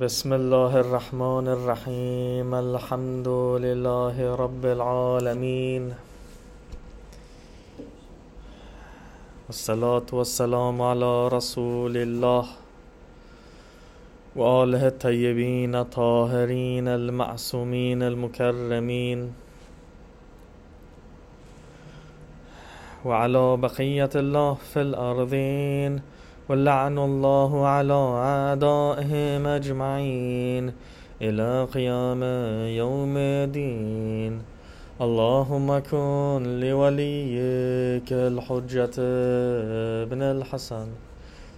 بسم 0.00 0.32
الله 0.32 0.72
الرحمن 0.80 1.48
الرحيم. 1.48 2.54
الحمد 2.54 3.28
لله 3.64 4.34
رب 4.36 4.64
العالمين. 4.66 5.94
والصلاة 9.46 10.08
والسلام 10.12 10.82
على 10.82 11.28
رسول 11.28 11.96
الله 11.96 12.44
وآله 14.36 14.86
الطيبين 14.86 15.74
الطاهرين 15.74 16.88
المعصومين 16.88 18.02
المكرمين. 18.02 19.32
وعلى 23.04 23.56
بقية 23.56 24.12
الله 24.14 24.54
في 24.54 24.80
الأرضين. 24.80 26.15
ولعن 26.48 26.98
الله 26.98 27.66
على 27.66 27.92
أعدائهم 27.92 29.46
أجمعين 29.46 30.72
إلى 31.22 31.64
قيام 31.74 32.22
يوم 32.82 33.14
الدين. 33.16 34.42
اللهم 35.00 35.78
كن 35.78 36.60
لوليك 36.60 38.12
الحجة 38.12 38.96
ابن 40.06 40.22
الحسن. 40.22 40.86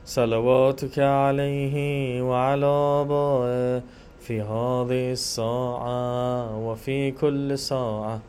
صلواتك 0.05 0.98
عليه 0.98 1.77
وعلى 2.23 2.66
آبائه 2.66 3.82
في 4.20 4.41
هذه 4.41 5.12
الساعة 5.12 6.59
وفي 6.66 7.10
كل 7.10 7.59
ساعة. 7.59 8.20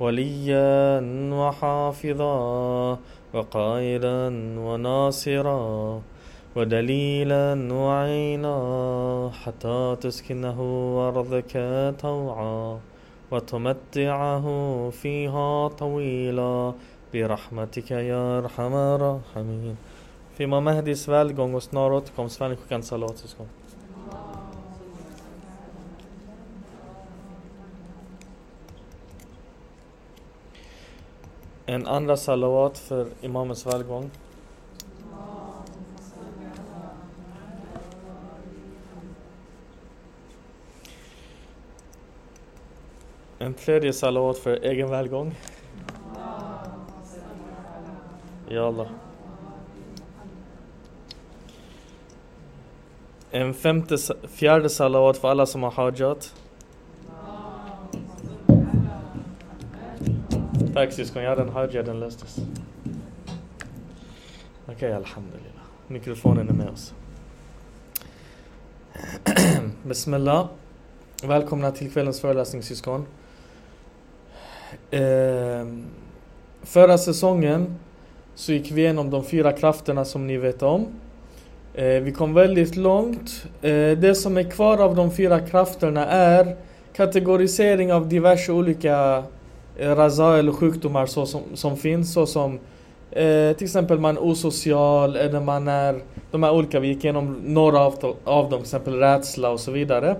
وليا 0.00 1.00
وحافظا. 1.32 2.98
وقائدا 3.34 4.28
وناصرا 4.58 6.02
ودليلا 6.56 7.72
وعينا 7.72 8.56
حتى 9.42 9.96
تسكنه 10.00 10.58
أرضك 11.08 11.52
طوعا 12.00 12.80
وتمتعه 13.30 14.46
فيها 14.90 15.68
طويلا 15.68 16.72
برحمتك 17.14 17.90
يا 17.90 18.38
أرحم 18.38 18.74
الراحمين 18.74 19.76
في 20.38 20.46
Mahdis 20.46 21.08
välgång 21.08 21.54
och 21.54 21.62
snar 21.62 21.92
återkomst 21.92 22.40
människokans 22.40 22.86
salatsyskon. 22.86 23.46
En 31.66 31.86
andra 31.86 32.16
salawat 32.16 32.78
för 32.78 33.06
Imamens 33.20 33.66
välgång. 33.66 34.10
En 43.38 43.54
tredje 43.54 43.92
salawat 43.92 44.38
för 44.38 44.64
egen 44.64 44.90
välgång. 44.90 45.34
Ja 48.48 48.66
Allah. 48.66 48.88
En 53.30 53.54
femte, 53.54 53.96
fjärde 54.28 54.68
salawat 54.68 55.18
för 55.18 55.28
alla 55.30 55.46
som 55.46 55.62
har 55.62 55.70
hajat. 55.70 56.34
Tack 60.74 60.92
syskon, 60.92 61.22
ja 61.22 61.34
den 61.34 61.48
hajja 61.48 61.82
den 61.82 62.00
löstes. 62.00 62.36
Okej, 64.64 64.74
okay, 64.74 64.92
alhamdulillah. 64.92 65.62
Mikrofonen 65.86 66.48
är 66.48 66.52
med 66.52 66.68
oss. 66.68 66.94
Bismillah. 69.82 70.46
Välkomna 71.24 71.70
till 71.70 71.90
kvällens 71.90 72.20
föreläsning 72.20 72.62
syskon. 72.62 73.06
Eh, 74.90 75.66
förra 76.62 76.98
säsongen 76.98 77.74
så 78.34 78.52
gick 78.52 78.70
vi 78.70 78.80
igenom 78.80 79.10
de 79.10 79.24
fyra 79.24 79.52
krafterna 79.52 80.04
som 80.04 80.26
ni 80.26 80.36
vet 80.36 80.62
om. 80.62 80.86
Eh, 81.74 81.86
vi 81.86 82.12
kom 82.12 82.34
väldigt 82.34 82.76
långt. 82.76 83.46
Eh, 83.62 83.98
det 83.98 84.14
som 84.18 84.36
är 84.36 84.50
kvar 84.50 84.78
av 84.78 84.96
de 84.96 85.10
fyra 85.10 85.40
krafterna 85.40 86.06
är 86.06 86.56
kategorisering 86.92 87.92
av 87.92 88.08
diverse 88.08 88.52
olika 88.52 89.24
raza 89.78 90.38
eller 90.38 90.52
sjukdomar 90.52 91.06
så 91.06 91.26
som, 91.26 91.42
som 91.54 91.76
finns 91.76 92.12
såsom 92.12 92.58
eh, 93.10 93.56
till 93.56 93.64
exempel 93.64 93.98
man 93.98 94.16
är 94.16 94.22
osocial 94.22 95.16
eller 95.16 95.40
man 95.40 95.68
är 95.68 96.00
de 96.30 96.42
här 96.42 96.52
olika, 96.52 96.80
vi 96.80 96.88
gick 96.88 97.04
igenom 97.04 97.40
några 97.44 97.80
av, 97.80 98.16
av 98.24 98.50
dem, 98.50 98.58
till 98.58 98.60
exempel 98.60 98.94
rädsla 98.94 99.50
och 99.50 99.60
så 99.60 99.70
vidare. 99.70 100.16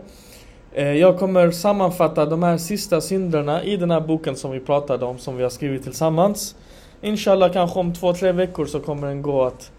Eh, 0.72 0.92
jag 0.92 1.18
kommer 1.18 1.50
sammanfatta 1.50 2.26
de 2.26 2.42
här 2.42 2.56
sista 2.58 3.00
synderna 3.00 3.64
i 3.64 3.76
den 3.76 3.90
här 3.90 4.00
boken 4.00 4.36
som 4.36 4.50
vi 4.50 4.60
pratade 4.60 5.04
om, 5.04 5.18
som 5.18 5.36
vi 5.36 5.42
har 5.42 5.50
skrivit 5.50 5.82
tillsammans. 5.82 6.56
Inshallah 7.00 7.52
kanske 7.52 7.78
om 7.78 7.94
två, 7.94 8.12
tre 8.12 8.32
veckor 8.32 8.66
så 8.66 8.80
kommer 8.80 9.08
den 9.08 9.22
gå 9.22 9.42
att 9.42 9.72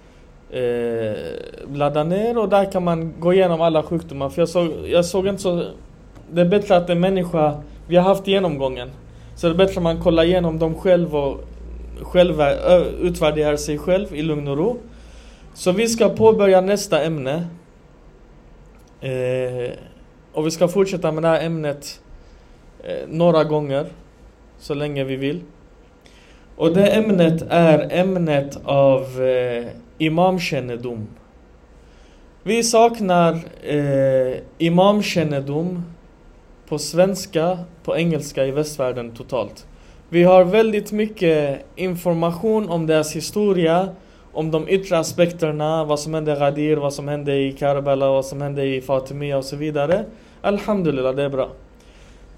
eh, 0.50 1.18
ladda 1.74 2.04
ner 2.04 2.38
och 2.38 2.50
där 2.50 2.72
kan 2.72 2.84
man 2.84 3.14
gå 3.20 3.34
igenom 3.34 3.62
alla 3.62 3.84
sjukdomar. 3.84 4.30
För 4.30 4.42
jag 4.42 4.50
såg, 4.50 4.72
jag 4.86 5.06
såg 5.06 5.28
inte 5.28 5.42
så... 5.42 5.66
Det 6.32 6.42
är 6.42 6.46
bättre 6.46 6.78
att 6.78 6.90
en 6.90 7.00
människa, 7.00 7.62
vi 7.88 7.96
har 7.96 8.04
haft 8.04 8.28
genomgången. 8.28 8.90
Så 9.36 9.48
det 9.48 9.54
är 9.54 9.58
bättre 9.58 9.78
att 9.78 9.84
man 9.84 10.02
kollar 10.02 10.24
igenom 10.24 10.60
dem 10.60 10.76
själv 10.76 11.16
och 11.16 11.44
själva 12.02 12.54
utvärderar 13.02 13.56
sig 13.56 13.78
själv 13.78 14.16
i 14.16 14.22
lugn 14.22 14.48
och 14.48 14.58
ro. 14.58 14.78
Så 15.54 15.72
vi 15.72 15.88
ska 15.88 16.10
påbörja 16.10 16.62
nästa 16.62 17.04
ämne. 17.04 17.48
Eh, 19.02 19.72
och 20.34 20.46
vi 20.46 20.52
ska 20.52 20.68
fortsätta 20.68 21.12
med 21.12 21.24
det 21.24 21.28
här 21.28 21.46
ämnet 21.46 22.02
eh, 22.84 23.08
några 23.08 23.44
gånger. 23.44 23.86
Så 24.60 24.74
länge 24.74 25.04
vi 25.04 25.16
vill. 25.16 25.42
Och 26.56 26.74
det 26.74 26.88
ämnet 26.88 27.46
är 27.50 27.88
ämnet 27.92 28.60
av 28.66 29.22
eh, 29.22 29.66
imamkännedom. 29.98 31.08
Vi 32.44 32.64
saknar 32.64 33.40
eh, 33.62 34.38
imamkännedom 34.58 35.84
på 36.74 36.80
svenska, 36.80 37.60
på 37.84 37.98
engelska 37.98 38.46
i 38.46 38.52
västvärlden 38.52 39.12
totalt. 39.12 39.68
Vi 40.10 40.24
har 40.24 40.44
väldigt 40.44 40.92
mycket 40.92 41.66
information 41.76 42.70
om 42.70 42.88
deras 42.88 43.16
historia, 43.16 43.90
om 44.32 44.52
de 44.52 44.70
yttre 44.70 44.98
aspekterna, 44.98 45.84
vad 45.84 46.00
som 46.00 46.14
hände 46.14 46.32
i 46.32 46.36
Ghadir, 46.36 46.78
vad 46.78 46.94
som 46.94 47.08
hände 47.08 47.36
i 47.36 47.52
Karbala, 47.52 48.10
vad 48.10 48.26
som 48.26 48.42
hände 48.42 48.66
i 48.66 48.82
Fatimia 48.82 49.38
och 49.38 49.46
så 49.46 49.56
vidare. 49.56 50.06
Alhamdulillah, 50.42 51.16
det 51.16 51.24
är 51.24 51.30
bra. 51.30 51.50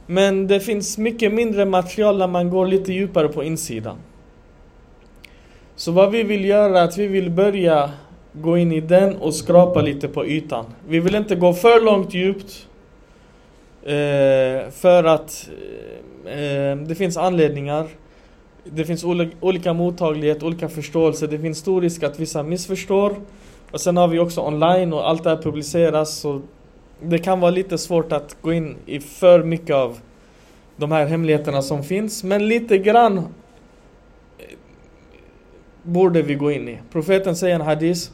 Men 0.06 0.48
det 0.48 0.60
finns 0.60 0.98
mycket 0.98 1.34
mindre 1.34 1.66
material 1.66 2.18
när 2.18 2.28
man 2.28 2.50
går 2.50 2.68
lite 2.68 2.94
djupare 2.94 3.28
på 3.28 3.44
insidan. 3.44 3.98
Så 5.76 5.92
vad 5.92 6.12
vi 6.12 6.24
vill 6.24 6.46
göra 6.46 6.80
är 6.80 6.84
att 6.84 6.98
vi 6.98 7.08
vill 7.08 7.30
börja 7.30 7.92
gå 8.34 8.58
in 8.58 8.72
i 8.72 8.82
den 8.82 9.16
och 9.16 9.34
skrapa 9.34 9.82
lite 9.82 10.08
på 10.08 10.26
ytan. 10.26 10.66
Vi 10.88 11.00
vill 11.00 11.16
inte 11.16 11.36
gå 11.36 11.54
för 11.54 11.82
långt 11.82 12.14
djupt. 12.14 12.68
Eh, 13.86 14.70
för 14.72 15.04
att 15.04 15.50
eh, 16.26 16.34
eh, 16.34 16.78
det 16.78 16.96
finns 16.96 17.18
anledningar. 17.18 17.88
Det 18.64 18.86
finns 18.86 19.04
olika 19.40 19.74
mottaglighet, 19.74 20.44
olika 20.44 20.70
förståelse. 20.70 21.28
Det 21.28 21.40
finns 21.40 21.58
stor 21.58 21.82
risk 21.82 22.04
att 22.04 22.20
vissa 22.20 22.44
missförstår. 22.44 23.16
Och 23.72 23.82
sen 23.82 23.98
har 23.98 24.08
vi 24.08 24.20
också 24.20 24.42
online 24.42 24.94
och 24.94 25.10
allt 25.10 25.24
det 25.24 25.30
här 25.30 25.38
publiceras. 25.38 26.18
Så 26.18 26.42
det 27.02 27.18
kan 27.18 27.40
vara 27.40 27.52
lite 27.52 27.78
svårt 27.78 28.12
att 28.12 28.38
gå 28.42 28.54
in 28.54 28.76
i 28.86 29.00
för 29.00 29.44
mycket 29.44 29.76
av 29.76 29.98
de 30.78 30.92
här 30.92 31.06
hemligheterna 31.06 31.62
som 31.62 31.84
finns. 31.84 32.24
Men 32.24 32.48
lite 32.48 32.78
grann 32.78 33.18
eh, 33.18 33.24
borde 35.84 36.22
vi 36.22 36.36
gå 36.36 36.52
in 36.52 36.70
i. 36.70 36.80
Profeten 36.92 37.36
säger 37.36 37.56
en 37.56 37.62
hadis. 37.62 38.12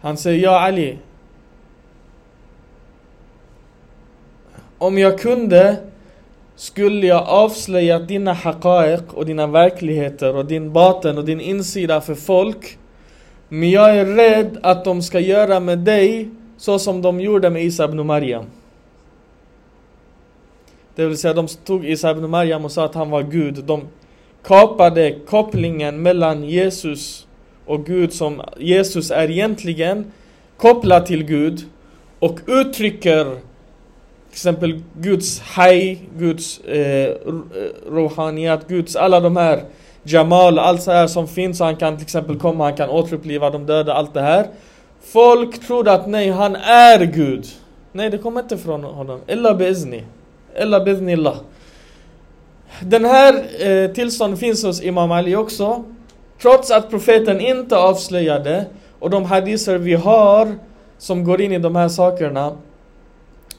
Han 0.00 0.16
säger, 0.16 0.42
ja 0.42 0.60
Ali. 0.60 0.98
Om 4.78 4.98
jag 4.98 5.18
kunde 5.18 5.76
skulle 6.56 7.06
jag 7.06 7.28
avslöja 7.28 7.98
dina 7.98 8.32
haqaiq 8.32 9.02
och 9.12 9.26
dina 9.26 9.46
verkligheter 9.46 10.36
och 10.36 10.46
din 10.46 10.72
baten 10.72 11.18
och 11.18 11.24
din 11.24 11.40
insida 11.40 12.00
för 12.00 12.14
folk. 12.14 12.78
Men 13.48 13.70
jag 13.70 13.96
är 13.96 14.06
rädd 14.06 14.58
att 14.62 14.84
de 14.84 15.02
ska 15.02 15.20
göra 15.20 15.60
med 15.60 15.78
dig 15.78 16.28
så 16.56 16.78
som 16.78 17.02
de 17.02 17.20
gjorde 17.20 17.50
med 17.50 17.64
Isa 17.64 17.84
ibn 17.84 18.06
Maryam. 18.06 18.44
Det 20.94 21.06
vill 21.06 21.18
säga 21.18 21.34
de 21.34 21.46
tog 21.46 21.86
Isa 21.86 22.10
ibn 22.10 22.30
Maryam 22.30 22.64
och 22.64 22.72
sa 22.72 22.84
att 22.84 22.94
han 22.94 23.10
var 23.10 23.22
Gud. 23.22 23.64
De 23.64 23.82
kapade 24.42 25.18
kopplingen 25.26 26.02
mellan 26.02 26.44
Jesus 26.44 27.26
och 27.66 27.86
Gud 27.86 28.12
som 28.12 28.42
Jesus 28.58 29.10
är 29.10 29.30
egentligen 29.30 30.12
kopplad 30.56 31.06
till 31.06 31.24
Gud 31.24 31.62
och 32.18 32.40
uttrycker 32.46 33.36
exempel 34.34 34.82
Guds 35.00 35.40
haj, 35.40 36.08
Guds 36.18 36.60
eh, 36.60 37.08
eh, 37.08 37.14
rohaniat, 37.90 38.68
Guds 38.68 38.96
alla 38.96 39.20
de 39.20 39.36
här 39.36 39.62
Jamal, 40.02 40.58
allt 40.58 40.82
så 40.82 40.90
här 40.90 41.06
som 41.06 41.28
finns. 41.28 41.60
Han 41.60 41.76
kan 41.76 41.96
till 41.96 42.04
exempel 42.04 42.38
komma, 42.38 42.64
han 42.64 42.76
kan 42.76 42.90
återuppliva 42.90 43.50
de 43.50 43.66
döda, 43.66 43.94
allt 43.94 44.14
det 44.14 44.20
här. 44.20 44.46
Folk 45.02 45.66
trodde 45.66 45.92
att 45.92 46.06
nej, 46.06 46.30
han 46.30 46.56
är 46.56 47.04
Gud. 47.04 47.46
Nej, 47.92 48.10
det 48.10 48.18
kommer 48.18 48.40
inte 48.40 48.58
från 48.58 48.84
honom. 48.84 49.20
Illa 49.28 49.54
bizni. 49.54 50.04
Illa 50.62 50.80
biznillah. 50.84 51.36
Den 52.80 53.04
här 53.04 53.34
eh, 53.66 53.90
tillståndet 53.90 54.40
finns 54.40 54.64
hos 54.64 54.82
Imam 54.82 55.12
Ali 55.12 55.36
också. 55.36 55.84
Trots 56.42 56.70
att 56.70 56.90
profeten 56.90 57.40
inte 57.40 57.76
avslöjade 57.76 58.64
och 58.98 59.10
de 59.10 59.24
hadiser 59.24 59.78
vi 59.78 59.94
har 59.94 60.58
som 60.98 61.24
går 61.24 61.40
in 61.40 61.52
i 61.52 61.58
de 61.58 61.76
här 61.76 61.88
sakerna 61.88 62.56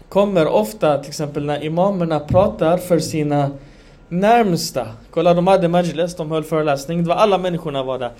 kommer 0.10 0.48
ofta 0.48 0.98
till 0.98 1.10
exempel 1.10 1.46
när 1.46 1.64
imamerna 1.64 2.20
pratar 2.20 2.78
för 2.78 3.00
sina 3.00 3.52
närmsta. 4.10 4.88
Kolla 5.12 5.34
de 5.34 5.48
hade 5.48 5.68
majlis, 5.68 6.16
de 6.16 6.32
höll 6.32 6.44
föreläsning, 6.44 7.04
det 7.04 7.10
var 7.10 7.16
alla 7.16 7.38
människorna 7.38 7.84
var 7.84 8.00
där. 8.00 8.12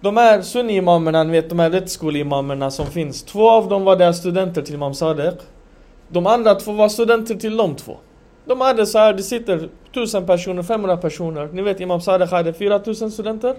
De 0.00 0.16
här 0.16 0.42
sunni-imamerna, 0.42 1.24
ni 1.24 1.32
vet 1.32 1.48
de 1.48 1.58
här 1.58 1.70
rättsskoleimamerna 1.70 2.70
som 2.70 2.86
finns. 2.86 3.22
Två 3.22 3.50
av 3.50 3.68
dem 3.68 3.84
var 3.84 3.96
där 3.96 4.12
studenter 4.12 4.62
till 4.62 4.74
Imam 4.74 4.94
Sadiq. 4.94 5.34
De 6.08 6.26
andra 6.26 6.54
två 6.54 6.72
var 6.72 6.88
studenter 6.88 7.34
till 7.34 7.56
de 7.56 7.74
två. 7.74 7.96
De 8.44 8.60
hade 8.60 8.86
så 8.86 8.98
här, 8.98 9.12
det 9.12 9.22
sitter 9.22 9.68
1000 9.90 10.26
personer, 10.26 10.62
500 10.62 10.96
personer. 10.96 11.48
Ni 11.52 11.62
vet 11.62 11.80
Imam 11.80 12.00
Sadiq 12.00 12.30
hade 12.30 12.52
4000 12.52 13.10
studenter. 13.10 13.56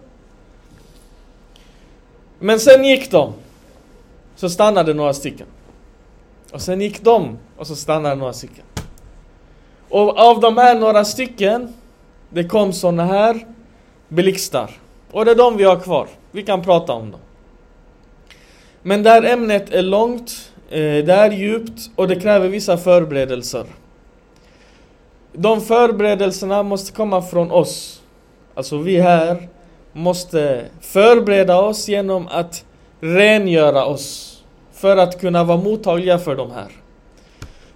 Men 2.39 2.59
sen 2.59 2.85
gick 2.85 3.11
de. 3.11 3.33
Så 4.35 4.49
stannade 4.49 4.93
några 4.93 5.13
stycken. 5.13 5.47
Och 6.53 6.61
sen 6.61 6.81
gick 6.81 7.03
de 7.03 7.37
och 7.57 7.67
så 7.67 7.75
stannade 7.75 8.15
några 8.15 8.33
stycken. 8.33 8.65
Och 9.89 10.17
av 10.17 10.39
de 10.39 10.57
här 10.57 10.75
några 10.75 11.05
stycken, 11.05 11.73
det 12.29 12.43
kom 12.43 12.73
såna 12.73 13.05
här 13.05 13.47
blixtar. 14.07 14.71
Och 15.11 15.25
det 15.25 15.31
är 15.31 15.35
de 15.35 15.57
vi 15.57 15.63
har 15.63 15.79
kvar. 15.79 16.07
Vi 16.31 16.43
kan 16.43 16.61
prata 16.61 16.93
om 16.93 17.11
dem. 17.11 17.19
Men 18.81 19.03
där 19.03 19.23
ämnet 19.23 19.73
är 19.73 19.81
långt, 19.81 20.51
eh, 20.69 20.77
det 20.77 21.13
är 21.13 21.31
djupt 21.31 21.89
och 21.95 22.07
det 22.07 22.15
kräver 22.15 22.47
vissa 22.47 22.77
förberedelser. 22.77 23.65
De 25.33 25.61
förberedelserna 25.61 26.63
måste 26.63 26.91
komma 26.91 27.21
från 27.21 27.51
oss. 27.51 28.01
Alltså 28.55 28.77
vi 28.77 29.01
här 29.01 29.49
måste 29.93 30.65
förbereda 30.81 31.61
oss 31.61 31.87
genom 31.87 32.27
att 32.27 32.65
rengöra 32.99 33.85
oss 33.85 34.32
för 34.83 34.97
att 34.97 35.21
kunna 35.21 35.43
vara 35.43 35.57
mottagliga 35.57 36.19
för 36.19 36.35
de 36.35 36.51
här. 36.51 36.71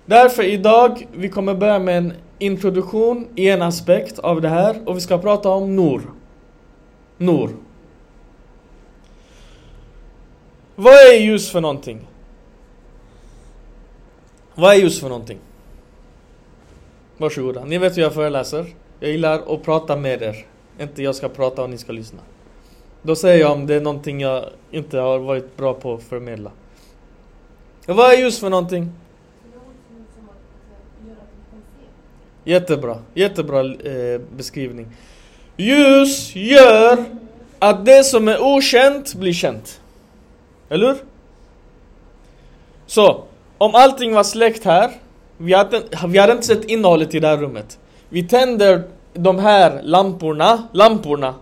Därför 0.06 0.44
idag, 0.44 1.08
vi 1.14 1.30
kommer 1.30 1.56
börja 1.56 1.80
med 1.80 1.98
en 1.98 2.14
introduktion 2.40 3.28
i 3.36 3.50
en 3.50 3.62
aspekt 3.62 4.20
av 4.20 4.42
det 4.42 4.50
här 4.50 4.82
och 4.86 4.96
vi 4.96 5.02
ska 5.02 5.18
prata 5.18 5.50
om 5.50 5.76
Nor. 5.76 6.02
Nor. 7.18 7.50
Vad 10.76 10.94
är 10.94 11.20
ljus 11.20 11.52
för 11.52 11.62
någonting? 11.62 12.08
Vad 14.56 14.74
är 14.74 14.78
ljus 14.78 15.00
för 15.00 15.10
någonting? 15.10 15.40
Varsågoda. 17.18 17.66
Ni 17.66 17.78
vet 17.78 17.98
hur 17.98 18.02
jag 18.02 18.14
föreläser. 18.14 18.66
Jag 19.00 19.12
gillar 19.12 19.54
att 19.54 19.64
prata 19.64 19.96
med 19.96 20.22
er. 20.22 20.46
Inte 20.80 21.04
jag 21.04 21.16
ska 21.16 21.30
prata 21.30 21.64
och 21.64 21.70
ni 21.70 21.78
ska 21.78 21.92
lyssna. 21.92 22.20
Då 23.02 23.16
säger 23.16 23.40
jag 23.40 23.52
om 23.52 23.68
det 23.68 23.76
är 23.76 23.82
någonting 23.82 24.22
jag 24.22 24.46
inte 24.72 25.00
har 25.00 25.20
varit 25.20 25.58
bra 25.58 25.74
på 25.74 25.94
att 25.94 26.04
förmedla. 26.04 26.52
Vad 27.90 28.14
är 28.14 28.18
ljus 28.18 28.40
för 28.40 28.50
någonting? 28.50 28.92
Jättebra, 32.44 32.98
jättebra 33.14 33.60
eh, 33.60 34.22
beskrivning. 34.36 34.88
Ljus 35.58 36.36
gör 36.36 37.06
att 37.60 37.86
det 37.86 38.04
som 38.04 38.28
är 38.28 38.42
okänt 38.42 39.16
blir 39.16 39.34
känt. 39.34 39.82
Eller 40.70 40.88
hur? 40.88 40.98
Så, 42.86 43.24
om 43.58 43.76
allting 43.76 44.14
var 44.14 44.24
släckt 44.24 44.64
här, 44.64 44.92
vi 45.38 45.54
hade, 45.54 45.82
vi 46.08 46.18
hade 46.18 46.34
inte 46.34 46.48
sett 46.48 46.66
innehållet 46.66 47.16
i 47.16 47.20
det 47.20 47.28
här 47.28 47.38
rummet. 47.38 47.80
Vi 48.10 48.24
tänder 48.24 48.84
de 49.14 49.40
här 49.40 49.82
lamporna, 49.84 50.64
lamporna. 50.72 51.36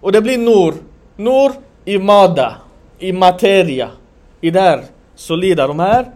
Och 0.00 0.12
det 0.12 0.20
blir 0.20 0.38
nur. 0.38 0.74
Nur 1.16 1.52
i 1.84 1.98
mada, 1.98 2.56
i 2.98 3.12
materia. 3.12 3.90
I 4.40 4.50
det 4.50 4.60
här 4.60 4.84
solida, 5.16 5.66
de 5.66 5.78
här. 5.78 6.10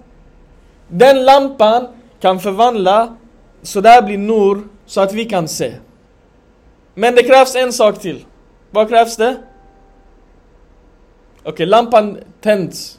Den 0.89 1.25
lampan 1.25 1.87
kan 2.21 2.41
förvandla 2.41 3.17
så 3.63 3.81
där 3.81 4.03
blir 4.03 4.19
nur 4.19 4.63
så 4.87 5.01
att 5.01 5.13
vi 5.13 5.25
kan 5.25 5.49
se. 5.49 5.73
Men 6.95 7.15
det 7.15 7.23
krävs 7.23 7.57
en 7.57 7.73
sak 7.73 7.99
till. 7.99 8.25
Vad 8.71 8.89
krävs 8.89 9.17
det? 9.17 9.37
Okej, 11.41 11.53
okay, 11.53 11.67
lampan 11.67 12.19
tänds. 12.41 12.99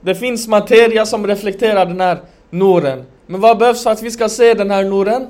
Det 0.00 0.14
finns 0.14 0.48
materia 0.48 1.06
som 1.06 1.26
reflekterar 1.26 1.86
den 1.86 2.00
här 2.00 2.18
noren. 2.50 3.04
Men 3.26 3.40
vad 3.40 3.58
behövs 3.58 3.82
för 3.82 3.90
att 3.90 4.02
vi 4.02 4.10
ska 4.10 4.28
se 4.28 4.54
den 4.54 4.70
här 4.70 4.84
noren? 4.84 5.26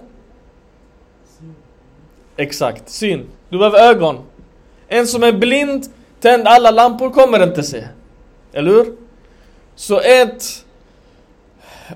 Exakt, 2.36 2.88
syn. 2.88 3.26
Du 3.48 3.58
behöver 3.58 3.78
ögon. 3.78 4.18
En 4.88 5.06
som 5.06 5.22
är 5.22 5.32
blind, 5.32 5.86
tänd 6.20 6.48
alla 6.48 6.70
lampor 6.70 7.10
kommer 7.10 7.42
inte 7.42 7.62
se. 7.62 7.84
Eller 8.52 8.70
hur? 8.70 8.96
Så 9.78 10.00
ett 10.00 10.64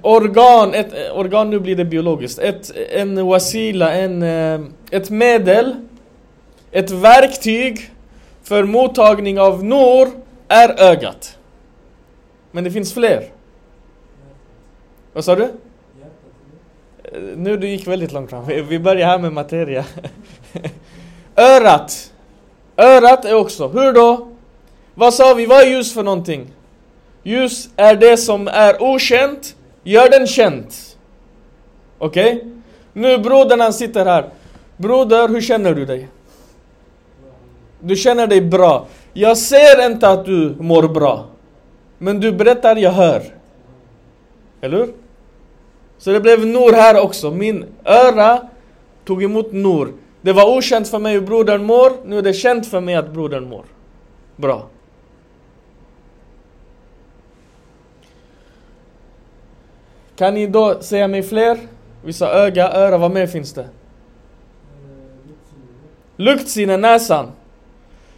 organ, 0.03 0.75
ett 0.75 1.13
organ 1.13 1.51
nu 1.51 1.61
blir 1.61 1.77
det 1.77 1.85
biologiskt, 1.85 2.39
ett, 2.39 2.71
en 2.91 3.27
wasila, 3.27 3.93
en, 3.93 4.23
eh, 4.23 4.61
ett 4.91 5.11
medel, 5.11 5.77
ett 6.71 6.91
verktyg 6.91 7.91
för 8.43 8.65
mottagning 8.65 9.41
av 9.41 9.65
nor 9.65 10.09
är 10.49 10.81
ögat. 10.81 11.39
Men 12.51 12.65
det 12.65 12.71
finns 12.71 12.95
fler. 12.95 13.25
Vad 15.13 15.25
sa 15.25 15.37
du? 15.37 15.45
Eh, 15.45 15.51
nu 17.37 17.57
du 17.57 17.69
gick 17.69 17.87
väldigt 17.87 18.13
långt 18.13 18.31
fram. 18.31 18.47
Vi 18.47 18.79
börjar 18.79 19.07
här 19.07 19.19
med 19.19 19.33
materia. 19.33 19.85
Örat. 21.37 22.13
Örat 22.77 23.25
är 23.25 23.35
också, 23.35 23.69
hur 23.69 23.93
då? 23.93 24.29
Vad 24.95 25.15
sa 25.15 25.35
vi, 25.35 25.47
vad 25.47 25.61
är 25.61 25.67
ljus 25.67 25.95
för 25.95 26.03
någonting? 26.03 26.51
Ljus 27.23 27.69
är 27.77 27.97
det 27.97 28.17
som 28.17 28.49
är 28.49 28.83
okänt, 28.83 29.57
gör 29.83 30.11
den 30.11 30.27
känt. 30.27 30.99
Okej? 31.99 32.37
Okay? 32.37 32.49
Nu 32.93 33.19
brodern 33.19 33.61
han 33.61 33.73
sitter 33.73 34.07
här. 34.07 34.29
Broder, 34.77 35.29
hur 35.29 35.41
känner 35.41 35.75
du 35.75 35.87
dig? 35.87 36.09
Du 37.81 37.97
känner 37.97 38.27
dig 38.27 38.41
bra. 38.41 38.87
Jag 39.13 39.39
ser 39.39 39.87
inte 39.87 40.09
att 40.09 40.25
du 40.25 40.57
mår 40.59 40.89
bra. 40.89 41.27
Men 41.99 42.21
du 42.21 42.33
berättar, 42.33 42.77
jag 42.77 42.91
hör. 42.91 43.23
Eller 44.61 44.77
hur? 44.79 44.93
Så 45.99 46.13
det 46.13 46.21
blev 46.21 46.47
Nor 46.47 46.73
här 46.73 47.01
också. 47.01 47.31
Min 47.31 47.65
öra 47.85 48.41
tog 49.05 49.23
emot 49.23 49.53
Nor. 49.53 49.93
Det 50.21 50.33
var 50.33 50.57
okänt 50.57 50.89
för 50.89 50.99
mig 50.99 51.13
hur 51.13 51.21
brodern 51.21 51.65
mår. 51.65 51.93
Nu 52.05 52.19
är 52.19 52.23
det 52.23 52.33
känt 52.33 52.67
för 52.67 52.81
mig 52.81 52.95
att 52.95 53.13
brodern 53.13 53.49
mår. 53.49 53.65
Bra. 54.37 54.67
Kan 60.17 60.35
ni 60.35 60.47
då 60.47 60.81
säga 60.81 61.09
mig 61.09 61.23
fler? 61.23 61.59
Vi 62.05 62.13
sa 62.13 62.31
öga, 62.31 62.73
öra, 62.73 62.99
vad 62.99 63.11
mer 63.11 63.27
finns 63.27 63.53
det? 63.53 63.69
Luktsinne, 66.17 66.77
näsan. 66.77 67.33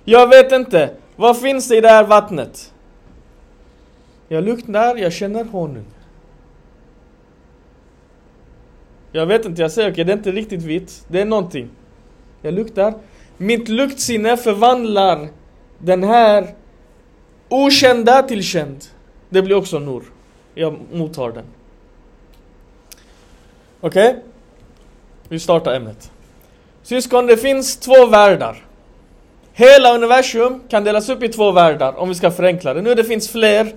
Jag 0.05 0.29
vet 0.29 0.53
inte. 0.53 0.91
Vad 1.17 1.41
finns 1.41 1.69
det 1.69 1.77
i 1.77 1.81
det 1.81 1.89
här 1.89 2.05
vattnet? 2.05 2.73
Jag 4.29 4.45
luktar, 4.45 4.97
jag 4.97 5.13
känner 5.13 5.45
honung. 5.45 5.85
Jag 9.13 9.27
vet 9.27 9.45
inte, 9.45 9.63
jag 9.63 9.71
säger 9.71 9.91
okej, 9.91 9.93
okay, 9.93 10.05
det 10.05 10.13
är 10.13 10.17
inte 10.17 10.33
riktigt 10.33 10.63
vitt. 10.63 11.05
Det 11.09 11.21
är 11.21 11.25
någonting. 11.25 11.69
Jag 12.43 12.55
luktar. 12.55 12.95
Mitt 13.37 13.69
luktsinne 13.69 14.37
förvandlar 14.37 15.29
den 15.79 16.05
här 16.05 16.55
okända 17.49 18.23
till 18.23 18.43
känd. 18.43 18.85
Det 19.29 19.43
blir 19.43 19.57
också 19.57 19.79
Nor. 19.79 20.05
Jag 20.55 20.77
mottar 20.93 21.33
den. 21.33 21.45
Okej? 23.85 24.09
Okay? 24.09 24.21
Vi 25.29 25.39
startar 25.39 25.75
ämnet. 25.75 26.11
Syskon, 26.83 27.27
det 27.27 27.37
finns 27.37 27.77
två 27.77 28.07
världar. 28.07 28.65
Hela 29.53 29.95
universum 29.95 30.63
kan 30.69 30.85
delas 30.85 31.09
upp 31.09 31.23
i 31.23 31.29
två 31.29 31.53
världar 31.53 31.99
om 31.99 32.09
vi 32.09 32.15
ska 32.15 32.31
förenkla 32.31 32.75
det. 32.75 32.83
Nu 32.83 32.95
det 32.95 33.05
finns 33.05 33.29
fler. 33.29 33.75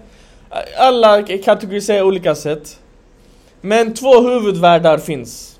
Alla 0.77 1.23
kategoriserar 1.23 2.03
olika 2.03 2.35
sätt. 2.35 2.79
Men 3.61 3.93
två 3.93 4.21
huvudvärldar 4.21 4.97
finns. 4.97 5.59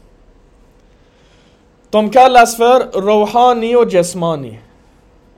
De 1.89 2.09
kallas 2.09 2.57
för 2.57 3.01
Rohani 3.01 3.75
och 3.75 3.93
Jesmani. 3.93 4.59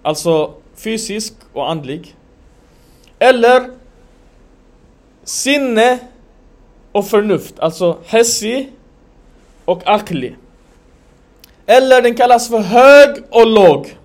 Alltså 0.02 0.54
fysisk 0.76 1.34
och 1.54 1.70
andlig. 1.70 2.16
Eller 3.20 3.70
sinne 5.24 6.00
och 6.92 7.08
förnuft. 7.08 7.60
Alltså 7.60 7.98
Hessi 8.06 8.70
och 9.70 9.82
akli. 9.86 10.36
Eller 11.66 12.02
den 12.02 12.16
kallas 12.16 12.50
för 12.50 12.60
hög 12.60 13.24
och 13.30 13.48
låg. 13.48 13.98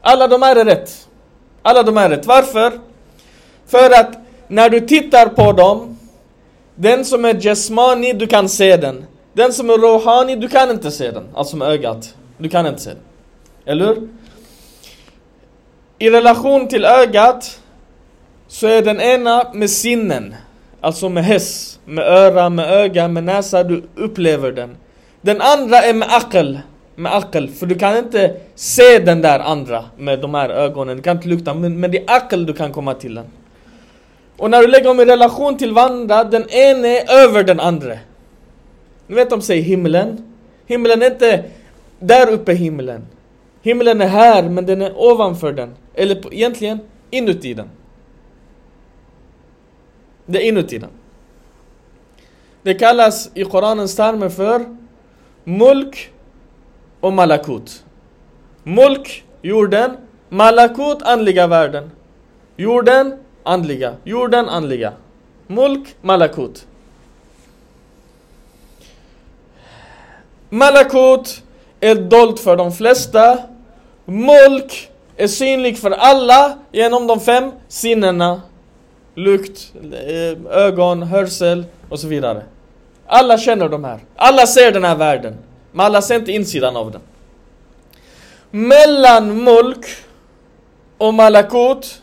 Alla 0.00 0.28
de 0.28 0.42
här 0.42 0.56
är 0.56 0.64
rätt. 0.64 1.08
Alla 1.62 1.82
de 1.82 1.96
här 1.96 2.10
är 2.10 2.16
rätt. 2.16 2.26
Varför? 2.26 2.72
För 3.66 3.90
att 4.00 4.18
när 4.48 4.70
du 4.70 4.80
tittar 4.80 5.26
på 5.26 5.52
dem, 5.52 5.98
den 6.74 7.04
som 7.04 7.24
är 7.24 7.34
Jesmani, 7.34 8.12
du 8.12 8.26
kan 8.26 8.48
se 8.48 8.76
den. 8.76 9.04
Den 9.32 9.52
som 9.52 9.70
är 9.70 9.78
Rohani, 9.78 10.36
du 10.36 10.48
kan 10.48 10.70
inte 10.70 10.90
se 10.90 11.10
den. 11.10 11.24
Alltså 11.34 11.56
med 11.56 11.68
ögat. 11.68 12.14
Du 12.38 12.48
kan 12.48 12.66
inte 12.66 12.80
se 12.80 12.90
den. 12.90 13.02
Eller 13.64 13.86
hur? 13.86 14.08
I 15.98 16.10
relation 16.10 16.68
till 16.68 16.84
ögat 16.84 17.60
så 18.48 18.66
är 18.66 18.82
den 18.82 19.00
ena 19.00 19.50
med 19.54 19.70
sinnen. 19.70 20.34
Alltså 20.82 21.08
med 21.08 21.24
häss, 21.24 21.78
med 21.84 22.04
öra, 22.04 22.48
med 22.48 22.72
öga, 22.72 23.08
med 23.08 23.24
näsa. 23.24 23.64
Du 23.64 23.82
upplever 23.96 24.52
den. 24.52 24.76
Den 25.20 25.40
andra 25.40 25.78
är 25.78 25.94
med 25.94 26.08
akel. 26.10 26.60
Med 26.94 27.14
akel. 27.14 27.48
För 27.48 27.66
du 27.66 27.74
kan 27.74 27.96
inte 27.98 28.36
se 28.54 28.98
den 28.98 29.22
där 29.22 29.38
andra 29.38 29.84
med 29.96 30.20
de 30.20 30.34
här 30.34 30.48
ögonen. 30.48 30.96
Du 30.96 31.02
kan 31.02 31.16
inte 31.16 31.28
lukta. 31.28 31.54
Men, 31.54 31.80
men 31.80 31.90
det 31.90 31.98
är 31.98 32.16
akel 32.16 32.46
du 32.46 32.52
kan 32.52 32.72
komma 32.72 32.94
till 32.94 33.14
den. 33.14 33.24
Och 34.36 34.50
när 34.50 34.60
du 34.60 34.66
lägger 34.66 34.84
dem 34.84 35.00
i 35.00 35.04
relation 35.04 35.58
till 35.58 35.72
varandra, 35.72 36.24
den 36.24 36.50
ena 36.50 36.88
är 36.88 37.24
över 37.24 37.44
den 37.44 37.60
andra. 37.60 37.94
Ni 39.06 39.14
vet 39.14 39.30
de 39.30 39.42
säger 39.42 39.62
himlen. 39.62 40.34
Himlen 40.66 41.02
är 41.02 41.06
inte 41.06 41.44
där 41.98 42.30
uppe 42.30 42.52
himlen. 42.52 43.06
Himlen 43.62 44.00
är 44.00 44.08
här, 44.08 44.42
men 44.42 44.66
den 44.66 44.82
är 44.82 44.92
ovanför 44.96 45.52
den. 45.52 45.74
Eller 45.94 46.14
på, 46.14 46.32
egentligen 46.32 46.78
inuti 47.10 47.54
den. 47.54 47.68
Det 50.32 50.38
är 50.38 50.48
inuti 50.48 50.78
den. 50.78 50.90
Det 52.62 52.74
kallas 52.74 53.30
i 53.34 53.44
Koranens 53.44 53.96
termer 53.96 54.28
för 54.28 54.76
Mulk 55.44 56.10
och 57.00 57.12
Malakut. 57.12 57.84
Mulk, 58.62 59.24
jorden. 59.42 59.96
Malakut, 60.28 61.02
andliga 61.02 61.46
världen. 61.46 61.90
Jorden, 62.56 63.18
andliga. 63.42 63.94
Jorden, 64.04 64.48
andliga. 64.48 64.92
Mulk, 65.46 65.94
Malakut. 66.00 66.66
Malakut 70.48 71.42
är 71.80 71.94
dolt 71.94 72.40
för 72.40 72.56
de 72.56 72.72
flesta. 72.72 73.38
Mulk 74.04 74.90
är 75.16 75.26
synlig 75.26 75.78
för 75.78 75.90
alla 75.90 76.58
genom 76.70 77.06
de 77.06 77.20
fem 77.20 77.52
sinnena. 77.68 78.42
Lukt, 79.14 79.72
eh, 79.92 80.56
ögon, 80.56 81.02
hörsel 81.02 81.64
och 81.88 81.98
så 81.98 82.08
vidare. 82.08 82.42
Alla 83.06 83.38
känner 83.38 83.68
de 83.68 83.84
här. 83.84 84.00
Alla 84.16 84.46
ser 84.46 84.72
den 84.72 84.84
här 84.84 84.96
världen. 84.96 85.36
Men 85.72 85.86
alla 85.86 86.02
ser 86.02 86.14
inte 86.14 86.32
insidan 86.32 86.76
av 86.76 86.90
den. 86.90 87.00
Mellan 88.50 89.44
mulk 89.44 89.86
och 90.98 91.14
malakut 91.14 92.02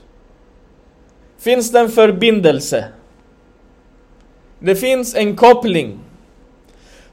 finns 1.39 1.71
det 1.71 1.79
en 1.79 1.89
förbindelse. 1.89 2.85
Det 4.59 4.75
finns 4.75 5.15
en 5.15 5.35
koppling. 5.35 5.99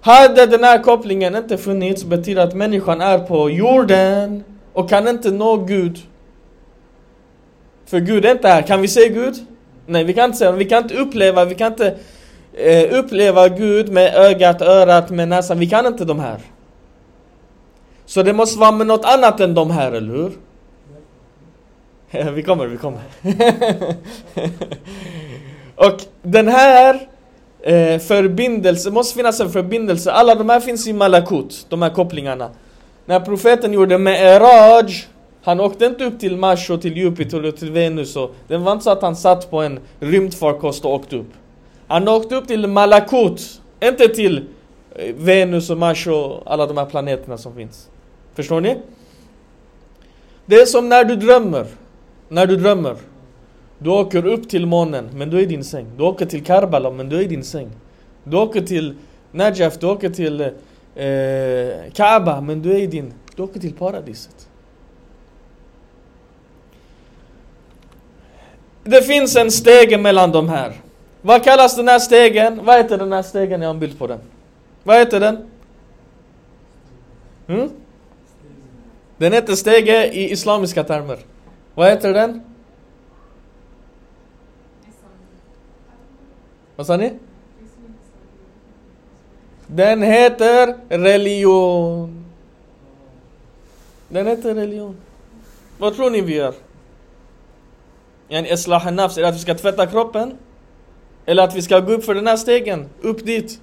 Hade 0.00 0.46
den 0.46 0.64
här 0.64 0.82
kopplingen 0.82 1.36
inte 1.36 1.58
funnits 1.58 2.04
betyder 2.04 2.42
att 2.42 2.54
människan 2.54 3.00
är 3.00 3.18
på 3.18 3.50
jorden 3.50 4.44
och 4.72 4.90
kan 4.90 5.08
inte 5.08 5.30
nå 5.30 5.56
Gud. 5.56 5.98
För 7.86 8.00
Gud 8.00 8.24
är 8.24 8.32
inte 8.32 8.48
här. 8.48 8.62
Kan 8.62 8.80
vi 8.80 8.88
se 8.88 9.08
Gud? 9.08 9.34
Nej, 9.86 10.04
vi 10.04 10.14
kan 10.14 10.24
inte 10.24 10.38
se 10.38 10.44
honom. 10.44 10.58
Vi 10.58 10.64
kan 10.64 10.82
inte 10.82 10.94
uppleva, 10.94 11.44
vi 11.44 11.54
kan 11.54 11.72
inte 11.72 11.94
eh, 12.52 12.98
uppleva 12.98 13.48
Gud 13.48 13.88
med 13.92 14.14
ögat, 14.14 14.62
örat, 14.62 15.10
med 15.10 15.28
näsan. 15.28 15.58
Vi 15.58 15.66
kan 15.66 15.86
inte 15.86 16.04
de 16.04 16.20
här. 16.20 16.40
Så 18.06 18.22
det 18.22 18.32
måste 18.32 18.58
vara 18.58 18.72
med 18.72 18.86
något 18.86 19.04
annat 19.04 19.40
än 19.40 19.54
de 19.54 19.70
här, 19.70 19.92
eller 19.92 20.12
hur? 20.12 20.32
vi 22.32 22.42
kommer, 22.42 22.66
vi 22.66 22.76
kommer. 22.76 23.00
och 25.76 26.00
den 26.22 26.48
här 26.48 27.08
eh, 27.62 27.98
förbindelsen, 27.98 28.94
måste 28.94 29.16
finnas 29.16 29.40
en 29.40 29.50
förbindelse. 29.50 30.12
Alla 30.12 30.34
de 30.34 30.48
här 30.48 30.60
finns 30.60 30.86
i 30.86 30.92
Malakut, 30.92 31.66
de 31.68 31.82
här 31.82 31.90
kopplingarna. 31.90 32.50
När 33.04 33.20
profeten 33.20 33.72
gjorde 33.72 33.98
Me'eraj, 33.98 35.06
han 35.46 35.60
åkte 35.60 35.86
inte 35.86 36.04
upp 36.04 36.20
till 36.20 36.36
Mars 36.36 36.70
och 36.70 36.82
till 36.82 36.96
Jupiter 36.96 37.44
och 37.44 37.56
till 37.56 37.70
Venus 37.70 38.16
och 38.16 38.34
det 38.48 38.56
var 38.56 38.72
inte 38.72 38.84
så 38.84 38.90
att 38.90 39.02
han 39.02 39.16
satt 39.16 39.50
på 39.50 39.62
en 39.62 39.80
rymdfarkost 40.00 40.84
och 40.84 40.94
åkte 40.94 41.16
upp. 41.16 41.32
Han 41.86 42.08
åkte 42.08 42.34
upp 42.34 42.48
till 42.48 42.66
Malakut, 42.66 43.60
inte 43.82 44.08
till 44.08 44.44
eh, 44.94 45.14
Venus 45.14 45.70
och 45.70 45.78
Mars 45.78 46.06
och 46.06 46.42
alla 46.46 46.66
de 46.66 46.76
här 46.76 46.86
planeterna 46.86 47.38
som 47.38 47.54
finns. 47.54 47.88
Förstår 48.34 48.60
ni? 48.60 48.76
Det 50.46 50.54
är 50.54 50.66
som 50.66 50.88
när 50.88 51.04
du 51.04 51.16
drömmer. 51.16 51.66
När 52.28 52.46
du 52.46 52.56
drömmer. 52.56 52.96
Du 53.78 53.90
åker 53.90 54.26
upp 54.26 54.48
till 54.48 54.66
månen, 54.66 55.08
men 55.14 55.30
du 55.30 55.38
är 55.38 55.42
i 55.42 55.46
din 55.46 55.64
säng. 55.64 55.86
Du 55.96 56.02
åker 56.02 56.26
till 56.26 56.44
Karbala, 56.44 56.90
men 56.90 57.08
du 57.08 57.16
är 57.16 57.22
i 57.22 57.28
din 57.28 57.44
säng. 57.44 57.70
Du 58.24 58.36
åker 58.36 58.60
till 58.60 58.94
Najaf, 59.32 59.78
du 59.78 59.86
åker 59.86 60.10
till 60.10 60.40
eh, 60.40 61.92
Kaaba, 61.92 62.40
men 62.40 62.62
du 62.62 62.72
är 62.72 62.78
i 62.78 62.86
din... 62.86 63.12
Du 63.36 63.42
åker 63.42 63.60
till 63.60 63.72
paradiset. 63.74 64.48
Det 68.86 69.02
finns 69.02 69.36
en 69.36 69.50
stege 69.50 69.98
mellan 69.98 70.32
de 70.32 70.48
här. 70.48 70.72
Vad 71.22 71.44
kallas 71.44 71.76
den 71.76 71.88
här 71.88 71.98
stegen? 71.98 72.64
Vad 72.64 72.76
heter 72.76 72.98
den 72.98 73.12
här 73.12 73.22
stegen? 73.22 73.62
Jag 73.62 73.68
har 73.68 73.74
en 73.74 73.80
bild 73.80 73.98
på 73.98 74.06
den. 74.06 74.20
Vad 74.82 74.98
heter 74.98 75.20
den? 75.20 75.48
Mm? 77.46 77.70
Den 79.16 79.32
heter 79.32 79.54
stege 79.54 80.12
i 80.12 80.32
islamiska 80.32 80.84
termer. 80.84 81.18
Vad 81.74 81.90
heter 81.90 82.12
den? 82.12 82.42
Vad 86.76 86.86
sa 86.86 86.96
ni? 86.96 87.12
Den 89.66 90.02
heter 90.02 90.76
religion. 90.88 92.24
Den 94.08 94.26
heter 94.26 94.54
religion. 94.54 94.96
Vad 95.78 95.96
tror 95.96 96.10
ni 96.10 96.20
vi 96.20 96.34
gör? 96.34 96.54
Yani 98.28 98.52
islah 98.52 98.92
nafs, 98.92 99.18
är 99.18 99.22
det 99.22 99.28
att 99.28 99.34
vi 99.34 99.38
ska 99.38 99.54
tvätta 99.54 99.86
kroppen? 99.86 100.36
Eller 101.26 101.42
att 101.42 101.54
vi 101.54 101.62
ska 101.62 101.80
gå 101.80 101.92
upp 101.92 102.04
för 102.04 102.14
den 102.14 102.26
här 102.26 102.36
stegen, 102.36 102.88
upp 103.02 103.26
dit. 103.26 103.60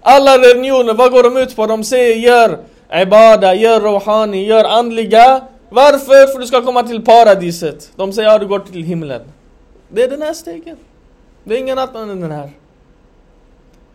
Alla 0.00 0.38
religioner, 0.38 0.94
vad 0.94 1.12
går 1.12 1.22
de 1.22 1.36
ut 1.36 1.56
på? 1.56 1.66
De 1.66 1.84
säger 1.84 2.16
gör 2.16 2.58
ibada, 3.02 3.54
gör 3.54 3.80
rohani, 3.80 4.46
gör 4.46 4.64
andliga. 4.64 5.40
Varför? 5.68 6.32
För 6.32 6.40
du 6.40 6.46
ska 6.46 6.62
komma 6.62 6.82
till 6.82 7.04
paradiset. 7.04 7.92
De 7.96 8.12
säger 8.12 8.28
ja, 8.28 8.38
du 8.38 8.46
går 8.46 8.58
till 8.58 8.82
himlen. 8.82 9.22
Det 9.88 10.02
är 10.02 10.08
den 10.08 10.22
här 10.22 10.34
stegen. 10.34 10.76
Det 11.44 11.54
är 11.54 11.58
ingen 11.58 11.78
annan 11.78 12.10
än 12.10 12.20
den 12.20 12.30
här. 12.30 12.50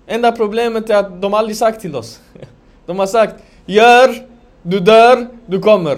Enda 0.08 0.32
problemet 0.32 0.90
är 0.90 0.96
att 0.96 1.22
de 1.22 1.34
aldrig 1.34 1.58
sagt 1.58 1.82
till 1.82 1.96
oss. 1.96 2.20
De 2.86 3.00
har 3.00 3.08
sagt 3.08 3.36
gör, 3.66 4.16
du 4.62 4.80
dör, 4.80 5.28
du 5.46 5.60
kommer. 5.60 5.98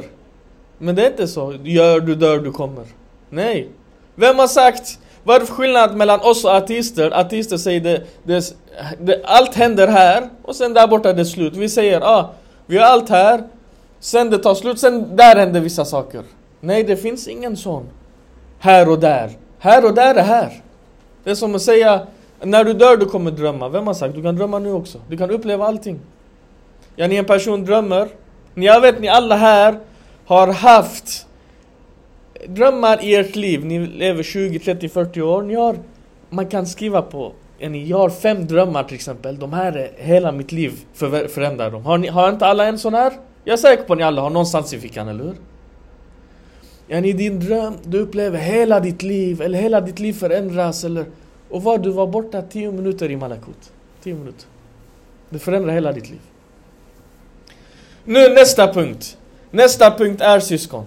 Men 0.78 0.96
det 0.96 1.06
är 1.06 1.10
inte 1.12 1.28
så. 1.28 1.56
Gör, 1.64 2.00
du 2.00 2.16
dör, 2.16 2.40
du 2.40 2.52
kommer. 2.52 2.86
Nej. 3.30 3.70
Vem 4.20 4.40
har 4.40 4.48
sagt 4.48 5.00
vad 5.24 5.36
är 5.36 5.40
det 5.40 5.46
för 5.46 5.54
skillnad 5.54 5.96
mellan 5.96 6.20
oss 6.20 6.46
och 6.46 6.52
artister? 6.52 7.20
Artister 7.20 7.58
säger 7.58 7.82
det, 7.82 8.04
det, 8.24 8.56
det, 9.00 9.22
allt 9.26 9.56
händer 9.56 9.88
här 9.88 10.30
och 10.44 10.56
sen 10.56 10.74
där 10.74 10.88
borta 10.88 11.10
är 11.10 11.14
det 11.14 11.26
slut. 11.26 11.56
Vi 11.56 11.70
säger 11.70 12.02
ah, 12.02 12.30
vi 12.66 12.78
har 12.78 12.86
allt 12.86 13.10
här, 13.10 13.44
sen 14.00 14.30
det 14.30 14.38
tar 14.38 14.56
slut, 14.56 14.80
sen 14.80 15.16
där 15.16 15.36
händer 15.36 15.60
vissa 15.60 15.86
saker. 15.86 16.24
Nej, 16.60 16.84
det 16.84 16.98
finns 16.98 17.28
ingen 17.28 17.58
sån. 17.58 17.90
Här 18.60 18.90
och 18.90 19.00
där. 19.00 19.32
Här 19.60 19.86
och 19.86 19.94
där 19.94 20.16
är 20.16 20.24
här. 20.24 20.62
Det 21.24 21.32
är 21.32 21.36
som 21.36 21.56
att 21.56 21.62
säga, 21.62 22.08
när 22.42 22.64
du 22.64 22.74
dör 22.74 22.98
du 22.98 23.06
kommer 23.06 23.32
drömma. 23.32 23.70
Vem 23.70 23.88
har 23.88 23.94
sagt? 23.94 24.16
Du 24.16 24.24
kan 24.24 24.36
drömma 24.36 24.60
nu 24.60 24.72
också. 24.72 24.98
Du 25.10 25.18
kan 25.18 25.32
uppleva 25.32 25.68
allting. 25.68 26.00
Ja, 26.96 27.08
ni 27.08 27.16
en 27.16 27.26
person 27.26 27.66
drömmer. 27.66 28.08
Jag 28.54 28.82
vet 28.82 29.00
ni 29.00 29.08
alla 29.08 29.36
här 29.36 29.80
har 30.26 30.48
haft 30.48 31.27
drömmar 32.48 33.04
i 33.04 33.16
ert 33.16 33.36
liv, 33.36 33.66
ni 33.66 33.88
lever 33.88 34.24
20, 34.24 34.60
30, 34.60 34.90
40 34.90 35.22
år, 35.22 35.42
ni 35.42 35.56
har, 35.56 35.78
man 36.30 36.48
kan 36.48 36.68
skriva 36.68 37.02
på, 37.02 37.34
jag 37.60 37.98
har 37.98 38.10
fem 38.10 38.48
drömmar 38.48 38.84
till 38.84 38.96
exempel, 38.96 39.40
de 39.40 39.54
här 39.54 39.78
är 39.78 39.92
hela 39.96 40.32
mitt 40.32 40.52
liv 40.52 40.72
för, 40.94 41.28
förändrar 41.28 41.72
dem. 41.72 41.86
Har, 41.86 41.98
ni, 41.98 42.08
har 42.08 42.30
inte 42.30 42.46
alla 42.46 42.66
en 42.66 42.80
sån 42.80 42.94
här? 42.94 43.14
Jag 43.44 43.54
är 43.54 43.58
säker 43.58 43.84
på 43.84 43.94
att 43.94 44.00
ni 44.00 44.06
alla 44.06 44.22
har 44.22 44.30
någonstans 44.30 44.74
i 44.74 44.80
fickan, 44.80 45.08
eller 45.08 45.24
hur? 45.24 45.36
Ja, 46.88 47.02
din 47.02 47.40
dröm, 47.40 47.74
du 47.84 48.00
upplever 48.00 48.40
hela 48.40 48.80
ditt 48.80 49.04
liv, 49.04 49.42
eller 49.42 49.60
hela 49.60 49.82
ditt 49.82 50.00
liv 50.00 50.14
förändras, 50.14 50.84
eller... 50.84 51.06
Och 51.50 51.64
vad, 51.64 51.84
du 51.84 51.92
var 51.92 52.08
borta 52.08 52.42
10 52.42 52.72
minuter 52.72 53.12
i 53.12 53.16
Malakut. 53.16 53.72
10 54.04 54.14
minuter. 54.14 54.46
Det 55.30 55.40
förändrar 55.40 55.74
hela 55.74 55.92
ditt 55.92 56.10
liv. 56.10 56.20
Nu 58.04 58.30
nästa 58.30 58.74
punkt. 58.74 59.18
Nästa 59.52 59.92
punkt 59.92 60.22
är 60.22 60.40
syskon. 60.40 60.86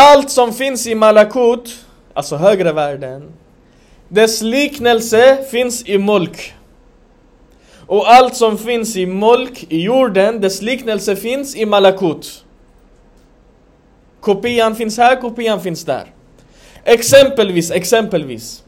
Allt 0.00 0.30
som 0.30 0.52
finns 0.52 0.86
i 0.86 0.94
Malakut, 0.94 1.84
alltså 2.14 2.36
högre 2.36 2.72
världen, 2.72 3.32
dess 4.08 4.42
liknelse 4.42 5.44
finns 5.50 5.82
i 5.88 5.98
Mulk. 5.98 6.54
Och 7.86 8.12
allt 8.12 8.36
som 8.36 8.58
finns 8.58 8.96
i 8.96 9.06
Mulk, 9.06 9.66
i 9.68 9.82
jorden, 9.82 10.40
dess 10.40 10.62
liknelse 10.62 11.16
finns 11.16 11.56
i 11.56 11.66
Malakut. 11.66 12.44
Kopian 14.20 14.76
finns 14.76 14.98
här, 14.98 15.20
kopian 15.20 15.60
finns 15.60 15.84
där. 15.84 16.04
Exempelvis, 16.84 17.70
exempelvis. 17.70 18.62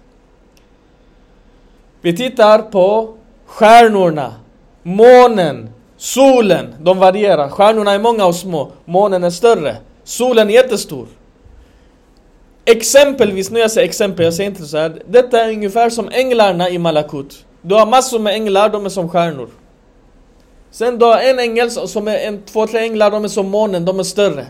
Vi 2.00 2.16
tittar 2.16 2.58
på 2.58 3.14
stjärnorna, 3.46 4.34
månen, 4.82 5.70
solen. 5.96 6.74
De 6.80 6.98
varierar. 6.98 7.48
Stjärnorna 7.48 7.92
är 7.92 7.98
många 7.98 8.26
och 8.26 8.36
små. 8.36 8.70
Månen 8.84 9.24
är 9.24 9.30
större. 9.30 9.76
Solen 10.04 10.50
är 10.50 10.54
jättestor. 10.54 11.06
Exempelvis, 12.64 13.50
nu 13.50 13.60
jag 13.60 13.70
säger 13.70 13.88
exempel, 13.88 14.24
jag 14.24 14.34
säger 14.34 14.50
inte 14.50 14.64
så 14.64 14.78
här. 14.78 15.02
Detta 15.06 15.44
är 15.44 15.52
ungefär 15.52 15.90
som 15.90 16.08
änglarna 16.08 16.70
i 16.70 16.78
Malakut. 16.78 17.44
Du 17.62 17.74
har 17.74 17.86
massor 17.86 18.18
med 18.18 18.34
änglar, 18.34 18.68
de 18.68 18.84
är 18.84 18.88
som 18.88 19.08
stjärnor. 19.08 19.48
Sen 20.70 20.98
du 20.98 21.04
har 21.04 21.18
en 21.18 21.38
ängel 21.38 21.70
som 21.70 22.08
är 22.08 22.16
en, 22.16 22.42
två, 22.42 22.66
tre 22.66 22.80
änglar, 22.80 23.10
de 23.10 23.24
är 23.24 23.28
som 23.28 23.50
månen, 23.50 23.84
de 23.84 23.98
är 23.98 24.02
större. 24.02 24.46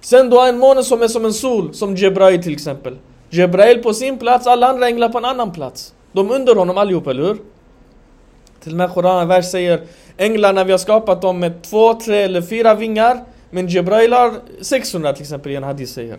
Sen 0.00 0.30
du 0.30 0.36
har 0.36 0.48
en 0.48 0.58
måne 0.58 0.82
som 0.82 1.02
är 1.02 1.08
som 1.08 1.24
en 1.24 1.32
sol, 1.32 1.74
som 1.74 1.96
Jebrail 1.96 2.42
till 2.42 2.52
exempel. 2.52 2.98
Jebrail 3.30 3.82
på 3.82 3.94
sin 3.94 4.18
plats, 4.18 4.46
alla 4.46 4.66
andra 4.66 4.86
änglar 4.86 5.08
på 5.08 5.18
en 5.18 5.24
annan 5.24 5.52
plats. 5.52 5.94
De 6.12 6.30
är 6.30 6.34
under 6.34 6.54
honom 6.54 6.78
allihop, 6.78 7.06
eller 7.06 7.22
hur? 7.22 7.36
Till 8.62 8.72
och 8.72 8.78
med 8.78 8.90
Koranen 8.90 9.28
vers 9.28 9.50
säger 9.50 9.80
Änglarna 10.16 10.64
vi 10.64 10.70
har 10.70 10.78
skapat 10.78 11.22
dem 11.22 11.38
med 11.38 11.62
två, 11.62 11.94
tre 11.94 12.22
eller 12.22 12.42
fyra 12.42 12.74
vingar 12.74 13.24
Men 13.50 13.68
Jebrail 13.68 14.12
har 14.12 14.32
600 14.60 15.12
till 15.12 15.22
exempel 15.22 15.52
i 15.52 15.56
en 15.56 15.62
hadith 15.62 15.92
säger 15.92 16.18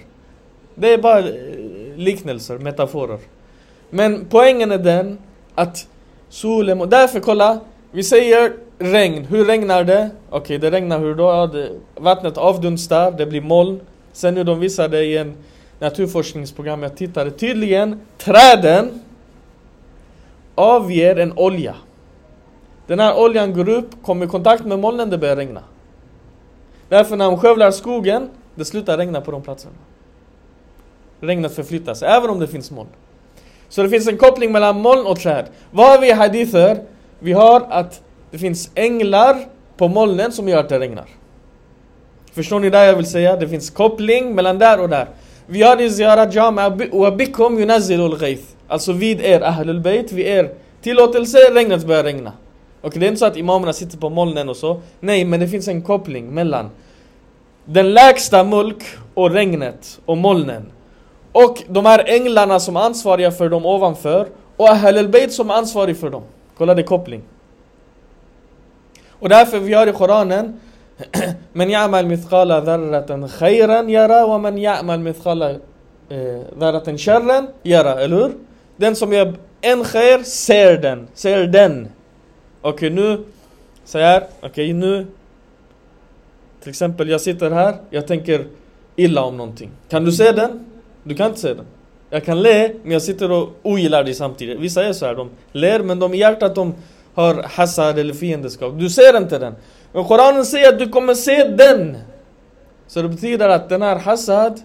det 0.75 0.94
är 0.94 0.98
bara 0.98 1.20
eh, 1.20 1.25
liknelser, 1.96 2.58
metaforer 2.58 3.18
Men 3.89 4.25
poängen 4.30 4.72
är 4.72 4.77
den 4.77 5.18
att 5.56 5.88
solen, 6.30 6.82
och 6.82 6.89
därför 6.89 7.20
kolla 7.20 7.60
Vi 7.92 8.03
säger 8.03 8.53
regn, 8.80 9.25
hur 9.25 9.46
regnar 9.46 9.84
det? 9.84 10.10
Okej, 10.30 10.39
okay, 10.39 10.58
det 10.58 10.72
regnar 10.77 11.00
hur 11.00 11.15
då? 11.15 11.24
Ja, 11.24 11.48
det, 11.48 11.70
vattnet 11.96 12.38
avdunstar, 12.38 13.12
det 13.12 13.25
blir 13.25 13.42
moln 13.42 13.80
Sen 14.12 14.34
nu 14.34 14.44
de 14.44 14.60
visade 14.60 15.03
i 15.03 15.18
en 15.18 15.34
naturforskningsprogram 15.80 16.84
jag 16.84 16.98
tittade 16.98 17.32
tydligen 17.32 18.00
Träden 18.18 19.01
avger 20.56 21.15
en 21.15 21.38
olja 21.38 21.75
den 22.88 23.00
här 23.00 23.18
oljan 23.18 23.53
går 23.53 23.70
upp, 23.70 24.03
kommer 24.03 24.25
i 24.25 24.30
kontakt 24.30 24.65
med 24.65 24.80
molnen, 24.80 25.10
det 25.10 25.18
börjar 25.18 25.36
regna. 25.36 25.62
Därför 26.89 27.15
när 27.15 27.25
de 27.25 27.38
skövlar 27.38 27.72
skogen, 27.72 28.30
det 28.56 28.65
slutar 28.65 28.98
regna 28.98 29.22
på 29.22 29.32
de 29.32 29.42
platserna. 29.42 29.75
Regnet 31.24 31.56
förflyttas, 31.56 32.03
även 32.03 32.30
om 32.30 32.39
det 32.39 32.48
finns 32.48 32.72
moln. 32.72 32.89
Så 33.70 33.84
det 33.84 33.89
finns 33.89 34.08
en 34.08 34.18
koppling 34.18 34.51
mellan 34.51 34.82
moln 34.82 35.06
och 35.08 35.20
träd. 35.20 35.46
Vad 35.72 35.89
har 35.89 36.00
vi 36.01 36.08
i 36.08 36.12
hadither? 36.12 36.77
Vi 37.20 37.34
har 37.34 37.62
att 37.70 38.01
det 38.32 38.38
finns 38.38 38.72
änglar 38.75 39.36
på 39.77 39.88
molnen 39.88 40.32
som 40.32 40.50
gör 40.50 40.60
att 40.60 40.70
det 40.70 40.80
regnar. 40.80 41.06
Förstår 42.34 42.60
ni 42.60 42.70
det 42.70 42.86
jag 42.86 42.96
vill 42.96 43.06
säga? 43.06 43.36
Det 43.36 43.48
finns 43.48 43.70
koppling 43.70 44.36
mellan 44.36 44.60
där 44.60 44.82
och 44.82 44.89
där. 44.89 45.08
Vi 45.46 45.62
har 45.62 45.82
i 45.82 45.89
Ziyara 45.89 46.32
Jama 46.32 46.70
wa 46.92 47.12
bikum 47.12 47.60
yunazzilul. 47.60 48.38
Alltså 48.68 48.92
vid 48.92 49.22
er 49.22 49.42
Ahlul 49.42 49.80
Bayt, 49.80 50.12
vid 50.12 50.25
er 50.25 50.50
tillåtelse, 50.82 51.38
regnet 51.38 51.86
börjar 51.86 52.03
regna. 52.03 52.32
Och 52.82 52.94
det 52.96 53.06
är 53.06 53.08
inte 53.08 53.20
så 53.20 53.25
att 53.25 53.38
imamerna 53.38 53.74
sitter 53.74 53.98
på 53.98 54.10
molnen 54.10 54.50
och 54.50 54.58
så. 54.58 54.82
Nej, 55.00 55.25
men 55.25 55.39
det 55.39 55.48
finns 55.48 55.68
en 55.68 55.82
koppling 55.82 56.34
mellan 56.34 56.70
den 57.65 57.94
lägsta 57.94 58.44
mulk 58.44 58.84
och 59.13 59.32
regnet 59.32 60.00
och 60.06 60.18
molnen. 60.18 60.72
Och 61.34 61.63
de 61.68 61.86
här 61.86 62.04
änglarna 62.08 62.60
som 62.60 62.75
är 62.75 62.82
ansvariga 62.82 63.32
för 63.32 63.50
dem 63.50 63.66
ovanför 63.66 64.28
och 64.58 64.70
Ahl 64.70 64.98
al 64.98 65.30
som 65.30 65.50
är 65.50 65.54
ansvarig 65.54 65.98
för 65.98 66.10
dem. 66.10 66.24
Kolla 66.58 66.74
det 66.74 66.84
koppling. 66.84 67.22
Och 69.10 69.30
därför 69.30 69.60
vi 69.60 69.74
har 69.74 69.88
i 69.88 69.92
Koranen 69.92 70.60
Men 71.54 71.70
ya'mal 71.70 72.06
mithqala 72.06 72.62
dharratan 72.62 73.30
khayran 73.30 73.90
yara 73.90 74.28
wa 74.28 74.38
man 74.38 74.58
ya'mal 74.58 75.00
mithqala 75.00 75.50
eh, 76.10 76.42
dharratan 76.60 76.98
sharran 76.98 77.48
yara, 77.63 78.02
eller 78.02 78.18
hur? 78.18 78.32
Den 78.78 78.96
som 78.96 79.13
gör 79.13 79.34
en 79.62 79.84
khair 79.84 80.24
ser 80.24 80.78
den, 80.78 81.08
ser 81.13 81.48
den. 81.48 81.88
Okej 82.62 82.74
okay, 82.74 82.90
nu, 82.90 83.24
så 83.86 84.00
här, 84.00 84.24
okej 84.39 84.50
okay, 84.50 84.74
nu 84.74 85.08
Till 86.62 86.69
exempel 86.69 87.10
jag 87.10 87.22
sitter 87.22 87.52
här, 87.52 87.76
jag 87.89 88.08
tänker 88.08 88.46
illa 88.96 89.24
om 89.24 89.38
någonting 89.38 89.72
Kan 89.89 90.06
du 90.06 90.12
se 90.12 90.32
den? 90.32 90.65
Du 91.04 91.16
kan 91.16 91.28
inte 91.28 91.39
se 91.39 91.54
den 91.54 91.66
Jag 92.10 92.26
kan 92.26 92.42
le, 92.42 92.72
men 92.84 92.92
jag 92.92 93.02
sitter 93.02 93.32
och 93.32 93.50
ogillar 93.62 94.04
dig 94.04 94.13
samtidigt. 94.13 94.60
Vissa 94.60 94.86
är 94.86 94.94
så 94.94 95.06
här, 95.06 95.16
de 95.16 95.30
ler 95.52 95.80
men 95.80 96.00
de 96.00 96.13
i 96.13 96.18
hjärtat 96.18 96.56
de 96.56 96.74
har 97.13 97.44
hasad 97.44 98.00
eller 98.00 98.13
fiendeskap. 98.13 98.74
Du 98.80 98.89
ser 98.89 99.18
inte 99.18 99.39
den. 99.39 99.56
Men 99.94 100.04
Koranen 100.06 100.46
säger 100.46 100.70
att 100.70 100.80
du 100.80 100.89
kommer 100.89 101.13
se 101.13 101.48
den. 101.48 101.98
Så 102.88 103.02
det 103.02 103.10
betyder 103.10 103.50
att 103.50 103.70
den 103.70 103.82
här 103.82 103.96
hasad 103.96 104.62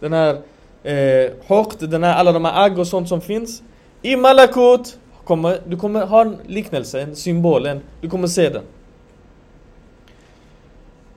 Den 0.00 0.12
här 0.12 0.36
eh, 0.82 1.30
hokt, 1.46 1.90
den 1.90 2.04
här, 2.04 2.14
alla 2.14 2.32
de 2.32 2.44
här 2.44 2.64
agg 2.64 2.78
och 2.78 2.86
sånt 2.86 3.08
som 3.08 3.20
finns. 3.20 3.62
I 4.02 4.16
Malakut 4.16 4.98
kommer, 5.24 5.60
du 5.66 5.76
kommer 5.76 6.06
ha 6.06 6.20
en 6.20 6.36
liknelse, 6.46 7.00
en 7.00 7.16
symbol, 7.16 7.66
en, 7.66 7.80
du 8.00 8.10
kommer 8.10 8.26
se 8.28 8.48
den. 8.48 8.62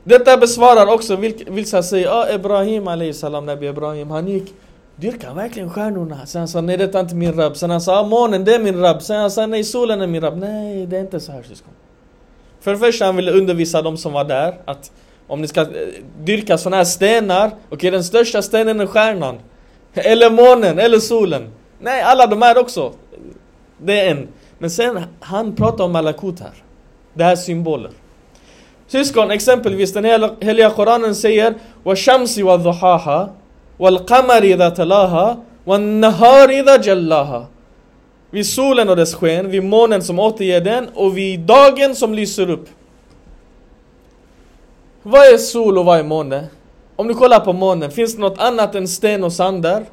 Detta 0.03 0.37
besvarar 0.37 0.93
också 0.93 1.15
vissa 1.47 1.83
säger, 1.83 2.07
ah, 2.07 2.33
Ibrahim 2.33 3.13
salam, 3.13 3.45
Nabi 3.45 3.67
Ibrahim, 3.67 4.11
han 4.11 4.27
gick 4.27 4.53
Dyrkar 4.99 5.33
verkligen 5.33 5.69
stjärnorna? 5.69 6.25
Sen 6.25 6.39
han 6.39 6.47
sa 6.47 6.61
nej 6.61 6.77
detta 6.77 6.97
är 6.97 7.03
inte 7.03 7.15
min 7.15 7.33
rabb. 7.33 7.57
Sen 7.57 7.69
han 7.69 7.81
sa 7.81 7.99
ah, 7.99 8.03
månen 8.03 8.45
det 8.45 8.55
är 8.55 8.59
min 8.59 8.81
rabb. 8.81 9.01
Sen 9.01 9.19
han 9.19 9.31
sa 9.31 9.45
nej 9.45 9.63
solen 9.63 10.01
är 10.01 10.07
min 10.07 10.21
rabb. 10.21 10.37
Nej 10.37 10.85
det 10.85 10.97
är 10.97 11.01
inte 11.01 11.19
så 11.19 11.31
här 11.31 11.43
syskon. 11.43 11.73
För 12.59 12.71
det 12.71 12.77
första 12.77 13.05
han 13.05 13.15
ville 13.15 13.31
undervisa 13.31 13.81
de 13.81 13.97
som 13.97 14.13
var 14.13 14.23
där 14.23 14.53
att 14.65 14.91
om 15.27 15.41
ni 15.41 15.47
ska 15.47 15.61
eh, 15.61 15.67
dyrka 16.23 16.57
sådana 16.57 16.77
här 16.77 16.83
stenar, 16.83 17.47
okej 17.47 17.57
okay, 17.71 17.89
den 17.89 18.03
största 18.03 18.41
stenen 18.41 18.79
är 18.79 18.85
stjärnan. 18.85 19.39
Eller 19.93 20.29
månen, 20.29 20.79
eller 20.79 20.99
solen. 20.99 21.51
Nej 21.79 22.01
alla 22.01 22.27
de 22.27 22.41
här 22.41 22.57
också. 22.57 22.93
Det 23.77 24.01
är 24.01 24.11
en. 24.11 24.27
Men 24.57 24.69
sen, 24.69 25.03
han 25.19 25.55
pratar 25.55 25.83
om 25.83 25.91
malakut 25.91 26.39
här. 26.39 26.53
Det 27.13 27.23
här 27.23 27.31
är 27.31 27.35
symboler. 27.35 27.91
Syskon, 28.88 29.30
exempelvis 29.30 29.92
den 29.92 30.04
heliga 30.40 30.70
Koranen 30.70 31.14
säger 31.14 31.54
وَشَمْسِ 31.84 32.38
وَضُحَاهَا 32.38 33.28
وَالْقَمَرِ 33.78 34.42
إِذَا 34.42 34.68
تَلَاهَا 34.68 35.36
وَالنَّهَارِ 35.64 36.48
إِذَا 36.48 36.76
جَلَّاهَا 36.76 37.44
Vid 38.30 38.46
solen 38.46 38.88
och 38.88 38.96
dess 38.96 39.14
sken, 39.14 39.50
vid 39.50 39.64
månen 39.64 40.02
som 40.02 40.18
återger 40.18 40.60
den 40.60 40.88
och 40.94 41.18
vid 41.18 41.40
dagen 41.40 41.94
som 41.94 42.14
lyser 42.14 42.50
upp. 42.50 42.68
Vad 45.02 45.34
är 45.34 45.38
sol 45.38 45.78
och 45.78 45.84
vad 45.84 45.98
är 45.98 46.02
måne? 46.02 46.46
Om 46.96 47.08
du 47.08 47.14
kollar 47.14 47.40
på 47.40 47.52
månen, 47.52 47.90
finns 47.90 48.14
det 48.14 48.20
något 48.20 48.38
annat 48.38 48.74
än 48.74 48.88
sten 48.88 49.24
och 49.24 49.32
sand 49.32 49.62
där? 49.62 49.84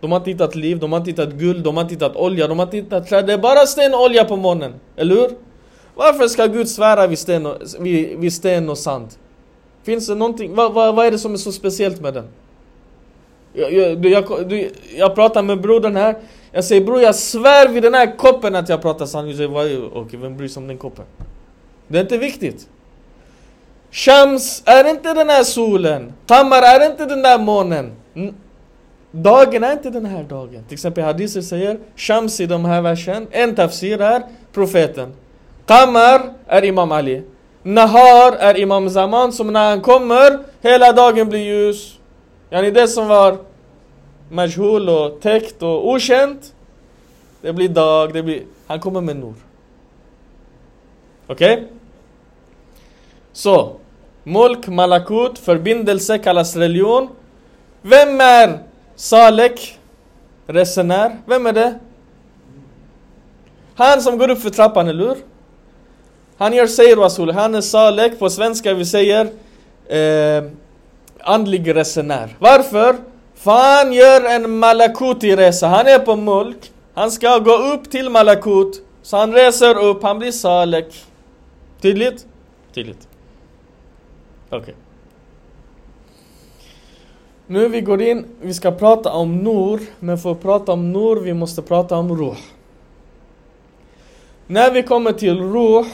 De 0.00 0.12
har 0.12 0.18
inte 0.18 0.30
hittat 0.30 0.54
liv, 0.54 0.78
de 0.78 0.92
har 0.92 0.98
inte 0.98 1.10
hittat 1.10 1.32
guld, 1.32 1.64
de 1.64 1.76
har 1.76 1.82
inte 1.82 1.94
hittat 1.94 2.16
olja, 2.16 2.48
de 2.48 2.58
har 2.58 2.66
inte 2.66 2.76
hittat 2.76 3.08
träd. 3.08 3.26
Det 3.26 3.32
är 3.32 3.38
bara 3.38 3.66
sten 3.66 3.94
och 3.94 4.02
olja 4.02 4.24
på 4.24 4.36
månen. 4.36 4.74
Eller 4.96 5.14
hur? 5.14 5.30
Varför 5.99 6.27
ska 6.27 6.45
Gud 6.45 6.69
svära 6.69 7.07
vid 7.07 7.19
sten 7.19 7.45
och, 7.45 7.57
vid, 7.79 8.19
vid 8.19 8.33
sten 8.33 8.69
och 8.69 8.77
sand? 8.77 9.07
Finns 9.83 10.07
det 10.07 10.15
någonting, 10.15 10.55
vad, 10.55 10.73
vad, 10.73 10.95
vad 10.95 11.05
är 11.05 11.11
det 11.11 11.19
som 11.19 11.33
är 11.33 11.37
så 11.37 11.51
speciellt 11.51 12.01
med 12.01 12.13
den? 12.13 12.27
Jag, 13.53 13.73
jag, 13.73 14.05
jag, 14.05 14.69
jag 14.95 15.15
pratar 15.15 15.43
med 15.43 15.61
brodern 15.61 15.95
här, 15.95 16.15
jag 16.51 16.63
säger 16.63 16.85
bror 16.85 17.01
jag 17.01 17.15
svär 17.15 17.67
vid 17.67 17.83
den 17.83 17.93
här 17.93 18.17
koppen 18.17 18.55
att 18.55 18.69
jag 18.69 18.81
pratar 18.81 19.05
sanning. 19.05 19.33
Okej, 19.33 19.77
okay, 19.77 20.19
vem 20.19 20.37
bryr 20.37 20.47
sig 20.47 20.61
om 20.61 20.67
den 20.67 20.77
koppen? 20.77 21.05
Det 21.87 21.97
är 21.97 22.01
inte 22.01 22.17
viktigt. 22.17 22.67
Shams 23.91 24.63
är 24.65 24.89
inte 24.89 25.13
den 25.13 25.29
här 25.29 25.43
solen. 25.43 26.13
Tamar 26.25 26.61
är 26.61 26.91
inte 26.91 27.05
den 27.05 27.21
där 27.21 27.39
månen. 27.39 27.91
Dagen 29.11 29.63
är 29.63 29.71
inte 29.73 29.89
den 29.89 30.05
här 30.05 30.23
dagen. 30.23 30.63
Till 30.67 30.73
exempel 30.73 31.03
hadiser 31.03 31.41
säger 31.41 31.79
Shams 31.95 32.39
i 32.39 32.45
de 32.45 32.65
här 32.65 32.81
versen. 32.81 33.27
En 33.31 33.55
tafsir 33.55 34.01
är 34.01 34.23
profeten. 34.53 35.13
Qamar 35.69 36.33
är 36.47 36.63
Imam 36.65 36.91
Ali. 36.91 37.23
Nahar 37.63 38.31
är 38.31 38.57
Imam 38.57 38.89
Zaman 38.89 39.31
som 39.31 39.53
när 39.53 39.69
han 39.69 39.81
kommer 39.81 40.39
hela 40.61 40.93
dagen 40.93 41.29
blir 41.29 41.39
ljus. 41.39 41.97
Yani 42.49 42.71
det 42.71 42.87
som 42.87 43.07
var 43.07 43.37
majhul 44.29 44.89
och 44.89 45.21
täckt 45.21 45.63
och 45.63 45.87
okänt. 45.87 46.53
Det 47.41 47.53
blir 47.53 47.69
dag, 47.69 48.13
det 48.13 48.23
blir... 48.23 48.43
Han 48.67 48.79
kommer 48.79 49.01
med 49.01 49.15
nur. 49.15 49.33
Okej? 51.27 51.53
Okay? 51.53 51.65
Så. 53.33 53.75
Mulk, 54.23 54.67
malakut, 54.67 55.39
förbindelse 55.39 56.17
kallas 56.17 56.55
religion. 56.55 57.09
Vem 57.81 58.21
är 58.21 58.59
Salek, 58.95 59.79
resenär, 60.47 61.17
vem 61.25 61.45
är 61.45 61.53
det? 61.53 61.79
Han 63.75 64.01
som 64.01 64.17
går 64.17 64.29
upp 64.29 64.41
för 64.41 64.49
trappan, 64.49 64.87
eller 64.87 65.07
hur? 65.07 65.28
Han 66.39 66.53
gör 66.53 66.67
säger 66.67 66.95
Rasul, 66.95 67.31
han 67.31 67.55
är 67.55 67.61
Salek, 67.61 68.19
på 68.19 68.29
svenska 68.29 68.73
vi 68.73 68.85
säger 68.85 69.25
eh, 69.87 70.43
andlig 71.19 71.75
resenär. 71.75 72.35
Varför? 72.39 72.95
För 73.35 73.51
han 73.51 73.93
gör 73.93 74.25
en 74.35 74.59
malakuti-resa, 74.59 75.67
han 75.67 75.87
är 75.87 75.99
på 75.99 76.15
mulk, 76.15 76.71
han 76.93 77.11
ska 77.11 77.37
gå 77.37 77.55
upp 77.57 77.91
till 77.91 78.09
malakut, 78.09 78.83
så 79.01 79.17
han 79.17 79.33
reser 79.33 79.77
upp, 79.77 80.03
han 80.03 80.19
blir 80.19 80.31
Salek. 80.31 81.03
Tydligt? 81.81 82.25
Tydligt. 82.73 83.07
Okej. 84.49 84.59
Okay. 84.59 84.73
Nu 87.47 87.67
vi 87.67 87.81
går 87.81 88.01
in, 88.01 88.25
vi 88.41 88.53
ska 88.53 88.71
prata 88.71 89.11
om 89.11 89.37
Nur, 89.37 89.79
men 89.99 90.17
för 90.17 90.31
att 90.31 90.41
prata 90.41 90.71
om 90.71 90.91
Nur 90.91 91.15
vi 91.15 91.33
måste 91.33 91.61
prata 91.61 91.95
om 91.95 92.17
Ruh. 92.17 92.37
När 94.47 94.71
vi 94.71 94.83
kommer 94.83 95.11
till 95.11 95.39
Ruh, 95.39 95.85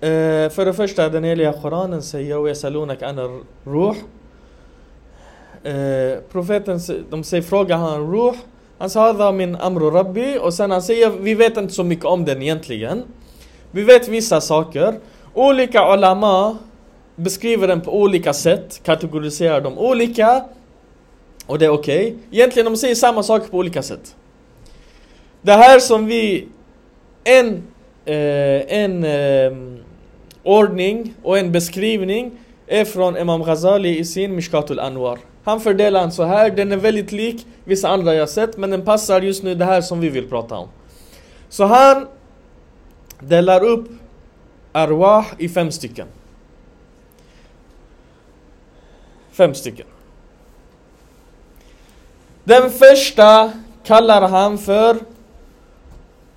Eh, 0.00 0.50
för 0.50 0.64
det 0.64 0.74
första, 0.74 1.08
den 1.08 1.24
heliga 1.24 1.52
Koranen 1.52 2.02
säger 2.02 2.38
och 2.38 2.48
yasalunak 2.48 3.02
anar 3.02 3.40
ruh. 3.64 3.96
Eh, 5.62 6.18
profeten 6.32 6.80
de 7.10 7.24
säger, 7.24 7.42
fråga 7.42 7.76
han 7.76 8.12
ruh. 8.12 8.34
Han 8.78 8.90
sa 8.90 9.00
hada 9.00 9.32
min 9.32 9.56
amru 9.56 9.90
rabbi 9.90 10.38
och 10.40 10.54
sen 10.54 10.70
han 10.70 10.82
säger 10.82 11.10
vi 11.10 11.34
vet 11.34 11.56
inte 11.56 11.74
så 11.74 11.84
mycket 11.84 12.04
om 12.04 12.24
den 12.24 12.42
egentligen. 12.42 13.02
Vi 13.70 13.82
vet 13.82 14.08
vissa 14.08 14.40
saker. 14.40 14.94
Olika 15.34 15.94
ulama 15.94 16.58
beskriver 17.16 17.68
den 17.68 17.80
på 17.80 18.00
olika 18.00 18.32
sätt, 18.32 18.80
kategoriserar 18.84 19.60
dem 19.60 19.78
olika. 19.78 20.44
Och 21.46 21.58
det 21.58 21.64
är 21.64 21.70
okej. 21.70 22.06
Okay. 22.06 22.18
Egentligen 22.30 22.72
de 22.72 22.76
säger 22.76 22.94
samma 22.94 23.22
saker 23.22 23.48
på 23.48 23.56
olika 23.56 23.82
sätt. 23.82 24.16
Det 25.42 25.52
här 25.52 25.78
som 25.78 26.06
vi 26.06 26.48
en, 27.24 27.62
eh, 28.04 28.74
en 28.74 29.04
eh, 29.04 29.79
ordning 30.42 31.14
och 31.22 31.38
en 31.38 31.52
beskrivning 31.52 32.32
är 32.66 32.84
från 32.84 33.16
Imam 33.16 33.42
Ghazali 33.42 33.98
i 33.98 34.04
sin 34.04 34.34
Mishkatul 34.34 34.78
Anwar. 34.78 35.18
Han 35.44 35.60
fördelar 35.60 36.00
den 36.00 36.12
så 36.12 36.24
här, 36.24 36.50
den 36.50 36.72
är 36.72 36.76
väldigt 36.76 37.12
lik 37.12 37.46
vissa 37.64 37.88
andra 37.88 38.14
jag 38.14 38.28
sett 38.28 38.56
men 38.56 38.70
den 38.70 38.84
passar 38.84 39.22
just 39.22 39.42
nu 39.42 39.54
det 39.54 39.64
här 39.64 39.80
som 39.80 40.00
vi 40.00 40.08
vill 40.08 40.28
prata 40.28 40.56
om. 40.56 40.68
Så 41.48 41.64
han 41.64 42.06
delar 43.20 43.64
upp 43.64 43.88
arwah 44.72 45.26
i 45.38 45.48
fem 45.48 45.70
stycken. 45.70 46.06
Fem 49.32 49.54
stycken. 49.54 49.86
Den 52.44 52.70
första 52.70 53.52
kallar 53.84 54.28
han 54.28 54.58
för 54.58 54.96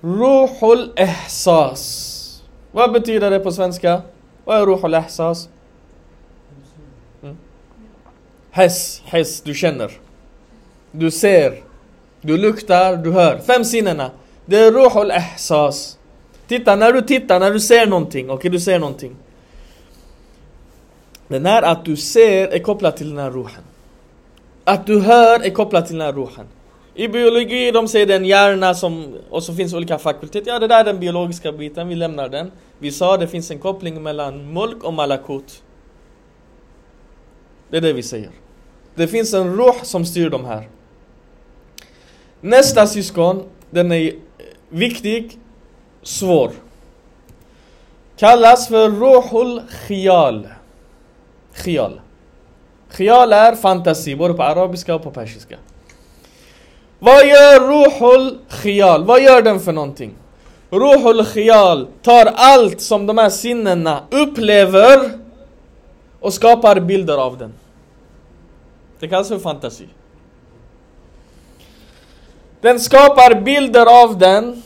Ruhul 0.00 0.92
Ehsas. 0.96 2.13
Vad 2.74 2.92
betyder 2.92 3.30
det 3.30 3.40
på 3.40 3.52
svenska? 3.52 4.02
Vad 4.44 4.62
är 4.62 4.66
ruhul 4.66 4.94
ihsas? 4.94 5.48
Mm. 7.22 7.36
Hess, 8.50 9.40
du 9.44 9.54
känner. 9.54 9.90
Du 10.90 11.10
ser. 11.10 11.62
Du 12.20 12.36
luktar, 12.36 12.96
du 12.96 13.12
hör. 13.12 13.38
Fem 13.38 13.64
sinnena. 13.64 14.10
Det 14.46 14.56
är 14.56 14.72
ruhul 14.72 15.10
ihsas. 15.10 15.98
Titta, 16.46 16.76
när 16.76 16.92
du 16.92 17.02
tittar, 17.02 17.40
när 17.40 17.50
du 17.50 17.60
ser 17.60 17.86
någonting, 17.86 18.26
okej 18.26 18.34
okay, 18.34 18.50
du 18.50 18.60
ser 18.60 18.78
någonting. 18.78 19.16
Den 21.28 21.46
här 21.46 21.62
att 21.62 21.84
du 21.84 21.96
ser 21.96 22.48
är 22.48 22.58
kopplat 22.58 22.96
till 22.96 23.08
den 23.08 23.18
här 23.18 23.30
ruhen. 23.30 23.64
Att 24.64 24.86
du 24.86 25.00
hör 25.00 25.40
är 25.40 25.50
kopplat 25.50 25.86
till 25.86 25.98
den 25.98 26.06
här 26.06 26.12
ruhen. 26.12 26.46
I 26.94 27.08
biologi, 27.08 27.70
de 27.70 27.88
säger 27.88 28.06
den 28.06 28.24
hjärna 28.24 28.74
som, 28.74 29.14
och 29.30 29.42
så 29.42 29.54
finns 29.54 29.74
olika 29.74 29.98
fakulteter. 29.98 30.50
Ja, 30.50 30.58
det 30.58 30.66
där 30.66 30.80
är 30.80 30.84
den 30.84 31.00
biologiska 31.00 31.52
biten, 31.52 31.88
vi 31.88 31.94
lämnar 31.94 32.28
den. 32.28 32.52
Vi 32.78 32.92
sa 32.92 33.16
det 33.16 33.28
finns 33.28 33.50
en 33.50 33.58
koppling 33.58 34.02
mellan 34.02 34.52
mulk 34.52 34.84
och 34.84 34.92
malakut. 34.92 35.62
Det 37.70 37.76
är 37.76 37.80
det 37.80 37.92
vi 37.92 38.02
säger. 38.02 38.30
Det 38.94 39.08
finns 39.08 39.34
en 39.34 39.56
ruh 39.56 39.82
som 39.82 40.04
styr 40.04 40.30
de 40.30 40.44
här. 40.44 40.68
Nästa 42.40 42.86
syskon, 42.86 43.42
den 43.70 43.92
är 43.92 44.12
viktig, 44.68 45.38
svår. 46.02 46.50
Kallas 48.16 48.68
för 48.68 48.90
ruhul 48.90 49.62
khial. 49.86 50.48
Khial. 51.54 52.00
Khial 52.90 53.32
är 53.32 53.54
fantasi, 53.54 54.16
både 54.16 54.34
på 54.34 54.42
arabiska 54.42 54.94
och 54.94 55.02
på 55.02 55.10
persiska. 55.10 55.56
Vad 56.98 57.26
gör 57.26 57.60
ruhul 57.60 58.38
Khial? 58.48 59.04
Vad 59.04 59.22
gör 59.22 59.42
den 59.42 59.60
för 59.60 59.72
någonting? 59.72 60.14
Ruhul 60.70 61.24
Khial 61.24 61.86
tar 62.02 62.32
allt 62.34 62.80
som 62.80 63.06
de 63.06 63.18
här 63.18 63.30
sinnena 63.30 64.00
upplever 64.10 65.10
och 66.20 66.34
skapar 66.34 66.80
bilder 66.80 67.16
av 67.16 67.38
den. 67.38 67.52
Det 69.00 69.08
kallas 69.08 69.28
för 69.28 69.38
fantasi. 69.38 69.88
Den 72.60 72.80
skapar 72.80 73.40
bilder 73.40 74.02
av 74.02 74.18
den, 74.18 74.62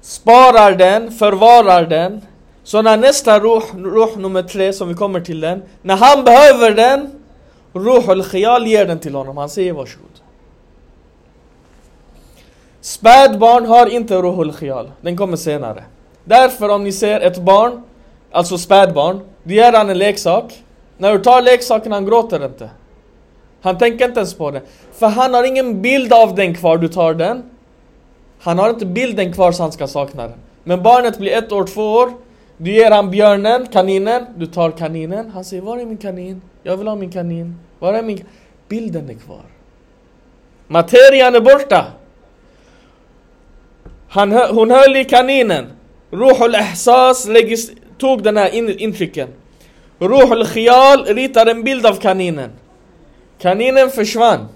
sparar 0.00 0.72
den, 0.72 1.10
förvarar 1.10 1.86
den 1.86 2.20
så 2.64 2.82
när 2.82 2.96
nästa 2.96 3.40
ruh, 3.40 3.64
ruh 3.76 4.18
nummer 4.18 4.42
tre 4.42 4.72
som 4.72 4.88
vi 4.88 4.94
kommer 4.94 5.20
till 5.20 5.40
den, 5.40 5.62
när 5.82 5.96
han 5.96 6.24
behöver 6.24 6.70
den, 6.70 7.10
Ruhul 7.72 8.24
Khial 8.24 8.66
ger 8.66 8.86
den 8.86 8.98
till 8.98 9.14
honom. 9.14 9.36
Han 9.36 9.48
säger 9.48 9.72
varsågod. 9.72 10.17
Spädbarn 12.80 13.66
har 13.66 13.86
inte 13.86 14.22
ruhul 14.22 14.52
khial. 14.52 14.90
Den 15.00 15.16
kommer 15.16 15.36
senare. 15.36 15.84
Därför 16.24 16.68
om 16.68 16.84
ni 16.84 16.92
ser 16.92 17.20
ett 17.20 17.38
barn, 17.38 17.82
alltså 18.30 18.58
spädbarn, 18.58 19.20
du 19.42 19.54
ger 19.54 19.72
han 19.72 19.90
en 19.90 19.98
leksak. 19.98 20.62
När 20.98 21.12
du 21.12 21.18
tar 21.18 21.42
leksaken, 21.42 21.92
han 21.92 22.06
gråter 22.06 22.44
inte. 22.44 22.70
Han 23.60 23.78
tänker 23.78 24.04
inte 24.04 24.20
ens 24.20 24.34
på 24.34 24.50
det. 24.50 24.62
För 24.92 25.06
han 25.06 25.34
har 25.34 25.44
ingen 25.44 25.82
bild 25.82 26.12
av 26.12 26.34
den 26.34 26.54
kvar, 26.54 26.78
du 26.78 26.88
tar 26.88 27.14
den. 27.14 27.42
Han 28.40 28.58
har 28.58 28.70
inte 28.70 28.86
bilden 28.86 29.32
kvar 29.32 29.52
så 29.52 29.62
han 29.62 29.72
ska 29.72 29.86
sakna 29.86 30.22
den. 30.22 30.38
Men 30.64 30.82
barnet 30.82 31.18
blir 31.18 31.32
ett 31.32 31.52
år, 31.52 31.64
två 31.64 31.92
år. 31.92 32.12
Du 32.56 32.70
ger 32.70 32.90
han 32.90 33.10
björnen, 33.10 33.66
kaninen, 33.66 34.26
du 34.36 34.46
tar 34.46 34.70
kaninen. 34.70 35.30
Han 35.30 35.44
säger 35.44 35.62
var 35.62 35.78
är 35.78 35.84
min 35.84 35.96
kanin? 35.96 36.42
Jag 36.62 36.76
vill 36.76 36.88
ha 36.88 36.94
min 36.94 37.12
kanin. 37.12 37.58
Var 37.78 37.94
är 37.94 38.02
min... 38.02 38.24
Bilden 38.68 39.10
är 39.10 39.14
kvar. 39.14 39.42
Materian 40.66 41.34
är 41.34 41.40
borta. 41.40 41.86
Han, 44.08 44.32
hon 44.32 44.70
höll 44.70 44.96
i 44.96 45.04
kaninen. 45.04 45.66
Ruhul 46.10 46.54
Ihsas 46.54 47.28
tog 47.98 48.22
den 48.22 48.36
här 48.36 48.54
in, 48.54 48.78
intrycken. 48.78 49.28
Ruhul 49.98 50.46
Khial 50.46 51.04
ritar 51.04 51.46
en 51.46 51.64
bild 51.64 51.86
av 51.86 51.94
kaninen. 51.94 52.50
Kaninen 53.38 53.90
försvann. 53.90 54.48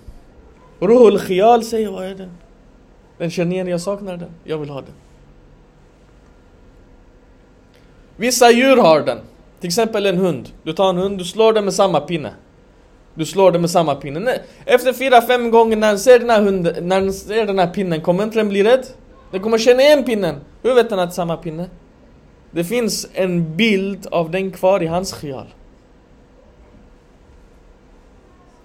Ruhul 0.80 1.18
Khial 1.18 1.64
säger 1.64 1.88
vad 1.88 2.04
är 2.04 2.14
den? 2.14 2.30
Den 3.18 3.30
känner 3.30 3.52
igen, 3.52 3.68
jag 3.68 3.80
saknar 3.80 4.16
den. 4.16 4.30
Jag 4.44 4.58
vill 4.58 4.70
ha 4.70 4.80
den. 4.80 4.94
Vissa 8.16 8.50
djur 8.50 8.76
har 8.76 9.00
den. 9.00 9.18
Till 9.60 9.68
exempel 9.68 10.06
en 10.06 10.18
hund. 10.18 10.48
Du 10.62 10.72
tar 10.72 10.90
en 10.90 10.96
hund, 10.96 11.18
du 11.18 11.24
slår 11.24 11.52
den 11.52 11.64
med 11.64 11.74
samma 11.74 12.00
pinne. 12.00 12.30
Du 13.14 13.24
slår 13.24 13.52
den 13.52 13.60
med 13.60 13.70
samma 13.70 13.94
pinne. 13.94 14.40
Efter 14.64 14.92
fyra, 14.92 15.22
fem 15.22 15.50
gånger 15.50 15.76
när 15.76 15.88
den 15.88 15.98
ser 15.98 16.18
den 16.18 16.30
här, 16.30 16.42
hunden, 16.42 16.88
när 16.88 17.00
den 17.00 17.12
ser 17.12 17.46
den 17.46 17.58
här 17.58 17.66
pinnen, 17.66 18.00
kommer 18.00 18.24
inte 18.24 18.38
den 18.38 18.48
bli 18.48 18.62
rädd? 18.64 18.86
Den 19.32 19.40
kommer 19.40 19.58
känna 19.58 19.82
igen 19.82 20.04
pinnen. 20.04 20.40
Hur 20.62 20.74
vet 20.74 20.88
den 20.90 20.98
att 20.98 21.08
det 21.08 21.12
är 21.12 21.14
samma 21.14 21.36
pinne? 21.36 21.70
Det 22.50 22.64
finns 22.64 23.08
en 23.12 23.56
bild 23.56 24.06
av 24.06 24.30
den 24.30 24.52
kvar 24.52 24.82
i 24.82 24.86
hans 24.86 25.12
khial. 25.12 25.46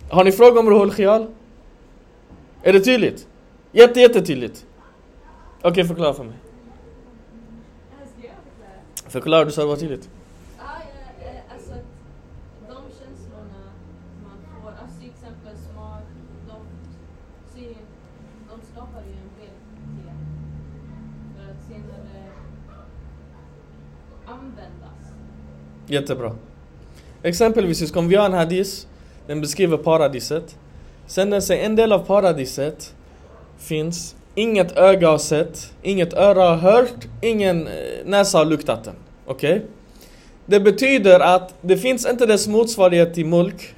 Har 0.09 0.23
ni 0.23 0.31
frågor 0.31 0.59
om 0.59 0.69
Ruhul 0.69 0.91
Khial? 0.91 1.27
Är 2.63 2.73
det 2.73 2.79
tydligt? 2.79 3.27
Jätte, 3.71 3.99
jättetydligt. 3.99 4.65
Okej, 5.59 5.71
okay, 5.71 5.83
förklara 5.83 6.13
för 6.13 6.23
mig. 6.23 6.35
Förklara, 9.07 9.45
du 9.45 9.51
sa 9.51 9.61
det 9.61 9.67
var 9.67 9.75
tydligt. 9.75 10.09
Ja, 10.57 10.63
eh, 11.21 11.53
alltså 11.53 11.73
de 12.67 12.75
känslorna 12.99 13.63
man 14.23 14.61
får, 14.61 14.69
alltså 14.81 14.99
till 14.99 15.09
exempel 15.09 15.57
smak, 15.57 16.03
doft, 16.47 16.89
syn, 17.53 17.85
de 18.49 18.61
skapar 18.71 19.01
ju 19.01 19.13
en 19.13 19.31
bild 19.39 19.61
till 19.95 20.09
en. 20.09 20.21
För 21.35 21.51
att 21.51 21.61
senare 21.67 22.23
användas. 24.25 25.01
Jättebra. 25.87 26.35
Exempelvis, 27.23 27.95
om 27.95 28.07
vi 28.07 28.15
har 28.15 28.25
en 28.25 28.33
hadis, 28.33 28.87
den 29.27 29.41
beskriver 29.41 29.77
paradiset. 29.77 30.57
Sen 31.07 31.29
den 31.29 31.41
säger 31.41 31.65
en 31.65 31.75
del 31.75 31.91
av 31.91 31.99
paradiset 31.99 32.93
finns 33.57 34.15
Inget 34.37 34.77
öga 34.77 35.09
har 35.09 35.17
sett, 35.17 35.73
inget 35.81 36.13
öra 36.13 36.43
har 36.43 36.55
hört, 36.55 37.07
ingen 37.21 37.67
eh, 37.67 37.73
näsa 38.05 38.37
har 38.37 38.45
luktat 38.45 38.83
den. 38.83 38.95
Okej? 39.25 39.51
Okay? 39.51 39.65
Det 40.45 40.59
betyder 40.59 41.19
att 41.19 41.53
det 41.61 41.77
finns 41.77 42.05
inte 42.09 42.25
dess 42.25 42.47
motsvarighet 42.47 43.13
till 43.13 43.25
mulk. 43.25 43.75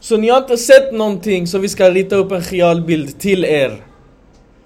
Så 0.00 0.16
ni 0.16 0.28
har 0.28 0.38
inte 0.38 0.56
sett 0.56 0.92
någonting 0.92 1.46
så 1.46 1.58
vi 1.58 1.68
ska 1.68 1.90
rita 1.90 2.16
upp 2.16 2.32
en 2.32 2.42
khialbild 2.42 3.20
till 3.20 3.44
er. 3.44 3.84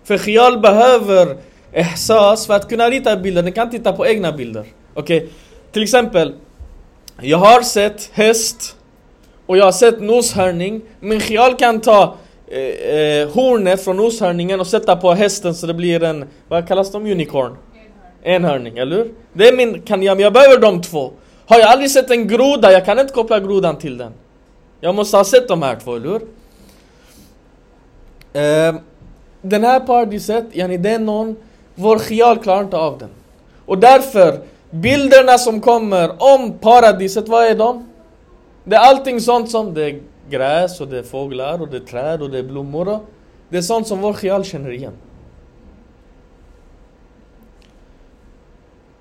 För 0.05 0.19
khial 0.19 0.59
behöver 0.61 1.37
ihsas 1.75 2.47
för 2.47 2.55
att 2.55 2.69
kunna 2.69 2.91
rita 2.91 3.17
bilder, 3.17 3.43
den 3.43 3.53
kan 3.53 3.71
titta 3.71 3.93
på 3.93 4.07
egna 4.07 4.33
bilder. 4.33 4.65
Okej? 4.95 5.17
Okay? 5.17 5.29
Till 5.73 5.83
exempel, 5.83 6.35
jag 7.21 7.39
har 7.39 7.63
sett 7.63 8.11
häst 8.13 8.77
och 9.47 9.57
jag 9.57 9.65
har 9.65 9.73
sett 9.73 10.01
noshörning, 10.01 10.83
men 11.01 11.21
khial 11.21 11.57
kan 11.57 11.81
ta 11.81 12.17
eh, 12.49 12.61
eh, 12.61 13.29
hornet 13.29 13.85
från 13.85 13.97
noshörningen 13.97 14.61
och 14.61 14.67
sätta 14.67 14.97
på 14.97 15.13
hästen 15.13 15.55
så 15.55 15.67
det 15.67 15.75
blir 15.75 16.03
en, 16.03 16.25
vad 16.49 16.69
kallas 16.69 16.93
de? 16.93 17.07
Unicorn? 17.07 17.57
Enhörning, 18.23 18.79
eller 18.79 18.97
hur? 18.97 19.15
Det 19.33 19.49
är 19.49 19.57
min, 19.57 19.83
kan 19.83 20.03
jag, 20.03 20.21
jag 20.21 20.33
behöver 20.33 20.61
de 20.61 20.83
två. 20.83 21.13
Har 21.47 21.59
jag 21.59 21.69
aldrig 21.69 21.91
sett 21.91 22.11
en 22.11 22.29
groda, 22.29 22.73
jag 22.73 22.85
kan 22.85 22.99
inte 22.99 23.13
koppla 23.13 23.41
grodan 23.41 23.79
till 23.79 23.99
den. 23.99 24.13
Jag 24.81 24.95
måste 24.95 25.17
ha 25.17 25.25
sett 25.25 25.49
de 25.49 25.63
här 25.63 25.77
två, 25.85 25.97
eller 25.97 26.09
hur? 26.09 26.23
Eh, 28.33 28.75
den 29.43 29.65
här 29.65 29.81
paradiset, 29.81 30.45
yani 30.53 30.77
det 30.77 30.91
är 30.91 30.99
någon, 30.99 31.37
vår 31.75 31.99
khial 31.99 32.39
klarar 32.39 32.61
inte 32.61 32.77
av 32.77 32.99
den. 32.99 33.09
Och 33.67 33.79
därför, 33.79 34.41
bilderna 34.75 35.39
som 35.39 35.61
kommer 35.61 36.23
om 36.37 36.59
paradiset, 36.59 37.29
vad 37.29 37.45
är 37.45 37.55
de? 37.55 37.89
Det 38.65 38.77
är 38.77 38.81
allting 38.81 39.21
sånt 39.21 39.51
som 39.51 39.75
det 39.75 39.85
är 39.85 40.01
gräs 40.31 40.81
och 40.81 40.89
det 40.89 40.99
är 40.99 41.03
fåglar 41.03 41.63
och 41.63 41.69
det 41.69 41.77
är 41.77 41.81
träd 41.81 42.23
och 42.23 42.31
det 42.31 42.39
är 42.39 42.43
blommor. 42.43 43.01
Det 43.49 43.57
är 43.57 43.63
sånt 43.63 43.87
som 43.87 44.01
vår 44.01 44.13
khial 44.13 44.45
känner 44.45 44.71
igen. 44.71 44.93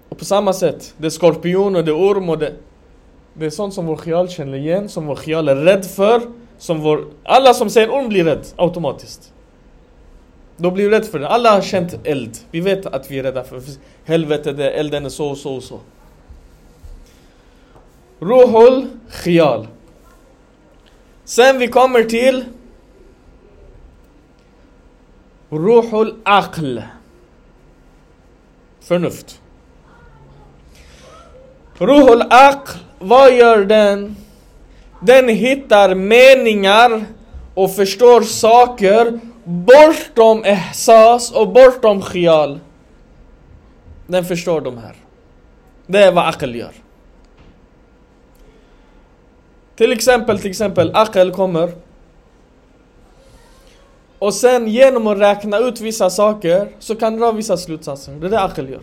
Och 0.10 0.18
på 0.18 0.26
samma 0.26 0.54
sätt, 0.54 0.94
det 0.98 1.06
är 1.06 1.10
skorpion 1.10 1.76
och 1.76 1.86
det 1.86 1.92
är 1.92 1.98
orm 1.98 2.30
och 2.30 2.38
det... 2.38 2.54
Det 3.34 3.46
är 3.46 3.50
sånt 3.50 3.74
som 3.74 3.86
vår 3.86 3.98
khial 3.98 4.30
känner 4.30 4.58
igen, 4.58 4.90
som 4.90 5.06
vår 5.06 5.16
khial 5.16 5.50
är 5.50 5.56
rädd 5.56 5.86
för. 5.86 6.22
Som 6.58 6.82
vår... 6.82 7.06
Alla 7.24 7.54
som 7.54 7.70
ser 7.70 7.90
orm 7.90 8.10
blir 8.10 8.24
rädd 8.24 8.46
automatiskt. 8.56 9.34
Då 10.58 10.72
blir 10.72 10.90
vi 10.90 10.96
rädda 10.96 11.06
för 11.06 11.20
det. 11.20 11.28
Alla 11.28 11.52
har 11.52 11.62
känt 11.62 11.96
eld. 12.04 12.38
Vi 12.52 12.60
vet 12.60 12.86
att 12.86 13.12
vi 13.12 13.20
är 13.20 13.24
rädda 13.24 13.44
för 13.44 13.62
helvetet, 14.06 14.60
elden 14.60 15.06
är 15.06 15.10
så 15.10 15.30
och 15.30 15.38
så 15.38 15.56
och 15.56 15.64
så. 15.64 15.80
Ruhul 18.20 18.88
khial. 19.12 19.68
Sen 21.26 21.60
vi 21.60 21.68
kommer 21.68 22.04
till 22.04 22.46
Ruhul 25.50 26.16
aql. 26.24 26.80
Förnuft. 28.82 29.40
Ruhul 31.78 32.22
aql, 32.30 32.78
vad 33.00 33.34
gör 33.34 33.66
den? 33.66 34.16
Den 35.02 35.30
hittar 35.30 35.96
meningar 35.96 37.06
och 37.54 37.76
förstår 37.76 38.22
saker 38.22 39.20
bortom 39.44 40.44
ehsas 40.44 41.32
och 41.32 41.48
bortom 41.48 42.02
khial. 42.02 42.60
Den 44.08 44.26
förstår 44.26 44.62
de 44.62 44.78
här. 44.78 44.96
Det 45.88 46.04
är 46.04 46.12
vad 46.12 46.28
aql 46.28 46.56
gör. 46.56 46.72
Till 49.76 49.92
exempel, 49.92 50.40
till 50.40 50.50
exempel, 50.50 50.92
aql 50.96 51.32
kommer 51.32 51.72
och 54.20 54.34
sen 54.34 54.68
genom 54.68 55.08
att 55.08 55.18
räkna 55.18 55.58
ut 55.58 55.82
vissa 55.82 56.10
saker 56.10 56.68
så 56.80 56.96
kan 56.96 57.18
dra 57.18 57.32
vissa 57.32 57.58
slutsatser. 57.58 58.14
Det 58.14 58.28
är 58.28 58.32
det 58.32 58.42
aql 58.42 58.70
gör. 58.70 58.82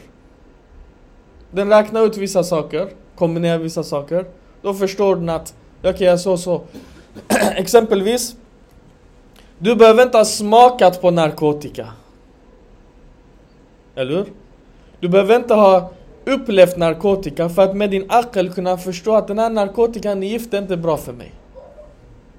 Den 1.51 1.68
räknar 1.68 2.07
ut 2.07 2.16
vissa 2.16 2.44
saker, 2.44 2.88
kombinerar 3.16 3.59
vissa 3.59 3.83
saker. 3.83 4.25
Då 4.62 4.75
förstår 4.75 5.16
den 5.16 5.29
att, 5.29 5.55
okej 5.79 5.90
okay, 5.90 6.07
jag 6.07 6.20
så 6.20 6.37
så. 6.37 6.62
Exempelvis, 7.57 8.37
du 9.62 9.77
behöver 9.77 10.03
inte 10.03 10.18
ha 10.18 10.25
smakat 10.25 11.01
på 11.01 11.11
narkotika. 11.11 11.88
Eller 13.94 14.16
hur? 14.16 14.27
Du 15.01 15.09
behöver 15.09 15.37
inte 15.37 15.55
ha 15.55 15.90
upplevt 16.25 16.77
narkotika 16.77 17.49
för 17.49 17.62
att 17.62 17.77
med 17.77 17.90
din 17.90 18.05
akel 18.09 18.53
kunna 18.53 18.79
förstå 18.79 19.14
att 19.14 19.29
den 19.29 19.38
här 19.38 19.51
narkotikan 19.51 20.23
är 20.23 20.27
gift, 20.27 20.55
är 20.55 20.59
inte 20.59 20.77
bra 20.77 20.96
för 20.96 21.12
mig. 21.12 21.33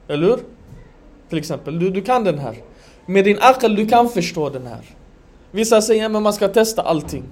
Eller 0.08 0.28
hur? 0.28 0.40
Till 1.30 1.38
exempel, 1.38 1.80
du, 1.80 1.90
du 1.90 2.02
kan 2.02 2.24
den 2.24 2.40
här. 2.40 2.56
Med 3.06 3.26
din 3.26 3.38
akel, 3.42 3.76
du 3.76 3.88
kan 3.88 4.10
förstå 4.10 4.50
den 4.50 4.68
här. 4.68 4.82
Vissa 5.52 5.82
säger 5.82 6.06
att 6.06 6.12
man 6.12 6.34
ska 6.34 6.48
testa 6.48 6.82
allting. 6.82 7.24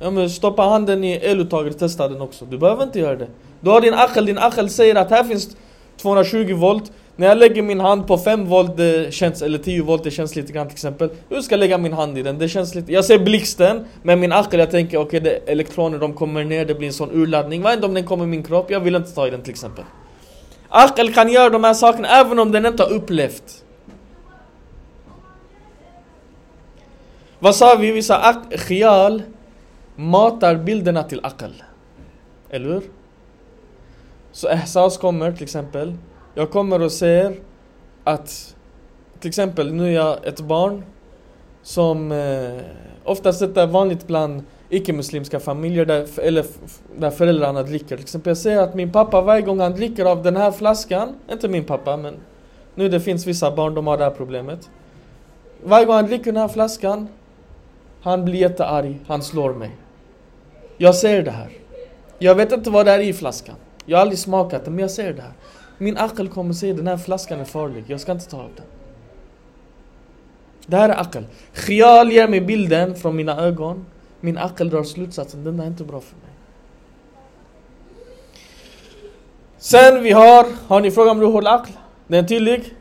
Ja, 0.00 0.10
men 0.10 0.30
stoppa 0.30 0.62
handen 0.62 1.04
i 1.04 1.12
eluttaget, 1.12 1.78
testa 1.78 2.08
den 2.08 2.20
också. 2.20 2.44
Du 2.44 2.58
behöver 2.58 2.84
inte 2.84 2.98
göra 2.98 3.16
det. 3.16 3.28
Du 3.60 3.70
har 3.70 3.80
din 3.80 3.94
akel, 3.94 4.26
din 4.26 4.38
akel 4.38 4.70
säger 4.70 4.94
att 4.94 5.10
här 5.10 5.24
finns 5.24 5.56
220 5.96 6.54
volt. 6.54 6.92
När 7.18 7.26
jag 7.26 7.38
lägger 7.38 7.62
min 7.62 7.80
hand 7.80 8.06
på 8.06 8.18
5 8.18 8.44
volt, 8.44 8.76
det 8.76 9.14
känns, 9.14 9.42
eller 9.42 9.58
10 9.58 9.82
volt, 9.82 10.04
det 10.04 10.10
känns 10.10 10.36
lite 10.36 10.52
grann 10.52 10.66
till 10.66 10.74
exempel. 10.74 11.10
Hur 11.28 11.40
ska 11.40 11.52
jag 11.52 11.60
lägga 11.60 11.78
min 11.78 11.92
hand 11.92 12.18
i 12.18 12.22
den? 12.22 12.38
Det 12.38 12.48
känns 12.48 12.74
lite... 12.74 12.92
Jag 12.92 13.04
ser 13.04 13.18
blixten, 13.18 13.84
men 14.02 14.20
min 14.20 14.32
aql, 14.32 14.58
jag 14.58 14.70
tänker 14.70 14.98
okej, 14.98 15.20
okay, 15.20 15.38
elektroner 15.46 15.98
de 15.98 16.12
kommer 16.12 16.44
ner, 16.44 16.64
det 16.64 16.74
blir 16.74 16.88
en 16.88 16.94
sån 16.94 17.10
urladdning. 17.12 17.62
Vad 17.62 17.72
händer 17.72 17.88
om 17.88 17.94
den 17.94 18.04
kommer 18.04 18.24
i 18.24 18.26
min 18.26 18.42
kropp? 18.42 18.70
Jag 18.70 18.80
vill 18.80 18.94
inte 18.94 19.10
ta 19.10 19.26
i 19.26 19.30
den 19.30 19.42
till 19.42 19.50
exempel. 19.50 19.84
Aql 20.68 21.12
kan 21.12 21.28
göra 21.28 21.50
de 21.50 21.64
här 21.64 21.74
sakerna 21.74 22.08
även 22.08 22.38
om 22.38 22.52
den 22.52 22.66
inte 22.66 22.82
har 22.82 22.92
upplevt. 22.92 23.64
Vad 27.38 27.56
sa 27.56 27.76
vi? 27.80 27.92
Vi 27.92 28.02
sa 28.02 28.42
khiyal 28.50 29.22
matar 29.96 30.54
bilderna 30.54 31.02
till 31.02 31.20
aql. 31.22 31.52
Eller 32.50 32.68
hur? 32.68 32.82
Så 34.32 34.52
ihsas 34.52 34.98
kommer 34.98 35.32
till 35.32 35.42
exempel. 35.42 35.94
Jag 36.38 36.50
kommer 36.50 36.82
och 36.82 36.92
ser 36.92 37.36
att 38.04 38.56
till 39.20 39.28
exempel 39.28 39.72
nu 39.72 39.86
är 39.86 39.90
jag 39.90 40.26
ett 40.26 40.40
barn 40.40 40.84
som 41.62 42.12
eh, 42.12 42.60
oftast 43.04 43.40
detta 43.40 43.62
är 43.62 43.66
vanligt 43.66 44.06
bland 44.06 44.42
icke-muslimska 44.68 45.40
familjer 45.40 45.84
där, 45.84 46.20
eller 46.20 46.44
där 46.98 47.10
föräldrarna 47.10 47.62
dricker. 47.62 47.96
Till 47.96 48.04
exempel 48.04 48.30
jag 48.30 48.36
ser 48.36 48.58
att 48.58 48.74
min 48.74 48.92
pappa 48.92 49.20
varje 49.20 49.42
gång 49.42 49.60
han 49.60 49.72
dricker 49.72 50.04
av 50.04 50.22
den 50.22 50.36
här 50.36 50.50
flaskan, 50.50 51.14
inte 51.30 51.48
min 51.48 51.64
pappa 51.64 51.96
men 51.96 52.14
nu 52.74 52.88
det 52.88 53.00
finns 53.00 53.26
vissa 53.26 53.56
barn 53.56 53.74
de 53.74 53.86
har 53.86 53.98
det 53.98 54.04
här 54.04 54.10
problemet. 54.10 54.70
Varje 55.64 55.86
gång 55.86 55.94
han 55.96 56.06
dricker 56.06 56.24
den 56.24 56.42
här 56.42 56.48
flaskan, 56.48 57.08
han 58.02 58.24
blir 58.24 58.40
jättearg, 58.40 59.00
han 59.06 59.22
slår 59.22 59.54
mig. 59.54 59.70
Jag 60.76 60.94
ser 60.94 61.22
det 61.22 61.30
här. 61.30 61.50
Jag 62.18 62.34
vet 62.34 62.52
inte 62.52 62.70
vad 62.70 62.86
det 62.86 62.92
är 62.92 63.00
i 63.00 63.12
flaskan. 63.12 63.56
Jag 63.84 63.98
har 63.98 64.02
aldrig 64.02 64.18
smakat 64.18 64.64
det, 64.64 64.70
men 64.70 64.80
jag 64.80 64.90
ser 64.90 65.12
det 65.12 65.22
här. 65.22 65.32
Min 65.78 65.96
aql 65.96 66.28
kommer 66.28 66.54
säga 66.54 66.74
den 66.74 66.86
här 66.86 66.96
flaskan 66.96 67.40
är 67.40 67.44
farlig, 67.44 67.84
jag 67.86 68.00
ska 68.00 68.12
inte 68.12 68.30
ta 68.30 68.36
av 68.36 68.50
den. 68.56 68.64
Det 70.66 70.76
här 70.76 70.88
är 70.88 71.00
aql. 71.00 71.22
Khial 71.52 72.12
ger 72.12 72.28
mig 72.28 72.40
bilden 72.40 72.94
från 72.94 73.16
mina 73.16 73.40
ögon. 73.40 73.86
Min 74.20 74.38
aql 74.38 74.68
drar 74.68 74.82
slutsatsen, 74.82 75.44
den 75.44 75.60
är 75.60 75.66
inte 75.66 75.84
bra 75.84 76.00
för 76.00 76.16
mig. 76.16 76.26
Sen 79.58 80.02
vi 80.02 80.12
har, 80.12 80.46
har 80.66 80.80
ni 80.80 80.90
frågat 80.90 81.10
om 81.10 81.20
Ruhul 81.20 81.46
akl? 81.46 81.72
Den 82.06 82.24
är 82.24 82.28
tydlig? 82.28 82.74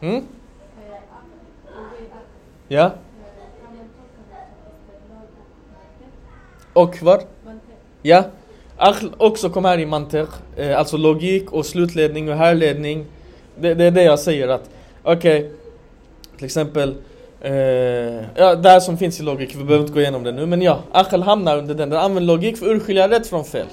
Mm? 0.00 0.24
Ja? 2.68 2.92
Och 6.72 7.02
var? 7.02 7.22
Ja? 8.02 8.24
Akhl 8.78 9.06
också 9.16 9.50
kommer 9.50 9.68
här 9.68 9.78
i 9.78 9.86
mantiq, 9.86 10.28
eh, 10.56 10.78
alltså 10.78 10.96
logik 10.96 11.52
och 11.52 11.66
slutledning 11.66 12.30
och 12.30 12.36
härledning. 12.36 13.04
Det, 13.60 13.74
det 13.74 13.84
är 13.84 13.90
det 13.90 14.02
jag 14.02 14.18
säger 14.18 14.48
att, 14.48 14.70
okej, 15.02 15.38
okay, 15.38 15.50
till 16.36 16.44
exempel, 16.44 16.94
eh, 17.40 17.52
ja 18.34 18.54
det 18.54 18.68
här 18.68 18.80
som 18.80 18.98
finns 18.98 19.20
i 19.20 19.22
logik, 19.22 19.54
vi 19.54 19.64
behöver 19.64 19.80
inte 19.80 19.92
gå 19.92 20.00
igenom 20.00 20.24
det 20.24 20.32
nu, 20.32 20.46
men 20.46 20.62
ja, 20.62 20.78
Akhl 20.92 21.22
hamnar 21.22 21.58
under 21.58 21.74
den, 21.74 21.90
den 21.90 21.98
använder 21.98 22.34
logik 22.34 22.58
för 22.58 22.66
att 22.66 22.72
urskilja 22.72 23.08
rätt 23.08 23.26
från 23.26 23.44
fel. 23.44 23.66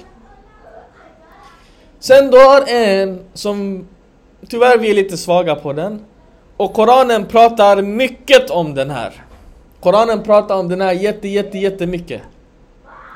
Sen 1.98 2.30
då 2.30 2.38
har 2.38 2.62
en 2.68 3.20
som, 3.34 3.86
tyvärr 4.48 4.78
vi 4.78 4.90
är 4.90 4.94
lite 4.94 5.16
svaga 5.16 5.54
på 5.54 5.72
den, 5.72 6.04
och 6.56 6.72
Koranen 6.72 7.26
pratar 7.26 7.82
mycket 7.82 8.50
om 8.50 8.74
den 8.74 8.90
här. 8.90 9.12
Koranen 9.80 10.22
pratar 10.22 10.56
om 10.56 10.68
den 10.68 10.80
här 10.80 10.92
jätte, 10.92 11.28
jätte, 11.28 11.58
jättemycket. 11.58 12.22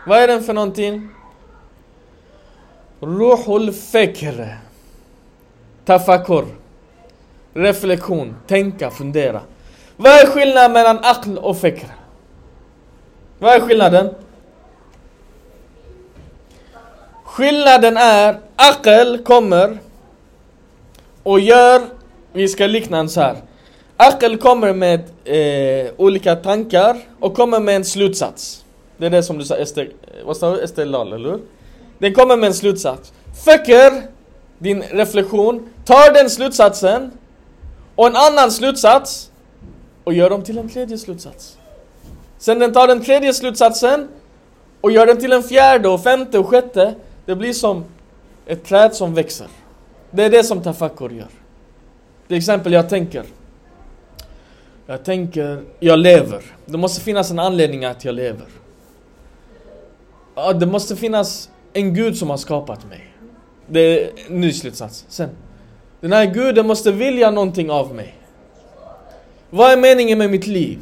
Vad 0.07 0.19
är 0.19 0.29
den 0.29 0.43
för 0.43 0.53
någonting? 0.53 1.09
Ruhul 3.01 3.73
Fekr. 3.73 4.57
Tafakur. 5.85 6.45
Reflektion, 7.55 8.37
tänka, 8.47 8.91
fundera. 8.91 9.41
Vad 9.97 10.13
är 10.13 10.27
skillnaden 10.27 10.73
mellan 10.73 10.99
akl 11.03 11.39
och 11.39 11.59
fekr? 11.59 11.87
Vad 13.39 13.55
är 13.55 13.61
skillnaden? 13.61 14.15
Skillnaden 17.25 17.97
är 17.97 18.41
akl 18.57 19.19
kommer 19.25 19.79
och 21.23 21.41
gör, 21.41 21.83
vi 22.33 22.49
ska 22.49 22.67
likna 22.67 22.97
den 22.97 23.09
så 23.09 23.21
här. 23.21 23.37
Aql 23.97 24.37
kommer 24.37 24.73
med 24.73 25.01
eh, 25.25 25.93
olika 25.97 26.37
tankar 26.37 26.97
och 27.21 27.35
kommer 27.35 27.61
med 27.61 27.77
en 27.77 27.85
slutsats. 27.85 28.65
Det 28.97 29.07
är 29.07 29.11
det 29.11 29.23
som 29.23 29.39
du 29.39 29.45
sa, 29.45 29.57
Ester, 29.57 29.83
eh, 29.83 30.27
vad 30.27 30.37
sa 30.37 30.51
du? 30.51 30.63
Estelal, 30.63 31.13
eller 31.13 31.29
hur? 31.31 31.41
Den 32.01 32.15
kommer 32.15 32.37
med 32.37 32.47
en 32.47 32.55
slutsats. 32.55 33.13
Föcker 33.45 34.03
din 34.59 34.83
reflektion, 34.83 35.69
tar 35.85 36.15
den 36.15 36.31
slutsatsen 36.31 37.11
och 37.95 38.07
en 38.07 38.17
annan 38.17 38.51
slutsats 38.51 39.31
och 40.05 40.15
gör 40.15 40.31
dem 40.31 40.43
till 40.43 40.59
en 40.59 40.69
tredje 40.69 40.99
slutsats. 40.99 41.59
Sen 42.39 42.59
den 42.59 42.73
tar 42.73 42.87
den 42.89 43.05
tredje 43.05 43.35
slutsatsen 43.35 44.09
och 44.81 44.91
gör 44.91 45.07
den 45.07 45.17
till 45.17 45.33
en 45.33 45.43
fjärde 45.43 45.89
och 45.89 46.03
femte 46.03 46.39
och 46.39 46.49
sjätte. 46.49 46.95
Det 47.27 47.35
blir 47.35 47.53
som 47.53 47.85
ett 48.47 48.65
träd 48.65 48.95
som 48.95 49.15
växer. 49.15 49.47
Det 50.11 50.25
är 50.25 50.31
det 50.31 50.45
som 50.45 50.63
tafakkur 50.63 51.11
gör. 51.11 51.29
Till 52.29 52.37
exempel, 52.37 52.73
jag 52.73 52.89
tänker. 52.89 53.25
Jag 54.87 55.05
tänker, 55.05 55.63
jag 55.81 55.99
lever. 55.99 56.43
Det 56.67 56.79
måste 56.79 57.01
finnas 57.01 57.31
en 57.31 57.39
anledning 57.39 57.85
att 57.85 58.05
jag 58.05 58.15
lever. 58.15 58.47
Ja, 60.35 60.53
det 60.53 60.67
måste 60.67 60.97
finnas 60.97 61.51
en 61.73 61.95
gud 61.95 62.17
som 62.17 62.31
har 62.31 62.37
skapat 62.37 62.89
mig. 62.89 63.07
Det 63.67 63.81
är 63.81 64.11
en 64.29 64.41
ny 64.41 64.53
slutsats. 64.53 65.05
Sen. 65.09 65.29
Den 66.01 66.13
här 66.13 66.27
guden 66.27 66.67
måste 66.67 66.93
vilja 66.93 67.31
någonting 67.31 67.71
av 67.71 67.95
mig. 67.95 68.15
Vad 69.51 69.73
är 69.73 69.77
meningen 69.77 70.19
med 70.19 70.31
mitt 70.31 70.47
liv? 70.47 70.79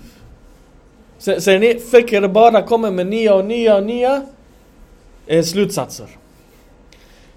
Ser 1.19 1.59
ni? 1.59 1.81
Fikr 1.81 2.29
bara 2.29 2.63
kommer 2.63 2.91
med 2.91 3.07
nya 3.07 3.35
och 3.35 3.45
nya 3.45 3.77
och 3.77 3.83
nya 3.83 4.23
eh, 5.27 5.45
slutsatser. 5.45 6.07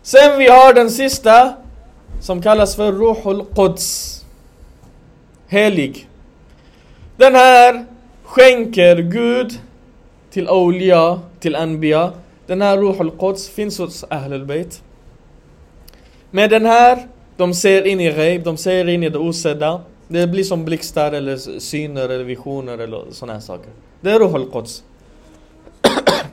Sen 0.02 0.38
vi 0.38 0.48
har 0.48 0.74
den 0.74 0.92
sista 0.92 1.54
som 2.22 2.42
kallas 2.42 2.76
för 2.76 2.92
Ruhul 2.92 3.46
Quds. 3.56 4.18
Helig. 5.48 6.08
Den 7.18 7.36
här 7.36 7.86
skänker 8.24 8.96
Gud 8.96 9.60
till 10.32 10.48
Aulia, 10.48 11.20
till 11.40 11.56
Anbiya. 11.56 12.12
Den 12.52 12.62
här 12.62 12.78
Ruhul 12.78 13.12
Quds 13.12 13.50
finns 13.50 13.78
hos 13.78 14.04
Ahlul 14.10 14.46
Bayt. 14.46 14.84
Med 16.32 16.50
den 16.50 16.66
här, 16.66 17.08
de 17.38 17.54
ser 17.54 17.88
in 17.88 18.00
i 18.00 18.12
ghaib, 18.12 18.44
de 18.44 18.58
ser 18.58 18.88
in 18.88 19.04
i 19.04 19.10
det 19.10 19.20
osedda. 19.20 19.82
Det 20.08 20.28
blir 20.28 20.44
som 20.44 20.66
blixtar 20.66 21.12
eller 21.12 21.38
syner 21.60 22.10
eller 22.10 22.24
visioner 22.24 22.78
eller 22.78 23.04
sådana 23.12 23.34
här 23.34 23.40
saker. 23.40 23.70
Det 24.02 24.12
är 24.12 24.20
Ruhul 24.20 24.52
Quds. 24.52 24.84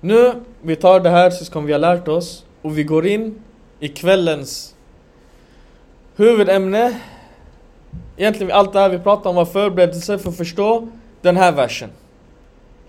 Nu, 0.00 0.32
vi 0.62 0.76
tar 0.76 1.00
det 1.00 1.10
här 1.10 1.30
syskon 1.30 1.66
vi 1.66 1.72
har 1.72 1.80
lärt 1.80 2.08
oss 2.08 2.44
och 2.62 2.78
vi 2.78 2.84
går 2.84 3.06
in 3.06 3.42
i 3.80 3.88
kvällens 3.88 4.74
huvudämne. 6.16 7.00
Egentligen 8.16 8.52
allt 8.52 8.72
det 8.72 8.78
här 8.78 8.88
vi 8.88 8.98
pratar 8.98 9.30
om 9.30 9.36
var 9.36 9.44
förberedelse 9.44 10.18
för 10.18 10.30
att 10.30 10.36
förstå 10.36 10.88
den 11.22 11.36
här 11.36 11.52
versen. 11.52 11.90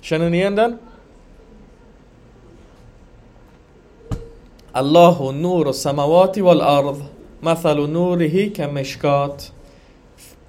Känner 0.07 0.29
ni 0.29 0.37
igen 0.37 0.55
den? 0.55 0.77
Allahu 4.71 5.31
nuru 5.31 5.73
samawati 5.73 6.41
wal 6.41 6.61
ard 6.61 6.95
Mathalu 7.41 7.87
nurihi 7.87 8.53
kamishkat 8.53 9.51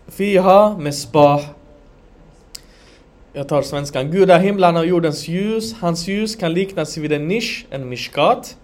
Fiha 0.09 0.77
misbah 0.79 1.41
Jag 3.33 3.49
tar 3.49 3.63
svenskan. 3.63 4.11
Gud 4.11 4.31
är 4.31 4.39
himlarna 4.39 4.81
och 4.81 4.87
jordens 4.87 5.29
ljus. 5.29 5.75
Hans 5.81 6.09
ljus 6.09 6.37
kan 6.37 6.53
liknas 6.53 6.97
vid 6.97 7.13
en 7.13 7.29
nisch, 7.29 7.67
en 7.71 7.89
mishkat. 7.89 8.57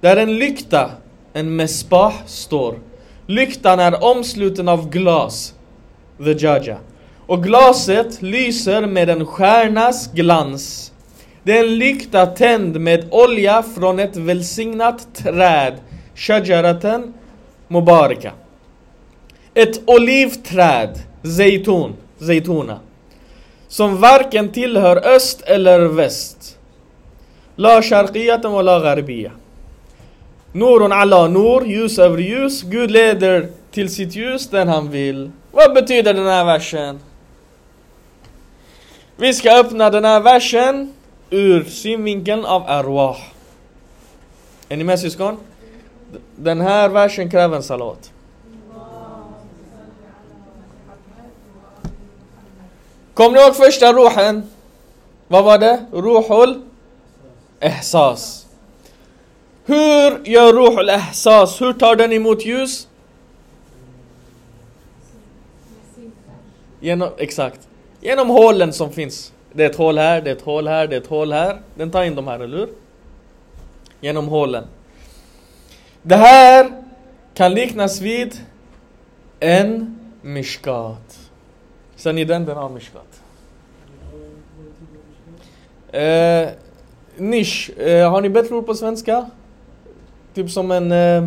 Där 0.00 0.16
en 0.16 0.38
lykta, 0.38 0.90
en 1.32 1.56
mesbah, 1.56 2.14
står. 2.26 2.78
Lyktan 3.26 3.80
är 3.80 4.04
omsluten 4.04 4.68
av 4.68 4.90
glas, 4.90 5.54
the 6.18 6.32
jaja. 6.32 6.78
Och 7.26 7.42
glaset 7.42 8.22
lyser 8.22 8.86
med 8.86 9.10
en 9.10 9.26
stjärnas 9.26 10.12
glans. 10.12 10.92
Det 11.42 11.58
är 11.58 11.64
en 11.64 11.78
lykta 11.78 12.26
tänd 12.26 12.80
med 12.80 13.04
olja 13.10 13.62
från 13.62 13.98
ett 13.98 14.16
välsignat 14.16 15.14
träd, 15.14 15.74
shajaraten 16.14 17.14
mubaraka. 17.68 18.32
Ett 19.54 19.80
olivträd, 19.86 20.98
zeytun, 21.36 21.94
zeytuna. 22.18 22.80
Som 23.68 24.00
varken 24.00 24.48
tillhör 24.48 24.96
öst 25.06 25.42
eller 25.42 25.80
väst. 25.80 26.58
La 27.56 27.82
sharqiyatan 27.82 28.52
wa 28.52 28.62
la 28.62 28.80
gharbiya. 28.80 29.30
Nurun 30.52 30.92
alla 30.92 31.28
nur, 31.28 31.66
ljus 31.66 31.98
över 31.98 32.18
ljus. 32.18 32.62
Gud 32.62 32.90
leder 32.90 33.48
till 33.70 33.94
sitt 33.94 34.16
ljus 34.16 34.48
den 34.48 34.68
han 34.68 34.90
vill. 34.90 35.30
Vad 35.52 35.74
betyder 35.74 36.14
den 36.14 36.26
här 36.26 36.44
versen? 36.44 37.00
Vi 39.16 39.34
ska 39.34 39.60
öppna 39.60 39.90
den 39.90 40.04
här 40.04 40.20
versen 40.20 40.92
ur 41.30 41.64
synvinkeln 41.64 42.44
av 42.44 42.62
arwah. 42.66 43.18
Är 44.68 44.76
ni 44.76 44.84
med 44.84 45.00
syskon? 45.00 45.36
Den 46.36 46.60
här 46.60 46.88
versen 46.88 47.30
kräver 47.30 47.56
en 47.56 47.62
salat. 47.62 48.12
Kommer 53.14 53.36
ni 53.38 53.44
ihåg 53.44 53.56
första 53.56 53.92
ruhen? 53.92 54.50
Vad 55.28 55.44
var 55.44 55.58
det? 55.58 55.86
Ruhul 55.92 56.62
ihsas. 57.60 58.46
Hur 59.64 60.24
gör 60.24 60.52
ruhul 60.52 60.90
ihsas? 60.90 61.60
Hur 61.60 61.72
tar 61.72 61.96
den 61.96 62.12
emot 62.12 62.44
ljus? 62.44 62.88
Genom, 66.80 67.10
exakt. 67.18 67.68
Genom 68.06 68.28
hålen 68.28 68.72
som 68.72 68.92
finns. 68.92 69.32
Det 69.52 69.64
är 69.64 69.70
ett 69.70 69.76
hål 69.76 69.98
här, 69.98 70.20
det 70.20 70.30
är 70.30 70.34
ett 70.34 70.42
hål 70.42 70.68
här, 70.68 70.86
det 70.86 70.96
är 70.96 71.00
ett 71.00 71.06
hål 71.06 71.32
här. 71.32 71.60
Den 71.74 71.90
tar 71.90 72.04
in 72.04 72.14
de 72.14 72.26
här, 72.26 72.40
eller 72.40 72.58
hur? 72.58 72.68
Genom 74.00 74.28
hålen. 74.28 74.64
Det 76.02 76.16
här 76.16 76.82
kan 77.34 77.54
liknas 77.54 78.00
vid 78.00 78.40
en 79.40 79.98
mishkat. 80.22 81.18
Ser 81.96 82.12
ni 82.12 82.24
den? 82.24 82.44
Den 82.44 82.56
har 82.56 82.68
mishkat. 82.68 83.22
Eh, 85.92 86.48
nisch. 87.16 87.70
Eh, 87.78 88.10
har 88.10 88.20
ni 88.20 88.28
bättre 88.28 88.54
ord 88.54 88.66
på 88.66 88.74
svenska? 88.74 89.30
Typ 90.34 90.50
som 90.50 90.70
en... 90.70 90.92
Eh, 90.92 91.24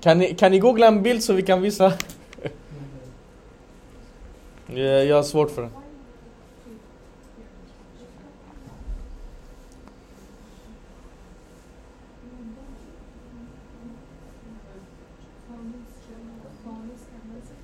kan, 0.00 0.18
ni, 0.18 0.34
kan 0.34 0.50
ni 0.50 0.58
googla 0.58 0.86
en 0.86 1.02
bild 1.02 1.22
så 1.22 1.32
vi 1.32 1.42
kan 1.42 1.62
visa? 1.62 1.92
Eh, 4.74 4.82
jag 4.82 5.16
har 5.16 5.22
svårt 5.22 5.50
för 5.50 5.62
det. 5.62 5.70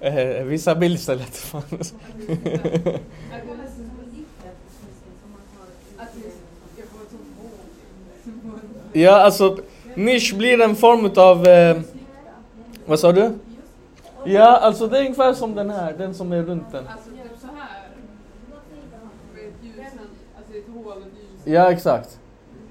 Eh, 0.00 0.18
eh 0.18 0.44
visa 0.44 0.74
bild 0.74 0.94
istället. 0.94 1.54
ja, 8.92 9.10
alltså 9.10 9.58
nisch 9.94 10.34
blir 10.36 10.60
en 10.60 10.76
form 10.76 11.06
utav... 11.06 11.46
Eh, 11.46 11.80
vad 12.86 13.00
sa 13.00 13.12
du? 13.12 13.32
Ja, 14.24 14.56
alltså 14.56 14.86
det 14.86 14.98
är 14.98 15.00
ungefär 15.00 15.34
som 15.34 15.54
den 15.54 15.70
här, 15.70 15.94
den 15.98 16.14
som 16.14 16.32
är 16.32 16.42
runt 16.42 16.72
den. 16.72 16.88
Alltså 16.88 17.10
typ 17.10 17.40
så 17.40 17.46
här. 17.46 17.86
Ja, 21.44 21.72
exakt. 21.72 22.18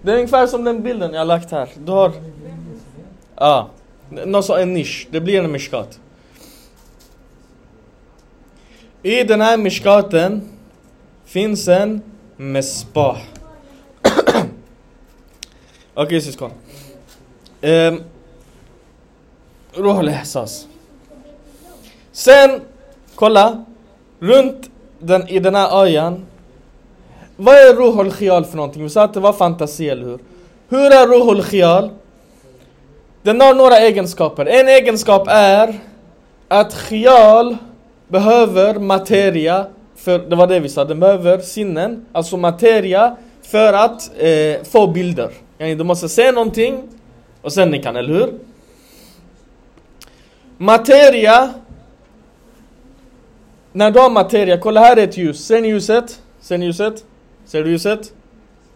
Det 0.02 0.12
är 0.12 0.16
ungefär 0.16 0.48
som 0.48 0.64
den 0.64 0.84
bilden 0.84 1.14
jag 1.14 1.20
har 1.20 1.26
lagt 1.26 1.52
här. 1.52 1.70
Du 1.86 1.92
har... 1.92 2.12
Ja. 3.36 3.70
Så 4.44 4.56
en 4.56 4.74
nisch. 4.74 5.08
Det 5.12 5.22
blir 5.22 5.44
en 5.44 5.52
mishkat. 5.52 6.00
I 9.04 9.24
den 9.24 9.42
här 9.42 9.58
mishkaten 9.58 10.50
finns 11.26 11.68
en 11.68 12.02
mesbah. 12.38 13.18
Okej 15.94 16.22
syskon. 16.22 16.52
Um, 17.62 18.04
Ruh 19.74 19.98
al-ihsas. 19.98 20.68
Sen, 22.16 22.62
kolla. 23.16 23.66
Runt 24.20 24.70
den, 25.00 25.30
i 25.30 25.40
den 25.40 25.56
här 25.56 25.84
ayan 25.84 26.26
vad 27.38 27.56
är 27.56 27.74
ruhul 27.74 28.12
khial 28.12 28.46
för 28.46 28.58
någonting? 28.58 28.84
Vi 28.84 28.90
sa 28.90 29.04
att 29.04 29.14
det 29.14 29.20
var 29.20 29.34
fantasi, 29.34 29.90
eller 29.90 30.04
hur? 30.06 30.20
Hur 30.70 30.92
är 30.92 31.08
ruhul 31.08 31.44
khial? 31.44 31.90
Den 33.22 33.42
har 33.42 33.54
några 33.54 33.78
egenskaper. 33.78 34.46
En 34.46 34.68
egenskap 34.68 35.28
är 35.28 35.80
att 36.48 36.74
khial 36.74 37.58
behöver 38.08 38.80
materia, 38.80 39.66
för 39.96 40.20
det 40.20 40.36
var 40.36 40.48
det 40.48 40.60
vi 40.60 40.70
sa, 40.70 40.86
den 40.86 41.00
behöver 41.00 41.38
sinnen, 41.38 42.06
alltså 42.12 42.38
materia, 42.38 43.16
för 43.42 43.74
att 43.74 44.12
eh, 44.18 44.64
få 44.64 44.88
bilder. 44.88 45.30
Yani, 45.58 45.76
Du 45.76 45.84
måste 45.84 46.10
se 46.10 46.32
någonting 46.32 46.84
och 47.42 47.54
sen 47.54 47.70
ni 47.70 47.82
kan, 47.82 47.96
eller 47.96 48.14
hur? 48.14 48.34
Materia 50.58 51.54
när 53.76 53.92
du 53.92 54.00
har 54.00 54.10
materia, 54.10 54.58
kolla 54.58 54.80
här 54.80 54.98
är 54.98 55.04
ett 55.04 55.18
ljus, 55.18 55.46
ser 55.46 55.62
ni 55.62 55.68
ljuset? 55.68 56.22
Ser 56.42 56.58
ni 56.58 56.66
ljuset? 56.66 57.06
Ser 57.46 57.64
du 57.64 57.70
ljuset? 57.70 58.14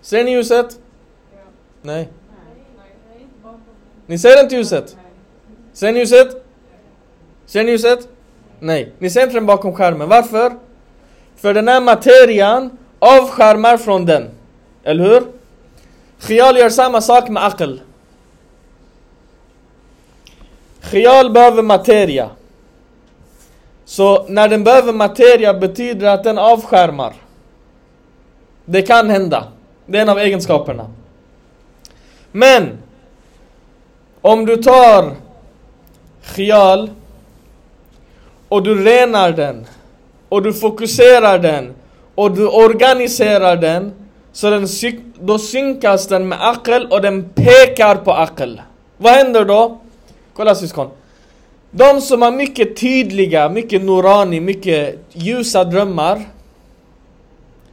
Ser 0.02 0.24
ni 0.24 0.32
ljuset? 0.32 0.80
Nej. 1.82 2.10
Ni 4.06 4.18
ser 4.18 4.44
inte 4.44 4.56
ljuset? 4.56 4.98
Ser 5.74 5.92
ni 5.92 6.00
ljuset? 6.00 6.46
Ser 7.46 7.64
ni 7.64 7.72
ljuset? 7.72 8.08
Nej. 8.60 8.92
Ni 9.00 9.10
ser 9.10 9.24
inte 9.24 9.34
den 9.34 9.46
bakom 9.46 9.76
skärmen. 9.76 10.10
Varför? 10.10 10.54
För 11.36 11.54
den 11.54 11.68
här 11.68 11.82
materian 11.82 12.78
avskärmar 13.00 13.78
från 13.78 14.06
den. 14.06 14.30
Eller 14.84 15.04
hur? 15.04 15.24
Khial 16.20 16.58
gör 16.58 16.70
samma 16.70 17.02
sak 17.02 17.30
med 17.30 17.46
akl. 17.46 17.74
Khial 20.82 21.32
behöver 21.32 21.62
materia. 21.64 22.30
Så 23.90 24.26
när 24.28 24.48
den 24.48 24.64
behöver 24.64 24.94
materia 24.94 25.54
betyder 25.54 26.06
det 26.06 26.14
att 26.14 26.24
den 26.24 26.38
avskärmar. 26.38 27.14
Det 28.66 28.82
kan 28.82 29.10
hända. 29.10 29.44
Det 29.86 29.98
är 29.98 30.02
en 30.02 30.10
av 30.10 30.20
egenskaperna. 30.20 30.90
Men 32.32 32.78
om 34.22 34.46
du 34.46 34.58
tar 34.58 35.16
khial 36.24 36.90
och 38.50 38.64
du 38.64 38.84
renar 38.84 39.32
den 39.32 39.66
och 40.30 40.44
du 40.44 40.54
fokuserar 40.54 41.40
den 41.40 41.74
och 42.16 42.32
du 42.32 42.48
organiserar 42.48 43.56
den 43.56 43.94
så 44.32 44.50
den, 44.50 44.68
då 45.20 45.40
synkas 45.40 46.08
den 46.08 46.28
med 46.28 46.38
akel 46.50 46.88
och 46.92 47.02
den 47.02 47.30
pekar 47.30 47.96
på 47.96 48.14
akel. 48.14 48.62
Vad 48.98 49.14
händer 49.14 49.46
då? 49.46 49.80
Kolla 50.34 50.56
syskon. 50.56 50.90
De 51.72 52.02
som 52.02 52.22
har 52.22 52.32
mycket 52.32 52.78
tydliga, 52.78 53.50
mycket 53.50 53.82
norani, 53.84 54.40
mycket 54.40 55.00
ljusa 55.14 55.64
drömmar. 55.64 56.22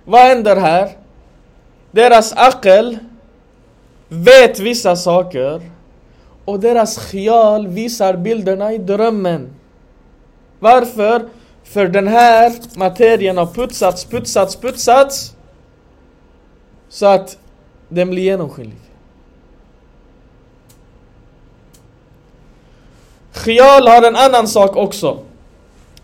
Vad 0.04 0.20
händer 0.20 0.56
här? 0.56 0.90
Deras 1.90 2.32
akel 2.32 2.98
vet 4.08 4.58
vissa 4.58 4.96
saker 4.96 5.60
och 6.44 6.60
deras 6.60 7.10
khial 7.10 7.68
visar 7.68 8.16
bilderna 8.16 8.72
i 8.72 8.78
drömmen. 8.78 9.50
Varför? 10.58 11.28
För 11.64 11.88
den 11.88 12.06
här 12.06 12.52
materien 12.78 13.36
har 13.36 13.46
putsats, 13.46 14.04
putsats, 14.04 14.56
putsats 14.56 15.34
så 16.88 17.06
att 17.06 17.38
den 17.88 18.10
blir 18.10 18.22
genomskinlig. 18.22 18.85
Khial 23.36 23.88
har 23.88 24.02
en 24.02 24.16
annan 24.16 24.48
sak 24.48 24.76
också. 24.76 25.18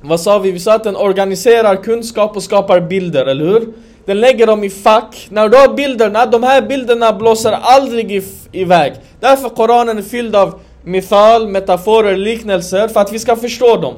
Vad 0.00 0.20
sa 0.20 0.38
vi? 0.38 0.50
Vi 0.50 0.60
sa 0.60 0.74
att 0.74 0.84
den 0.84 0.96
organiserar 0.96 1.76
kunskap 1.76 2.36
och 2.36 2.42
skapar 2.42 2.80
bilder, 2.80 3.26
eller 3.26 3.44
hur? 3.44 3.72
Den 4.04 4.20
lägger 4.20 4.46
dem 4.46 4.64
i 4.64 4.70
fack. 4.70 5.26
När 5.30 5.48
du 5.48 5.56
har 5.56 5.74
bilderna, 5.74 6.26
de 6.26 6.42
här 6.42 6.62
bilderna 6.62 7.12
blåser 7.12 7.52
aldrig 7.62 8.24
iväg. 8.52 8.94
Därför 9.20 9.48
Koranen 9.48 9.98
är 9.98 10.02
fylld 10.02 10.36
av 10.36 10.60
mithal, 10.84 11.48
metaforer, 11.48 12.16
liknelser, 12.16 12.88
för 12.88 13.00
att 13.00 13.12
vi 13.12 13.18
ska 13.18 13.36
förstå 13.36 13.76
dem. 13.76 13.94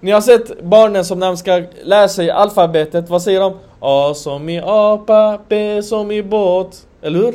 Ni 0.00 0.10
har 0.10 0.20
sett 0.20 0.62
barnen 0.62 1.04
som 1.04 1.18
när 1.18 1.26
de 1.26 1.36
ska 1.36 1.62
lära 1.82 2.08
sig 2.08 2.30
alfabetet, 2.30 3.10
vad 3.10 3.22
säger 3.22 3.40
de? 3.40 3.58
A 3.80 4.14
som 4.14 4.48
i 4.48 4.60
apa, 4.64 5.38
B 5.48 5.82
som 5.82 6.10
i 6.10 6.22
båt. 6.22 6.86
Eller 7.02 7.18
hur? 7.18 7.34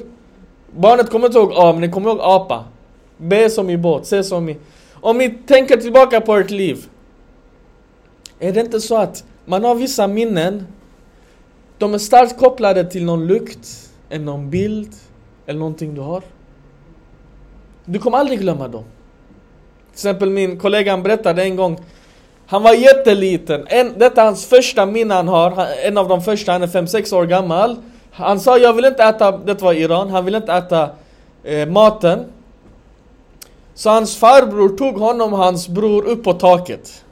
Barnet 0.75 1.09
kommer 1.09 1.25
inte 1.25 1.39
ihåg 1.39 1.53
A, 1.55 1.71
men 1.71 1.82
det 1.82 1.88
kommer 1.89 2.09
ihåg 2.09 2.19
apa. 2.21 2.63
B 3.17 3.49
som 3.49 3.69
i 3.69 3.77
båt, 3.77 4.05
C 4.05 4.23
som 4.23 4.49
i... 4.49 4.57
Om 5.02 5.18
ni 5.18 5.30
tänker 5.30 5.78
tillbaka 5.78 6.22
på 6.22 6.36
ert 6.36 6.50
liv. 6.50 6.86
Är 8.39 8.54
det 8.54 8.60
inte 8.60 8.82
så 8.82 8.97
att 8.97 9.24
man 9.45 9.64
har 9.64 9.76
vissa 9.76 10.08
minnen 10.08 10.68
de 11.78 11.93
är 11.93 11.97
starkt 11.97 12.38
kopplade 12.38 12.84
till 12.84 13.06
någon 13.06 13.28
lukt, 13.28 13.89
eller 14.10 14.26
någon 14.26 14.50
bild, 14.50 14.93
eller 15.45 15.60
någonting 15.60 15.95
du 15.95 16.02
har. 16.02 16.24
Du 17.86 18.00
kommer 18.00 18.18
aldrig 18.18 18.39
glömma 18.39 18.68
dem. 18.68 18.84
Till 18.84 19.93
exempel 19.93 20.30
min 20.30 20.60
kollega 20.60 20.91
han 20.91 21.04
berättade 21.04 21.43
en 21.43 21.56
gång 21.56 21.80
Han 22.45 22.64
var 22.64 22.74
jätteliten, 22.74 23.66
en, 23.68 23.93
detta 23.97 24.22
är 24.22 24.26
hans 24.26 24.45
första 24.45 24.86
minne 24.86 25.14
han 25.14 25.28
har, 25.28 25.68
en 25.86 25.97
av 25.97 26.08
de 26.08 26.22
första, 26.22 26.52
han 26.52 26.64
är 26.64 26.68
5-6 26.68 27.16
år 27.16 27.26
gammal 27.26 27.76
Han 28.12 28.39
sa 28.39 28.58
jag 28.58 28.74
vill 28.74 28.86
inte 28.86 29.04
äta, 29.04 29.38
det 29.38 29.62
var 29.62 29.74
Iran, 29.74 30.10
han 30.10 30.26
vill 30.26 30.36
inte 30.36 30.54
äta 30.54 30.89
eh, 31.43 31.70
maten 31.70 32.26
så 33.80 33.89
hans 33.89 34.17
farbror 34.17 34.69
tog 34.69 34.95
honom 34.97 35.34
och 35.34 35.39
hans 35.39 35.67
bror 35.67 36.05
upp 36.05 36.23
på 36.23 36.34
taket 36.34 37.05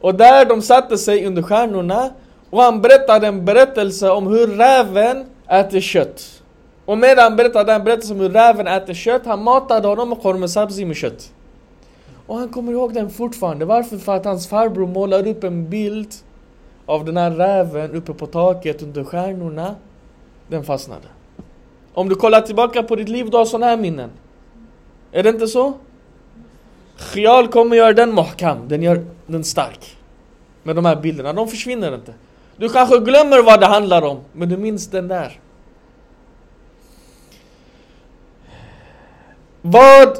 Och 0.00 0.14
där 0.14 0.44
de 0.44 0.62
satte 0.62 0.98
sig 0.98 1.26
under 1.26 1.42
stjärnorna 1.42 2.10
och 2.50 2.62
han 2.62 2.80
berättade 2.80 3.26
en 3.26 3.44
berättelse 3.44 4.10
om 4.10 4.26
hur 4.26 4.46
räven 4.46 5.26
äter 5.48 5.80
kött. 5.80 6.42
Och 6.84 6.98
medan 6.98 7.24
han 7.24 7.36
berättade 7.36 7.72
den 7.72 7.84
berättelsen 7.84 8.16
om 8.16 8.22
hur 8.22 8.30
räven 8.30 8.66
äter 8.66 8.94
kött, 8.94 9.22
han 9.26 9.42
matade 9.42 9.88
honom 9.88 10.08
med 10.08 10.22
korv 10.22 10.46
sabzi 10.46 10.84
med 10.84 10.96
kött. 10.96 11.32
Och 12.26 12.36
han 12.36 12.48
kommer 12.48 12.72
ihåg 12.72 12.94
den 12.94 13.10
fortfarande. 13.10 13.64
Varför? 13.64 13.98
För 13.98 14.16
att 14.16 14.24
hans 14.24 14.48
farbror 14.48 14.86
målar 14.86 15.26
upp 15.26 15.44
en 15.44 15.70
bild 15.70 16.14
av 16.86 17.04
den 17.04 17.16
här 17.16 17.30
räven 17.30 17.94
uppe 17.94 18.12
på 18.12 18.26
taket 18.26 18.82
under 18.82 19.04
stjärnorna. 19.04 19.74
Den 20.48 20.64
fastnade. 20.64 21.08
Om 21.94 22.08
du 22.08 22.14
kollar 22.14 22.40
tillbaka 22.40 22.82
på 22.82 22.96
ditt 22.96 23.08
liv, 23.08 23.30
du 23.30 23.36
har 23.36 23.44
sådana 23.44 23.66
här 23.66 23.76
minnen. 23.76 24.10
Är 25.12 25.22
det 25.22 25.28
inte 25.28 25.46
så? 25.46 25.72
Khial 26.98 27.48
kommer 27.48 27.76
göra 27.76 27.92
den 27.92 28.14
mahkam, 28.14 28.68
den 28.68 28.82
gör 28.82 29.04
den 29.26 29.44
stark. 29.44 29.96
Med 30.62 30.76
de 30.76 30.84
här 30.84 30.96
bilderna, 30.96 31.32
de 31.32 31.48
försvinner 31.48 31.94
inte. 31.94 32.14
Du 32.56 32.68
kanske 32.68 32.98
glömmer 32.98 33.42
vad 33.42 33.60
det 33.60 33.66
handlar 33.66 34.02
om, 34.02 34.20
men 34.32 34.48
du 34.48 34.56
minns 34.56 34.86
den 34.86 35.08
där. 35.08 35.40
Vad... 39.62 40.18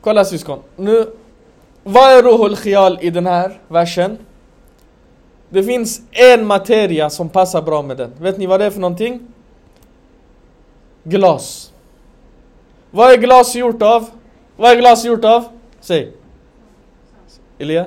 Kolla 0.00 0.24
syskon, 0.24 0.62
nu... 0.76 1.06
Vad 1.82 2.12
är 2.12 2.22
Ruhul 2.22 2.56
Khiyal 2.56 2.98
i 3.00 3.10
den 3.10 3.26
här 3.26 3.60
versen? 3.68 4.18
Det 5.48 5.62
finns 5.62 6.00
en 6.10 6.46
materia 6.46 7.10
som 7.10 7.28
passar 7.28 7.62
bra 7.62 7.82
med 7.82 7.96
den. 7.96 8.12
Vet 8.18 8.38
ni 8.38 8.46
vad 8.46 8.60
det 8.60 8.66
är 8.66 8.70
för 8.70 8.80
någonting? 8.80 9.20
Glas. 11.04 11.72
Vad 12.96 13.12
är 13.12 13.16
glas 13.16 13.54
gjort 13.54 13.82
av? 13.82 14.10
Vad 14.56 14.70
är 14.70 14.76
glas 14.76 15.04
gjort 15.04 15.24
av? 15.24 15.44
Säg. 15.80 16.12
Elia? 17.58 17.86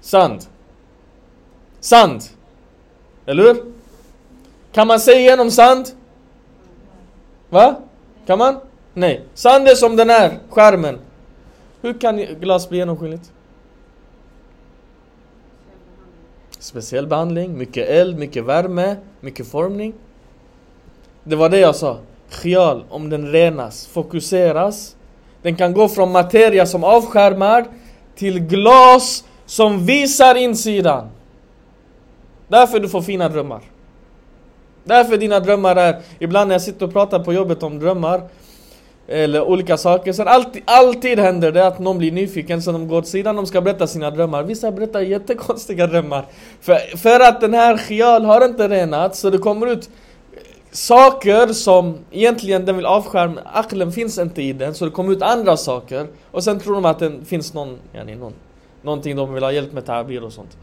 Sand. 0.00 0.46
Sand. 1.80 2.22
Eller 3.26 3.42
hur? 3.42 3.72
Kan 4.72 4.86
man 4.86 5.00
se 5.00 5.12
igenom 5.12 5.50
sand? 5.50 5.86
Va? 7.48 7.74
Kan 8.26 8.38
man? 8.38 8.60
Nej. 8.94 9.24
Sand 9.34 9.68
är 9.68 9.74
som 9.74 9.96
den 9.96 10.10
här 10.10 10.38
skärmen. 10.50 10.98
Hur 11.80 12.00
kan 12.00 12.16
glas 12.16 12.68
bli 12.68 12.78
genomskinligt? 12.78 13.32
Speciell 16.58 17.06
behandling, 17.06 17.58
mycket 17.58 17.88
eld, 17.88 18.18
mycket 18.18 18.44
värme, 18.44 18.96
mycket 19.20 19.48
formning. 19.48 19.94
Det 21.24 21.36
var 21.36 21.48
det 21.48 21.58
jag 21.58 21.76
sa. 21.76 21.98
Khial, 22.30 22.84
om 22.90 23.10
den 23.10 23.32
renas, 23.32 23.86
fokuseras. 23.86 24.96
Den 25.42 25.56
kan 25.56 25.72
gå 25.72 25.88
från 25.88 26.12
materia 26.12 26.66
som 26.66 26.84
avskärmar 26.84 27.66
till 28.16 28.40
glas 28.40 29.24
som 29.46 29.86
visar 29.86 30.34
insidan. 30.34 31.08
Därför 32.48 32.80
du 32.80 32.88
får 32.88 33.02
fina 33.02 33.28
drömmar. 33.28 33.60
Därför 34.84 35.16
dina 35.16 35.40
drömmar 35.40 35.76
är, 35.76 36.00
ibland 36.18 36.48
när 36.48 36.54
jag 36.54 36.62
sitter 36.62 36.86
och 36.86 36.92
pratar 36.92 37.18
på 37.18 37.32
jobbet 37.32 37.62
om 37.62 37.78
drömmar 37.78 38.22
eller 39.08 39.42
olika 39.42 39.76
saker, 39.76 40.12
så 40.12 40.22
alltid, 40.22 40.62
alltid 40.64 41.18
händer 41.18 41.52
det 41.52 41.66
att 41.66 41.78
någon 41.78 41.98
blir 41.98 42.12
nyfiken 42.12 42.62
så 42.62 42.72
de 42.72 42.88
går 42.88 42.98
åt 42.98 43.06
sidan, 43.06 43.36
de 43.36 43.46
ska 43.46 43.60
berätta 43.60 43.86
sina 43.86 44.10
drömmar. 44.10 44.42
Vissa 44.42 44.72
berättar 44.72 45.00
jättekonstiga 45.00 45.86
drömmar. 45.92 46.24
För, 46.60 46.96
för 46.96 47.20
att 47.20 47.40
den 47.40 47.54
här 47.54 47.76
khial 47.76 48.24
har 48.24 48.44
inte 48.44 48.68
renats, 48.68 49.20
så 49.20 49.30
det 49.30 49.38
kommer 49.38 49.66
ut 49.66 49.90
saker 50.72 51.46
som 51.52 51.98
egentligen 52.10 52.64
den 52.64 52.76
vill 52.76 52.86
avskärma, 52.86 53.40
aklen 53.44 53.92
finns 53.92 54.18
inte 54.18 54.42
i 54.42 54.52
den, 54.52 54.74
så 54.74 54.84
det 54.84 54.90
kommer 54.90 55.12
ut 55.12 55.22
andra 55.22 55.56
saker. 55.56 56.06
Och 56.30 56.44
sen 56.44 56.60
tror 56.60 56.74
de 56.74 56.84
att 56.84 56.98
det 56.98 57.24
finns 57.24 57.54
någon, 57.54 57.78
yani 57.92 58.16
någon, 58.16 58.32
någonting 58.82 59.16
de 59.16 59.34
vill 59.34 59.42
ha 59.42 59.52
hjälp 59.52 59.72
med 59.72 59.86
tabir 59.86 60.24
och 60.24 60.32
sånt. 60.32 60.56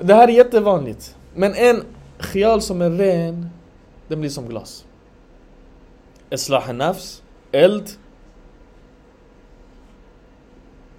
Det 0.00 0.14
här 0.14 0.28
är 0.28 0.32
jättevanligt. 0.32 1.16
Men 1.34 1.54
en 1.54 1.82
khial 2.18 2.62
som 2.62 2.82
är 2.82 2.90
ren, 2.90 3.50
den 4.08 4.20
blir 4.20 4.30
som 4.30 4.48
glas. 4.48 4.84
Islah 6.30 6.72
nafs, 6.72 7.22
eld, 7.52 7.90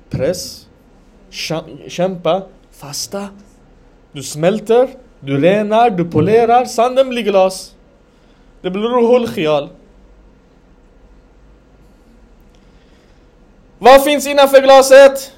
press, 0.10 0.68
kämpa, 1.88 2.42
fasta. 2.72 3.28
Du 4.12 4.24
smälter, 4.24 4.90
du 5.20 5.42
renar, 5.42 5.90
du 5.90 6.06
polerar, 6.06 6.66
sanden 6.66 7.10
blir 7.10 7.24
glas. 7.24 7.75
Det 8.66 8.72
blir 8.72 8.82
ruhul 8.82 9.28
khial. 9.28 9.70
Vad 13.80 14.04
finns 14.04 14.28
innanför 14.28 14.62
glaset? 14.62 15.32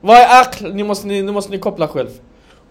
Vad 0.00 0.16
är 0.16 0.40
akl? 0.40 0.72
Nu 0.72 0.84
måste 0.84 1.06
ni, 1.06 1.22
nu 1.22 1.32
måste 1.32 1.50
ni 1.50 1.58
koppla 1.58 1.88
själv. 1.88 2.08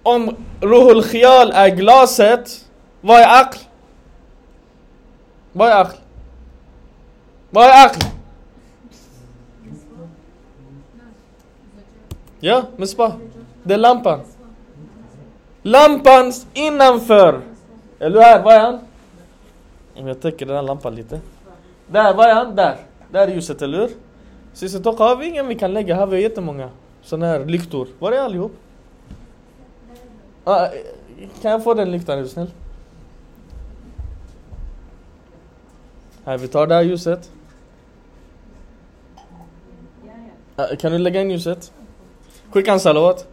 Om 0.04 0.36
Ruhul 0.62 1.04
Khial 1.04 1.52
är 1.52 1.70
glaset, 1.70 2.66
vad 3.02 3.22
är 3.22 3.42
akl? 3.42 3.58
Vad 5.52 5.70
är 5.70 5.82
akl? 5.82 5.98
Vad 7.50 7.66
är 7.66 7.86
akl? 7.86 8.06
Ja, 12.40 12.64
misbah. 12.78 13.14
Det 13.64 13.74
är 13.74 13.78
lampan. 13.78 14.20
Lampan 15.62 16.34
innanför. 16.54 17.51
Är 18.02 18.10
du 18.10 18.22
här? 18.22 18.44
Var 18.44 18.54
är 18.54 18.60
han? 18.60 18.80
Om 19.96 20.08
Jag 20.08 20.22
täcker 20.22 20.46
den 20.46 20.56
här 20.56 20.64
lampan 20.64 20.96
lite. 20.96 21.20
Där, 21.88 22.14
var 22.14 22.28
är 22.28 22.34
han? 22.34 22.56
Där. 22.56 22.78
Där 23.12 23.28
är 23.28 23.32
ljuset, 23.32 23.62
eller 23.62 23.78
hur? 23.78 23.90
Sista 24.54 24.80
tak 24.80 25.00
har 25.00 25.16
vi 25.16 25.26
ingen 25.28 25.48
vi 25.48 25.56
kan 25.56 25.74
lägga. 25.74 25.94
Här 25.94 26.02
har 26.02 26.08
vi 26.08 26.22
jättemånga 26.22 26.70
sådana 27.02 27.26
här 27.26 27.46
lyktor. 27.46 27.88
Var 28.00 28.12
är 28.12 28.20
allihop? 28.20 28.52
Ah, 30.44 30.68
kan 31.42 31.52
jag 31.52 31.64
få 31.64 31.74
den 31.74 31.92
lyktan 31.92 32.18
är 32.18 32.22
du 32.22 32.28
snäll? 32.28 32.52
Här, 36.26 36.38
vi 36.38 36.48
tar 36.48 36.68
det 36.68 36.76
här 36.76 36.82
ljuset. 36.82 37.32
Ah, 40.56 40.68
kan 40.80 40.92
du 40.92 40.98
lägga 40.98 41.22
in 41.22 41.32
ljuset? 41.32 41.74
Skicka 42.52 42.74
en 42.74 42.80
salawat. 42.80 43.31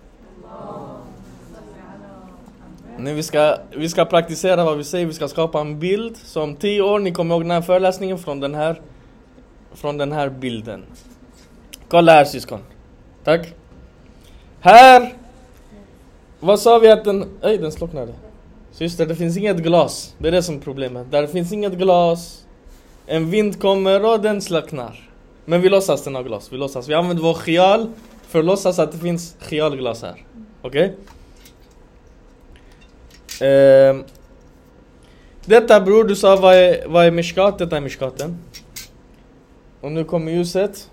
Nu 2.98 3.14
vi 3.14 3.22
ska, 3.22 3.56
vi 3.76 3.88
ska 3.88 4.04
praktisera 4.04 4.64
vad 4.64 4.76
vi 4.76 4.84
säger, 4.84 5.06
vi 5.06 5.12
ska 5.12 5.28
skapa 5.28 5.60
en 5.60 5.78
bild. 5.78 6.16
Så 6.16 6.42
om 6.42 6.56
tio 6.56 6.82
år, 6.82 6.98
ni 6.98 7.12
kommer 7.12 7.34
ihåg 7.34 7.42
den 7.42 7.50
här 7.50 7.62
föreläsningen 7.62 8.18
från 8.18 8.40
den 8.40 8.54
här, 8.54 8.80
från 9.74 9.98
den 9.98 10.12
här 10.12 10.28
bilden. 10.28 10.84
Kolla 11.88 12.12
här 12.12 12.24
syskon. 12.24 12.60
Tack. 13.24 13.54
Här! 14.60 15.14
Vad 16.40 16.60
sa 16.60 16.78
vi 16.78 16.90
att 16.90 17.04
den... 17.04 17.24
Oj, 17.42 17.58
den 17.58 17.72
slocknade. 17.72 18.14
Syster, 18.72 19.06
det 19.06 19.16
finns 19.16 19.36
inget 19.36 19.56
glas. 19.56 20.14
Det 20.18 20.28
är 20.28 20.32
det 20.32 20.42
som 20.42 20.56
är 20.56 20.60
problemet. 20.60 21.10
Där 21.10 21.26
finns 21.26 21.52
inget 21.52 21.72
glas. 21.72 22.44
En 23.06 23.30
vind 23.30 23.60
kommer 23.60 24.04
och 24.04 24.20
den 24.20 24.42
slocknar. 24.42 25.10
Men 25.44 25.60
vi 25.60 25.68
låtsas 25.68 26.04
den 26.04 26.14
har 26.14 26.22
glas. 26.22 26.52
Vi 26.52 26.56
låtsas. 26.56 26.88
Vi 26.88 26.94
använder 26.94 27.22
vår 27.22 27.34
khial 27.34 27.92
för 28.28 28.38
att 28.38 28.44
låtsas 28.44 28.78
att 28.78 28.92
det 28.92 28.98
finns 28.98 29.36
khialglas 29.40 30.02
här. 30.02 30.24
Okej? 30.62 30.94
Ehm. 33.40 34.04
Detta 35.44 35.80
bror, 35.80 36.04
du 36.04 36.16
sa 36.16 36.36
vad 36.36 36.54
är, 36.54 36.88
vad 36.88 37.06
är 37.06 37.10
mishkat? 37.10 37.58
Detta 37.58 37.76
är 37.76 37.80
mishkaten. 37.80 38.38
Och 39.80 39.92
nu 39.92 40.04
kommer 40.04 40.32
ljuset. 40.32 40.90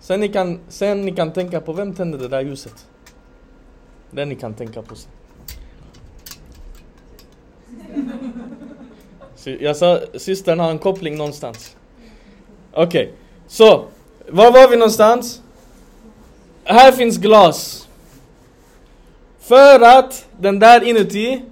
Sen 0.00 0.20
ni, 0.20 0.28
kan, 0.28 0.60
sen 0.68 1.02
ni 1.02 1.12
kan 1.12 1.32
tänka 1.32 1.60
på 1.60 1.72
vem 1.72 1.94
tände 1.94 2.18
det 2.18 2.28
där 2.28 2.40
ljuset? 2.40 2.86
Det 4.10 4.24
ni 4.24 4.34
kan 4.34 4.54
tänka 4.54 4.82
på 4.82 4.94
sen. 4.94 5.10
Jag 9.60 9.76
sa 9.76 10.00
systern 10.14 10.60
har 10.60 10.70
en 10.70 10.78
koppling 10.78 11.16
någonstans. 11.16 11.76
Okej, 12.72 13.12
så. 13.46 13.84
Var 14.28 14.52
var 14.52 14.68
vi 14.68 14.76
någonstans? 14.76 15.42
Här 16.64 16.92
finns 16.92 17.16
glas. 17.18 17.88
För 19.40 19.80
att 19.80 20.23
den 20.40 20.58
där 20.58 20.84
inuti, 20.84 21.42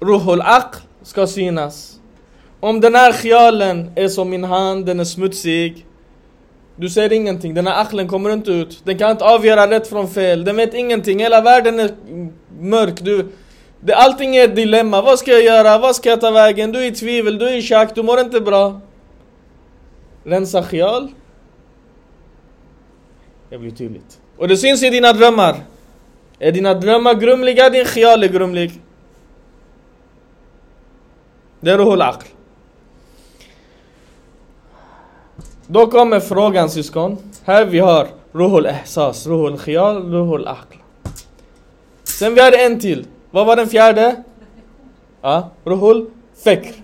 ruhul 0.00 0.40
aql, 0.40 0.78
ska 1.02 1.26
synas. 1.26 2.00
Om 2.60 2.80
den 2.80 2.94
här 2.94 3.12
khialen 3.12 3.92
är 3.94 4.08
som 4.08 4.30
min 4.30 4.44
hand, 4.44 4.86
den 4.86 5.00
är 5.00 5.04
smutsig. 5.04 5.86
Du 6.76 6.90
ser 6.90 7.12
ingenting, 7.12 7.54
den 7.54 7.66
här 7.66 7.82
aqlen 7.82 8.08
kommer 8.08 8.30
inte 8.30 8.50
ut. 8.50 8.80
Den 8.84 8.98
kan 8.98 9.10
inte 9.10 9.24
avgöra 9.24 9.70
rätt 9.70 9.88
från 9.88 10.08
fel. 10.08 10.44
Den 10.44 10.56
vet 10.56 10.74
ingenting, 10.74 11.18
hela 11.18 11.40
världen 11.40 11.80
är 11.80 11.90
mörk. 12.60 13.00
Du, 13.00 13.28
det, 13.80 13.94
allting 13.94 14.36
är 14.36 14.44
ett 14.44 14.56
dilemma. 14.56 15.02
Vad 15.02 15.18
ska 15.18 15.30
jag 15.30 15.44
göra? 15.44 15.78
Vad 15.78 15.96
ska 15.96 16.08
jag 16.08 16.20
ta 16.20 16.30
vägen? 16.30 16.72
Du 16.72 16.78
är 16.78 16.86
i 16.86 16.94
tvivel, 16.94 17.38
du 17.38 17.48
är 17.48 17.56
i 17.56 17.62
tjack, 17.62 17.94
du 17.94 18.02
mår 18.02 18.20
inte 18.20 18.40
bra. 18.40 18.80
Rensa 20.24 20.62
khial. 20.62 21.08
Det 23.50 23.58
blir 23.58 23.70
tydligt. 23.70 24.20
Och 24.36 24.48
det 24.48 24.56
syns 24.56 24.82
i 24.82 24.90
dina 24.90 25.12
drömmar. 25.12 25.56
Är 26.42 26.52
dina 26.52 26.74
drömmar 26.74 27.14
grumliga, 27.14 27.70
din 27.70 27.84
khial 27.84 28.22
är 28.22 28.28
grumlig. 28.28 28.80
Det 31.60 31.70
är 31.70 31.78
ruhul 31.78 32.02
aql. 32.02 32.26
Då 35.66 35.86
kommer 35.86 36.20
frågan 36.20 36.70
syskon. 36.70 37.18
Här 37.44 37.64
vi 37.64 37.78
har 37.78 38.08
ruhul 38.32 38.66
ihsas, 38.66 39.26
ruhul 39.26 39.58
khial, 39.58 40.12
ruhul 40.12 40.46
aql. 40.46 40.76
Sen 42.04 42.34
vi 42.34 42.40
har 42.40 42.52
en 42.52 42.80
till. 42.80 43.06
Vad 43.30 43.46
var 43.46 43.56
den 43.56 43.68
fjärde? 43.68 44.22
Ja, 45.20 45.50
ruhul 45.64 46.10
fikr. 46.44 46.74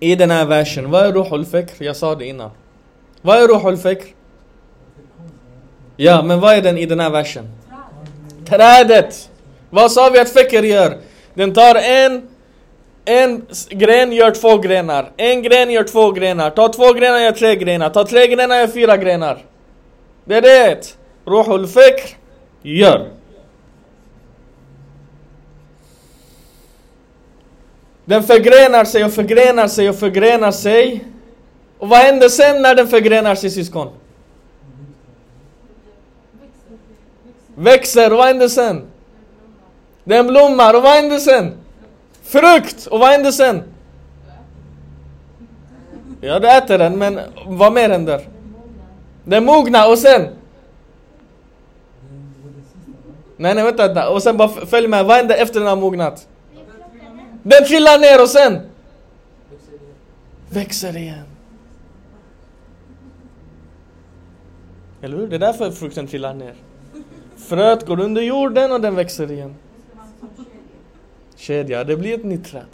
I 0.00 0.14
den 0.14 0.30
här 0.30 0.46
versen, 0.46 0.90
vad 0.90 1.06
är 1.06 1.12
ruhul 1.12 1.44
fikr? 1.44 1.84
Jag 1.84 1.96
sa 1.96 2.14
det 2.14 2.26
innan. 2.26 2.50
Vad 3.22 3.42
är 3.42 3.48
ruhul 3.48 3.76
fikr? 3.76 4.17
Ja, 6.00 6.22
men 6.22 6.40
vad 6.40 6.54
är 6.54 6.62
den 6.62 6.78
i 6.78 6.86
den 6.86 7.00
här 7.00 7.10
versen? 7.10 7.48
Trädet! 8.46 9.30
Vad 9.70 9.92
sa 9.92 10.10
vi 10.10 10.18
att 10.18 10.32
fikr 10.32 10.62
gör? 10.62 10.98
Den 11.34 11.54
tar 11.54 11.74
en 11.74 12.28
en 13.04 13.46
gren 13.68 14.12
gör 14.12 14.30
två 14.30 14.58
grenar. 14.58 15.10
En 15.16 15.42
gren 15.42 15.70
gör 15.70 15.84
två 15.84 16.10
grenar. 16.10 16.50
Ta 16.50 16.68
två 16.68 16.92
grenar 16.92 17.18
gör 17.18 17.32
tre 17.32 17.56
grenar. 17.56 17.90
Ta 17.90 18.06
tre 18.06 18.26
grenar 18.26 18.56
gör 18.56 18.66
fyra 18.66 18.96
grenar. 18.96 19.38
Det 20.24 20.36
är 20.36 20.42
det. 20.42 20.96
Ruhul 21.24 21.66
fikr 21.66 22.16
gör. 22.62 23.08
Den 28.04 28.22
förgrenar 28.22 28.84
sig 28.84 29.04
och 29.04 29.12
förgrenar 29.12 29.68
sig 29.68 29.88
och 29.88 29.96
förgrenar 29.96 30.50
sig. 30.52 31.04
Och 31.78 31.88
vad 31.88 31.98
händer 31.98 32.28
sen 32.28 32.62
när 32.62 32.74
den 32.74 32.88
förgrenar 32.88 33.34
sig 33.34 33.50
syskon? 33.50 33.88
Växer, 37.58 38.12
och 38.12 38.18
vad 38.18 38.26
händer 38.26 38.48
sen? 38.48 38.82
Den 40.04 40.26
blommar, 40.26 40.74
och 40.74 40.82
vad 40.82 40.92
händer 40.92 41.18
sen? 41.18 41.54
Frukt, 42.22 42.86
och 42.86 42.98
vad 42.98 43.08
händer 43.08 43.30
sen? 43.30 43.62
Ja, 46.20 46.38
du 46.38 46.50
äter 46.50 46.78
den, 46.78 46.98
men 46.98 47.20
vad 47.46 47.72
mer 47.72 47.88
händer? 47.88 48.28
Den 49.24 49.44
mognar, 49.44 49.90
och 49.90 49.98
sen? 49.98 50.28
Nej, 53.36 53.54
nej, 53.54 53.64
vänta, 53.64 53.86
vänta. 53.86 54.10
Och 54.10 54.22
sen 54.22 54.36
bara 54.36 54.48
följ 54.48 54.88
med, 54.88 55.04
vad 55.04 55.16
händer 55.16 55.36
efter 55.36 55.60
den 55.60 55.68
har 55.68 55.76
mognat? 55.76 56.28
Den 57.42 57.64
trillar 57.64 57.98
ner 57.98 58.22
och 58.22 58.28
sen? 58.28 58.60
Växer 60.50 60.96
igen. 60.96 61.24
Eller 65.02 65.16
hur? 65.16 65.26
Det 65.28 65.36
är 65.36 65.40
därför 65.40 65.70
frukten 65.70 66.06
trillar 66.06 66.34
ner. 66.34 66.54
Fröet 67.48 67.86
går 67.86 68.00
under 68.00 68.22
jorden 68.22 68.72
och 68.72 68.80
den 68.80 68.94
växer 68.94 69.32
igen. 69.32 69.54
Kedja, 71.36 71.84
det 71.84 71.96
blir 71.96 72.14
ett 72.14 72.24
nytt 72.24 72.44
träd. 72.44 72.66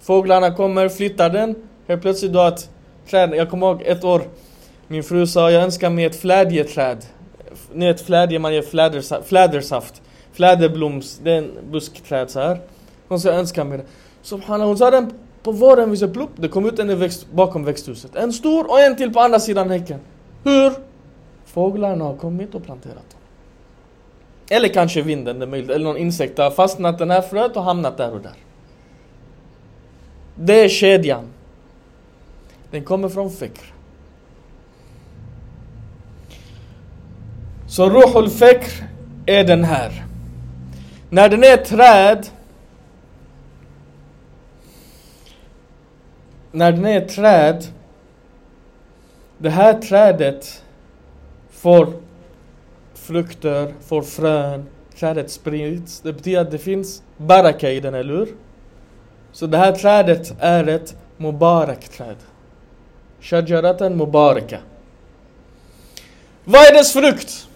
Fåglarna 0.00 0.54
kommer, 0.54 0.88
flyttar 0.88 1.30
den. 1.30 1.54
Helt 1.86 2.02
plötsligt 2.02 2.32
då 2.32 2.40
att 2.40 2.70
träd, 3.10 3.34
jag 3.34 3.50
kommer 3.50 3.66
ihåg 3.66 3.82
ett 3.82 4.04
år, 4.04 4.22
min 4.88 5.02
fru 5.02 5.26
sa 5.26 5.50
jag 5.50 5.62
önskar 5.62 5.90
mig 5.90 6.04
ett 6.04 6.16
flädjeträd. 6.16 7.04
Ni 7.72 7.86
vet 7.86 8.00
flädje, 8.00 8.38
man 8.38 8.54
ger 8.54 8.62
flädersaft, 8.62 9.28
flädersaft. 9.28 10.02
Fläderbloms, 10.32 11.20
det 11.22 11.32
är 11.32 11.38
en 11.38 11.50
buskträd 11.70 12.30
så 12.30 12.40
här. 12.40 12.60
Hon 13.08 13.20
sa 13.20 13.28
jag 13.28 13.38
önskar 13.38 13.64
mig 13.64 13.78
det. 13.78 13.84
Subhanallah, 14.22 14.66
hon 14.66 14.78
sa 14.78 14.90
den 14.90 15.12
på 15.42 15.52
våren, 15.52 15.90
vi 15.90 15.96
sa 15.96 16.08
plupp, 16.08 16.30
det 16.36 16.48
kom 16.48 16.66
ut 16.66 16.78
en 16.78 16.98
växt, 16.98 17.26
bakom 17.32 17.64
växthuset. 17.64 18.16
En 18.16 18.32
stor 18.32 18.70
och 18.70 18.80
en 18.80 18.96
till 18.96 19.12
på 19.12 19.20
andra 19.20 19.40
sidan 19.40 19.70
häcken. 19.70 20.00
Hur? 20.44 20.72
Fåglarna 21.44 22.04
har 22.04 22.16
kommit 22.16 22.54
och 22.54 22.64
planterat 22.64 23.10
dem. 23.10 23.17
Eller 24.50 24.68
kanske 24.68 25.02
vinden, 25.02 25.38
det 25.38 25.44
är 25.44 25.48
möjligt. 25.48 25.70
Eller 25.70 25.84
någon 25.84 25.96
insekt 25.96 26.38
har 26.38 26.50
fastnat 26.50 26.98
den 26.98 27.10
här 27.10 27.22
fröet 27.22 27.56
och 27.56 27.62
hamnat 27.62 27.96
där 27.96 28.12
och 28.12 28.20
där. 28.20 28.34
Det 30.34 30.64
är 30.64 30.68
kedjan. 30.68 31.24
Den 32.70 32.84
kommer 32.84 33.08
från 33.08 33.30
fikr. 33.30 33.72
Så 37.68 37.90
ruhul 37.90 38.30
fikr 38.30 38.84
är 39.26 39.44
den 39.44 39.64
här. 39.64 40.04
När 41.10 41.28
den 41.28 41.44
är 41.44 41.54
ett 41.54 41.64
träd 41.64 42.26
När 46.52 46.72
den 46.72 46.86
är 46.86 46.98
ett 46.98 47.08
träd 47.08 47.64
Det 49.38 49.50
här 49.50 49.74
trädet 49.74 50.62
får 51.50 51.92
frukter, 53.08 53.74
får 53.86 54.02
frön, 54.02 54.66
trädet 54.98 55.30
sprids. 55.30 56.00
Det 56.00 56.12
betyder 56.12 56.40
att 56.40 56.50
det 56.50 56.58
finns 56.58 57.02
baraka 57.16 57.70
i 57.70 57.80
den, 57.80 57.94
eller 57.94 58.14
hur? 58.14 58.28
Så 59.32 59.46
det 59.46 59.58
här 59.58 59.72
trädet 59.72 60.34
är 60.40 60.68
ett 60.68 60.96
mubarak-träd. 61.16 62.16
Shajaratan 63.20 63.96
mubaraka. 63.96 64.58
Vad 66.44 66.66
är 66.66 66.72
dess 66.72 66.92
frukt? 66.92 67.48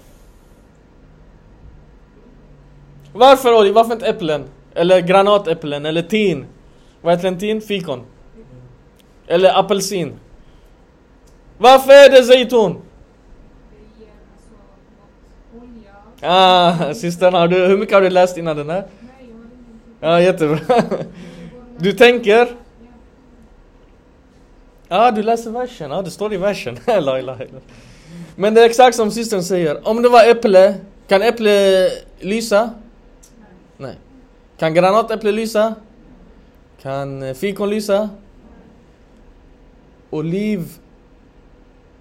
Varför 3.12 3.54
Oli? 3.60 3.72
Varför 3.72 3.92
inte 3.92 4.06
äpplen? 4.06 4.44
Eller 4.74 5.00
granatäpplen? 5.00 5.86
Eller 5.86 6.02
tin? 6.02 6.46
Vad 7.02 7.14
heter 7.14 7.28
en 7.28 7.38
tin? 7.38 7.60
Fikon? 7.60 8.04
Eller 9.26 9.58
apelsin? 9.58 10.12
Varför 11.58 11.92
är 11.92 12.10
det 12.10 12.22
zeytun? 12.22 12.76
Ah, 16.24 16.94
systern, 16.94 17.34
har 17.34 17.48
du, 17.48 17.66
hur 17.66 17.78
mycket 17.78 17.94
har 17.94 18.02
du 18.02 18.10
läst 18.10 18.36
innan 18.36 18.56
den 18.56 18.70
här? 18.70 18.84
Ja, 20.00 20.20
jättebra. 20.20 20.82
Du 21.78 21.92
tänker? 21.92 22.48
Ja, 24.88 25.10
du 25.10 25.22
läser 25.22 25.50
versen. 25.50 25.90
Ja, 25.90 26.02
det 26.02 26.10
står 26.10 26.34
i 26.34 26.36
versen. 26.36 26.78
Men 28.36 28.54
det 28.54 28.60
är 28.60 28.66
exakt 28.66 28.96
som 28.96 29.10
systern 29.10 29.42
säger. 29.42 29.88
Om 29.88 30.02
det 30.02 30.08
var 30.08 30.24
äpple, 30.24 30.74
kan 31.08 31.22
äpple 31.22 31.88
lysa? 32.20 32.70
Nej. 33.76 33.94
Kan 34.58 34.74
granatäpple 34.74 35.32
lysa? 35.32 35.74
Kan 36.82 37.34
fikon 37.34 37.70
lysa? 37.70 38.08
Oliv 40.10 40.68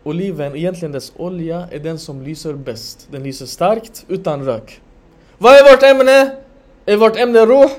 Oliven, 0.04 0.56
egentligen 0.56 0.92
dess 0.92 1.14
olja, 1.18 1.68
är 1.72 1.80
den 1.80 2.00
som 2.00 2.22
lyser 2.22 2.54
bäst. 2.54 3.08
Den 3.12 3.24
lyser 3.24 3.46
starkt, 3.46 4.06
utan 4.08 4.46
rök. 4.46 4.82
Vad 5.38 5.54
är 5.54 5.72
vårt 5.72 5.84
ämne? 5.84 6.36
Är 6.86 6.98
vårt 6.98 7.18
ämne 7.18 7.46
ruh? 7.46 7.72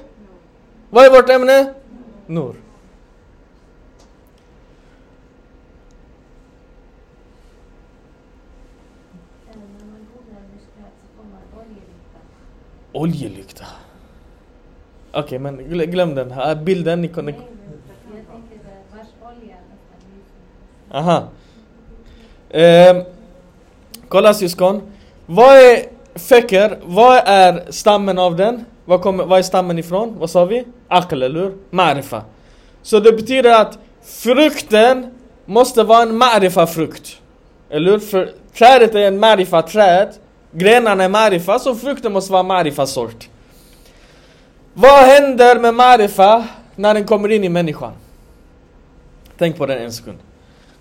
Vad 0.90 1.04
är 1.04 1.10
vårt 1.10 1.30
ämne? 1.30 1.74
Nur. 2.26 2.54
Oljelykta. 12.92 13.64
Okej, 15.12 15.38
men 15.38 15.60
glö- 15.60 15.86
glöm 15.86 16.14
den 16.14 16.30
här 16.30 16.54
bilden. 16.54 17.02
Ni, 17.02 17.08
men 17.08 17.34
lyser. 17.34 17.42
aha. 20.90 21.28
Eh, 22.52 23.02
kolla 24.08 24.34
syskon. 24.34 24.82
Vad 25.26 25.56
är 25.56 25.84
feker? 26.14 26.78
Vad 26.84 27.22
är 27.26 27.72
stammen 27.72 28.18
av 28.18 28.36
den? 28.36 28.64
Vad, 28.84 29.02
kommer, 29.02 29.24
vad 29.24 29.38
är 29.38 29.42
stammen 29.42 29.78
ifrån? 29.78 30.16
Vad 30.18 30.30
sa 30.30 30.44
vi? 30.44 30.64
Akl, 30.88 31.22
eller 31.22 31.40
hur? 31.40 31.54
Marifa. 31.70 32.22
Så 32.82 33.00
det 33.00 33.12
betyder 33.12 33.60
att 33.60 33.78
frukten 34.04 35.10
måste 35.44 35.82
vara 35.82 36.02
en 36.02 36.16
marifa-frukt. 36.16 37.18
Eller 37.70 37.90
hur? 37.90 37.98
För 37.98 38.30
trädet 38.54 38.94
är 38.94 38.98
en 38.98 39.18
marifa-träd. 39.20 40.08
Grenarna 40.52 41.04
är 41.04 41.08
marifa, 41.08 41.58
så 41.58 41.74
frukten 41.74 42.12
måste 42.12 42.32
vara 42.32 42.42
marifa-sort. 42.42 43.28
Vad 44.74 45.04
händer 45.04 45.58
med 45.60 45.74
marifa 45.74 46.44
när 46.76 46.94
den 46.94 47.04
kommer 47.04 47.30
in 47.30 47.44
i 47.44 47.48
människan? 47.48 47.92
Tänk 49.38 49.56
på 49.56 49.66
den 49.66 49.78
en 49.78 49.92
sekund. 49.92 50.18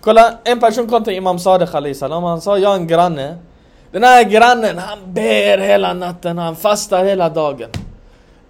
Kolla, 0.02 0.38
en 0.44 0.60
person 0.60 0.86
kom 0.86 1.04
till 1.04 1.12
Imam 1.12 1.38
Sadiq 1.38 1.74
Ali 1.74 1.94
salam, 1.94 2.22
han 2.22 2.40
sa 2.40 2.58
jag 2.58 2.68
har 2.68 2.76
en 2.76 2.86
granne. 2.86 3.38
Den 3.90 4.02
här 4.02 4.24
grannen, 4.24 4.78
han 4.78 4.98
ber 5.12 5.58
hela 5.58 5.92
natten, 5.92 6.38
han 6.38 6.56
fastar 6.56 7.04
hela 7.04 7.28
dagen. 7.28 7.70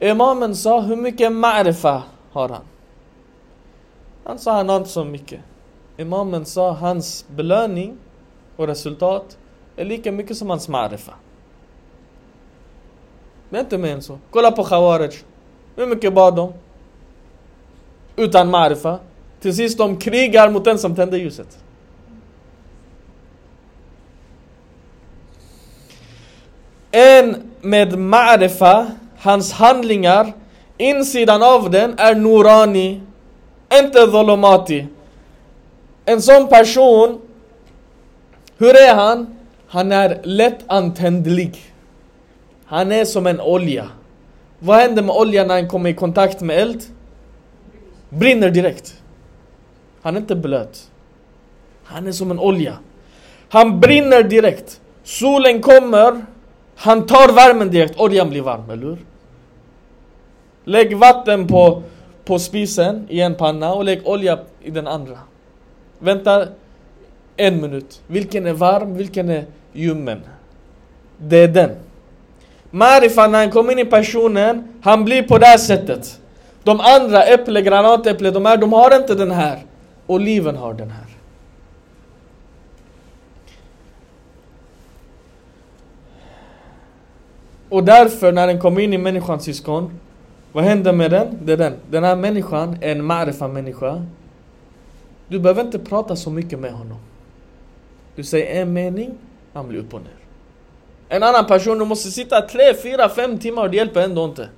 Imamen 0.00 0.56
sa, 0.56 0.80
hur 0.80 0.96
mycket 0.96 1.32
marifa 1.32 2.02
har 2.32 2.48
han? 2.48 2.62
Han 4.24 4.38
sa, 4.38 4.52
han 4.52 4.68
har 4.68 4.76
inte 4.76 4.88
så 4.88 5.04
mycket. 5.04 5.40
Imamen 5.96 6.44
sa, 6.44 6.72
hans 6.72 7.24
belöning 7.28 7.98
och 8.56 8.66
resultat 8.66 9.38
är 9.76 9.84
lika 9.84 10.12
mycket 10.12 10.36
som 10.36 10.50
hans 10.50 10.68
marifa. 10.68 11.12
Det 13.50 13.56
är 13.56 13.60
inte 13.60 13.78
mer 13.78 13.92
än 13.92 14.02
så. 14.02 14.18
Kolla 14.30 14.50
på 14.50 14.64
Khawarij. 14.64 15.18
Hur 15.76 15.86
mycket 15.86 16.14
bad 16.14 16.36
de? 16.36 16.52
Utan 18.16 18.50
marifa. 18.50 18.98
Till 19.42 19.56
sist 19.56 19.78
de 19.78 19.96
krigar 19.96 20.50
mot 20.50 20.64
den 20.64 20.78
som 20.78 20.96
tände 20.96 21.18
ljuset. 21.18 21.58
En 26.90 27.42
med 27.60 27.98
marifa, 27.98 28.86
hans 29.18 29.52
handlingar, 29.52 30.32
insidan 30.78 31.42
av 31.42 31.70
den 31.70 31.98
är 31.98 32.14
Nurani, 32.14 33.00
inte 33.80 34.06
Dholomati. 34.06 34.86
En 36.04 36.22
sån 36.22 36.48
person, 36.48 37.20
hur 38.58 38.76
är 38.76 38.94
han? 38.94 39.36
Han 39.66 39.92
är 39.92 40.20
lättantändlig. 40.22 41.58
Han 42.64 42.92
är 42.92 43.04
som 43.04 43.26
en 43.26 43.40
olja. 43.40 43.88
Vad 44.58 44.76
händer 44.76 45.02
med 45.02 45.16
oljan 45.16 45.48
när 45.48 45.54
den 45.54 45.68
kommer 45.68 45.90
i 45.90 45.94
kontakt 45.94 46.40
med 46.40 46.58
eld? 46.58 46.82
Brinner 48.08 48.50
direkt. 48.50 49.01
Han 50.02 50.16
är 50.16 50.20
inte 50.20 50.36
blöt. 50.36 50.90
Han 51.84 52.06
är 52.06 52.12
som 52.12 52.30
en 52.30 52.38
olja. 52.38 52.78
Han 53.48 53.80
brinner 53.80 54.22
direkt. 54.22 54.80
Solen 55.04 55.62
kommer, 55.62 56.24
han 56.76 57.06
tar 57.06 57.32
värmen 57.32 57.70
direkt, 57.70 58.00
oljan 58.00 58.30
blir 58.30 58.42
varm, 58.42 58.70
eller 58.70 58.86
hur? 58.86 58.98
Lägg 60.64 60.96
vatten 60.96 61.46
på, 61.46 61.82
på 62.24 62.38
spisen 62.38 63.06
i 63.08 63.20
en 63.20 63.34
panna 63.34 63.74
och 63.74 63.84
lägg 63.84 64.06
olja 64.06 64.38
i 64.62 64.70
den 64.70 64.86
andra. 64.86 65.18
Vänta 65.98 66.46
en 67.36 67.60
minut. 67.60 68.00
Vilken 68.06 68.46
är 68.46 68.52
varm, 68.52 68.96
vilken 68.96 69.30
är 69.30 69.44
ljummen? 69.72 70.20
Det 71.18 71.36
är 71.36 71.48
den. 71.48 71.70
Marifa 72.70 73.26
när 73.26 73.38
han 73.38 73.50
kommer 73.50 73.72
in 73.72 73.78
i 73.78 73.84
personen, 73.84 74.68
han 74.82 75.04
blir 75.04 75.22
på 75.22 75.38
det 75.38 75.46
här 75.46 75.58
sättet. 75.58 76.20
De 76.64 76.80
andra, 76.80 77.22
äpple, 77.22 77.62
granatäpple, 77.62 78.30
de 78.30 78.46
här, 78.46 78.56
de 78.56 78.72
har 78.72 78.96
inte 78.96 79.14
den 79.14 79.30
här. 79.30 79.58
Oliven 80.12 80.56
har 80.56 80.74
den 80.74 80.90
här. 80.90 81.06
Och 87.68 87.84
därför 87.84 88.32
när 88.32 88.46
den 88.46 88.60
kommer 88.60 88.80
in 88.80 88.92
i 88.92 88.98
människans 88.98 89.44
syskon, 89.44 89.90
vad 90.52 90.64
händer 90.64 90.92
med 90.92 91.10
den? 91.10 91.38
Det 91.42 91.52
är 91.52 91.56
den. 91.56 91.74
Den 91.90 92.04
här 92.04 92.16
människan 92.16 92.76
är 92.80 92.92
en 92.92 93.04
marifa 93.04 93.48
människa. 93.48 94.06
Du 95.28 95.38
behöver 95.38 95.62
inte 95.62 95.78
prata 95.78 96.16
så 96.16 96.30
mycket 96.30 96.58
med 96.58 96.72
honom. 96.72 96.98
Du 98.16 98.24
säger 98.24 98.62
en 98.62 98.72
mening, 98.72 99.14
han 99.52 99.68
blir 99.68 99.78
upp 99.78 99.94
och 99.94 100.00
ner. 100.00 100.10
En 101.08 101.22
annan 101.22 101.46
person, 101.46 101.78
du 101.78 101.84
måste 101.84 102.10
sitta 102.10 102.40
tre, 102.40 102.74
fyra, 102.82 103.08
fem 103.08 103.38
timmar 103.38 103.62
och 103.62 103.70
det 103.70 103.76
hjälper 103.76 104.00
ändå 104.00 104.24
inte. 104.24 104.48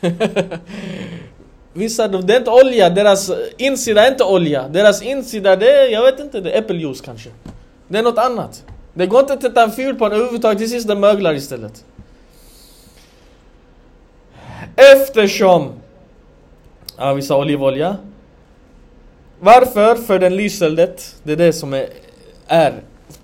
Vissa, 1.72 2.08
det 2.08 2.34
är 2.34 2.38
inte 2.38 2.50
olja, 2.50 2.90
deras 2.90 3.30
insida 3.56 4.06
är 4.06 4.10
inte 4.10 4.24
olja. 4.24 4.68
Deras 4.68 5.02
insida, 5.02 5.56
det 5.56 5.70
är, 5.70 5.88
jag 5.88 6.02
vet 6.02 6.20
inte, 6.20 6.40
det 6.40 6.52
är 6.52 6.58
äppeljuice 6.58 7.00
kanske. 7.00 7.30
Det 7.88 7.98
är 7.98 8.02
något 8.02 8.18
annat. 8.18 8.64
Det 8.94 9.06
går 9.06 9.20
inte 9.20 9.32
att 9.32 9.42
sätta 9.42 9.62
en 9.62 9.72
fyr 9.72 9.92
på 9.92 10.06
en 10.06 10.12
överhuvudtaget, 10.12 10.58
till 10.58 10.70
sist 10.70 10.88
det 10.88 10.94
möglar 10.94 11.34
istället. 11.34 11.84
Eftersom, 14.76 15.72
ja 16.96 17.12
vi 17.12 17.22
sa 17.22 17.38
olivolja. 17.38 17.96
Varför? 19.40 19.94
För 19.94 20.18
den 20.18 20.36
lyser. 20.36 20.70
Det 21.22 21.32
är 21.32 21.36
det 21.36 21.52
som 21.52 21.74
är, 21.74 21.88
är 22.46 22.72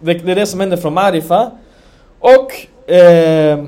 det, 0.01 0.15
det 0.15 0.33
är 0.33 0.37
det 0.37 0.47
som 0.47 0.61
händer 0.61 0.77
från 0.77 0.95
Marifa. 0.95 1.51
Och 2.19 2.91
eh, 2.91 3.65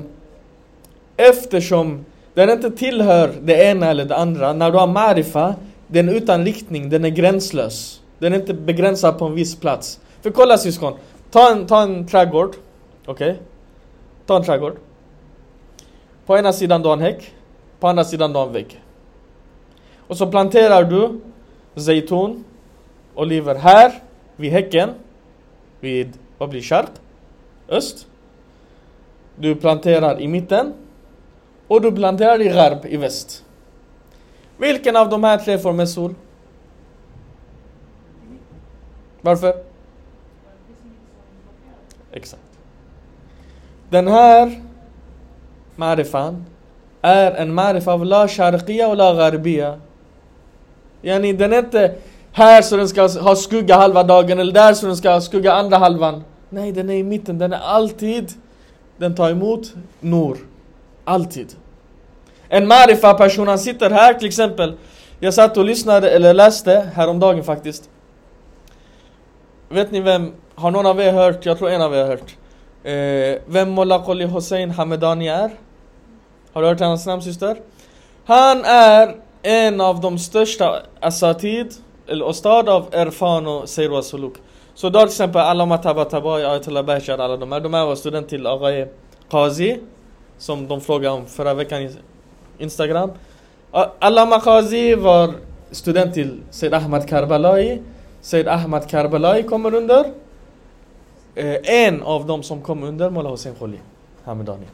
eftersom 1.17 2.05
den 2.33 2.49
inte 2.49 2.71
tillhör 2.71 3.33
det 3.41 3.53
ena 3.53 3.87
eller 3.87 4.05
det 4.05 4.15
andra, 4.15 4.53
när 4.53 4.71
du 4.71 4.77
har 4.77 4.87
Marifa, 4.87 5.55
den 5.87 6.09
är 6.09 6.13
utan 6.13 6.45
riktning, 6.45 6.89
den 6.89 7.05
är 7.05 7.09
gränslös. 7.09 8.01
Den 8.19 8.33
är 8.33 8.39
inte 8.39 8.53
begränsad 8.53 9.19
på 9.19 9.25
en 9.25 9.35
viss 9.35 9.55
plats. 9.55 9.99
För 10.21 10.31
kolla 10.31 10.57
syskon, 10.57 10.93
ta 11.31 11.51
en, 11.51 11.67
ta 11.67 11.81
en 11.81 12.07
trädgård, 12.07 12.55
okej? 13.05 13.39
Ta 14.25 14.35
en 14.35 14.43
trädgård. 14.43 14.77
På 16.25 16.37
ena 16.37 16.53
sidan 16.53 16.81
du 16.81 16.87
har 16.87 16.93
en 16.93 17.01
häck, 17.01 17.33
på 17.79 17.87
andra 17.87 18.03
sidan 18.03 18.33
du 18.33 18.39
har 18.39 18.47
en 18.47 18.53
vägg. 18.53 18.81
Och 20.07 20.17
så 20.17 20.27
planterar 20.27 20.83
du 20.83 21.19
zeytun, 21.81 22.43
oliver 23.15 23.55
här, 23.55 23.91
vid 24.35 24.51
häcken, 24.51 24.89
vid, 25.79 26.13
vad 26.37 26.49
blir 26.49 26.61
sharq? 26.61 26.89
Öst. 27.69 28.07
Du 29.35 29.55
planterar 29.55 30.21
i 30.21 30.27
mitten. 30.27 30.73
Och 31.71 31.81
du 31.81 31.91
blandar 31.91 32.41
i 32.41 32.49
gharb, 32.49 32.85
i 32.85 32.97
väst. 32.97 33.43
Vilken 34.57 34.95
av 34.95 35.09
de 35.09 35.23
här 35.23 35.37
tre 35.37 35.57
får 35.57 35.73
mest 35.73 35.93
sol? 35.93 36.15
Varför? 39.21 39.53
Exakt. 42.11 42.51
Den 43.89 44.07
här 44.07 44.61
marifan 45.75 46.45
är 47.01 47.31
en 47.31 47.53
marifa 47.53 47.93
av 47.93 48.05
la 48.05 48.27
sharqiya 48.27 48.87
och 48.87 48.97
la 48.97 49.13
gharbiya. 49.13 49.79
Yani 51.01 51.33
den 51.33 51.53
är 51.53 51.59
inte 51.59 51.95
här 52.31 52.61
så 52.61 52.77
den 52.77 52.87
ska 52.87 53.07
ha 53.07 53.35
skugga 53.35 53.75
halva 53.75 54.03
dagen 54.03 54.39
eller 54.39 54.53
där 54.53 54.73
så 54.73 54.85
den 54.85 54.97
ska 54.97 55.09
ha 55.11 55.21
skugga 55.21 55.53
andra 55.53 55.77
halvan. 55.77 56.23
Nej, 56.49 56.71
den 56.71 56.89
är 56.89 56.95
i 56.95 57.03
mitten. 57.03 57.37
Den 57.37 57.53
är 57.53 57.59
alltid, 57.59 58.31
den 58.97 59.15
tar 59.15 59.29
emot 59.29 59.73
nur. 59.99 60.37
Alltid. 61.03 61.55
En 62.53 62.67
marifa 62.67 63.13
person, 63.13 63.47
han 63.47 63.59
sitter 63.59 63.89
här 63.89 64.13
till 64.13 64.27
exempel. 64.27 64.73
Jag 65.19 65.33
satt 65.33 65.57
och 65.57 65.65
lyssnade, 65.65 66.09
eller 66.09 66.33
läste 66.33 66.89
häromdagen 66.93 67.43
faktiskt. 67.43 67.89
Vet 69.69 69.91
ni 69.91 69.99
vem, 70.01 70.33
har 70.55 70.71
någon 70.71 70.85
av 70.85 71.01
er 71.01 71.11
hört, 71.11 71.45
jag 71.45 71.57
tror 71.57 71.69
en 71.69 71.81
av 71.81 71.95
er 71.95 72.01
har 72.01 72.07
hört. 72.07 72.35
Eh, 72.83 73.41
vem 73.45 73.69
Molla 73.69 73.99
Qoli 73.99 74.25
Hossein 74.25 74.71
Hamedani 74.71 75.27
är? 75.27 75.51
Har 76.53 76.61
du 76.61 76.67
hört 76.67 76.79
hans 76.79 77.05
namn 77.05 77.21
syster? 77.21 77.57
Han 78.25 78.65
är 78.65 79.15
en 79.41 79.81
av 79.81 80.01
de 80.01 80.19
största 80.19 80.81
asatid, 80.99 81.73
eller 82.07 82.25
ostad 82.25 82.69
av 82.69 82.85
Erfan 82.91 83.47
och 83.47 83.69
Seir 83.69 83.89
wa 83.89 84.01
Suluk. 84.01 84.33
Så 84.75 84.89
då 84.89 84.99
till 84.99 85.07
exempel 85.07 85.41
Allama 85.41 85.77
Tabatabai, 85.77 86.45
Ayatollah 86.45 86.85
Bashar, 86.85 87.17
alla 87.17 87.37
de 87.37 87.51
här, 87.51 87.59
de 87.59 87.73
här 87.73 87.85
var 87.85 87.95
student 87.95 88.29
till 88.29 88.47
Agaye 88.47 88.87
Qazi. 89.29 89.79
Som 90.37 90.67
de 90.67 90.81
frågade 90.81 91.15
om 91.15 91.25
förra 91.25 91.53
veckan 91.53 91.89
Instagram. 92.61 93.11
Allama 93.99 94.39
Qazi 94.39 94.95
var 94.95 95.33
student 95.71 96.13
till 96.13 96.39
Said 96.49 96.73
Ahmad 96.73 97.07
Karbalai. 97.07 97.81
Said 98.21 98.47
Ahmad 98.47 98.89
Karbalai 98.89 99.43
kommer 99.43 99.75
under. 99.75 100.05
Eh, 101.35 101.85
en 101.85 102.01
av 102.01 102.25
dem 102.27 102.43
som 102.43 102.61
kom 102.61 102.83
under 102.83 103.09
Mullah 103.09 103.31
Hussein 103.31 103.55
Kholi 103.55 103.79
Hamdani. 104.23 104.65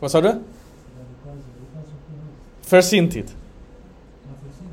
Vad 0.00 0.10
sa 0.10 0.20
du? 0.20 0.34
För 2.62 2.80
sin 2.80 3.10
tid. 3.10 3.30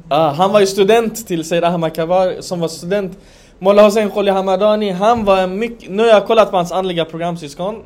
Ah, 0.10 0.32
han 0.32 0.52
var 0.52 0.60
ju 0.60 0.66
student 0.66 1.28
till 1.28 1.44
Said 1.44 1.64
Ahmad 1.64 1.96
Karbalai, 1.96 2.42
som 2.42 2.60
var 2.60 2.68
student. 2.68 3.18
Mullah 3.60 3.86
Hussein 3.86 4.10
Kholi 4.12 4.32
Hamadani, 4.32 4.92
han 4.92 5.26
var 5.26 5.38
en 5.38 5.60
mycket... 5.60 5.90
Nu 5.90 6.04
har 6.04 6.10
jag 6.10 6.28
kollat 6.28 6.52
på 6.52 6.58
hans 6.58 6.72
andliga 6.72 7.06
programsyskon. 7.06 7.84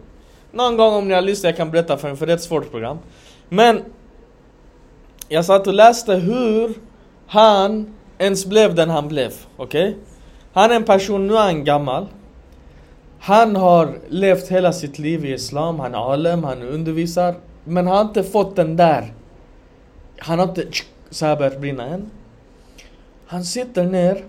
Någon 0.55 0.77
gång 0.77 0.93
om 0.93 1.07
ni 1.07 1.13
har 1.13 1.21
lust 1.21 1.43
jag 1.43 1.57
kan 1.57 1.71
berätta 1.71 1.97
för 1.97 2.09
er, 2.09 2.15
för 2.15 2.25
det 2.25 2.31
är 2.31 2.35
ett 2.35 2.43
svårt 2.43 2.71
program. 2.71 2.97
Men 3.49 3.81
jag 5.29 5.45
satt 5.45 5.67
och 5.67 5.73
läste 5.73 6.15
hur 6.15 6.73
han 7.27 7.93
ens 8.17 8.45
blev 8.45 8.75
den 8.75 8.89
han 8.89 9.07
blev. 9.07 9.33
Okej? 9.57 9.89
Okay? 9.89 10.01
Han 10.53 10.71
är 10.71 10.75
en 10.75 10.83
person, 10.83 11.27
nu 11.27 11.33
är 11.33 11.41
han 11.41 11.63
gammal. 11.63 12.07
Han 13.19 13.55
har 13.55 13.99
levt 14.09 14.47
hela 14.47 14.73
sitt 14.73 14.99
liv 14.99 15.25
i 15.25 15.33
Islam, 15.33 15.79
han 15.79 15.95
är 15.95 16.13
alem, 16.13 16.43
han 16.43 16.61
undervisar. 16.61 17.35
Men 17.63 17.87
han 17.87 17.95
har 17.95 18.03
inte 18.03 18.23
fått 18.23 18.55
den 18.55 18.75
där. 18.75 19.13
Han 20.17 20.39
har 20.39 20.47
inte 20.47 20.65
så 21.09 21.25
här 21.25 21.35
börjat 21.35 21.61
brinna 21.61 21.85
än. 21.85 22.09
Han 23.25 23.43
sitter 23.43 23.83
ner 23.83 24.25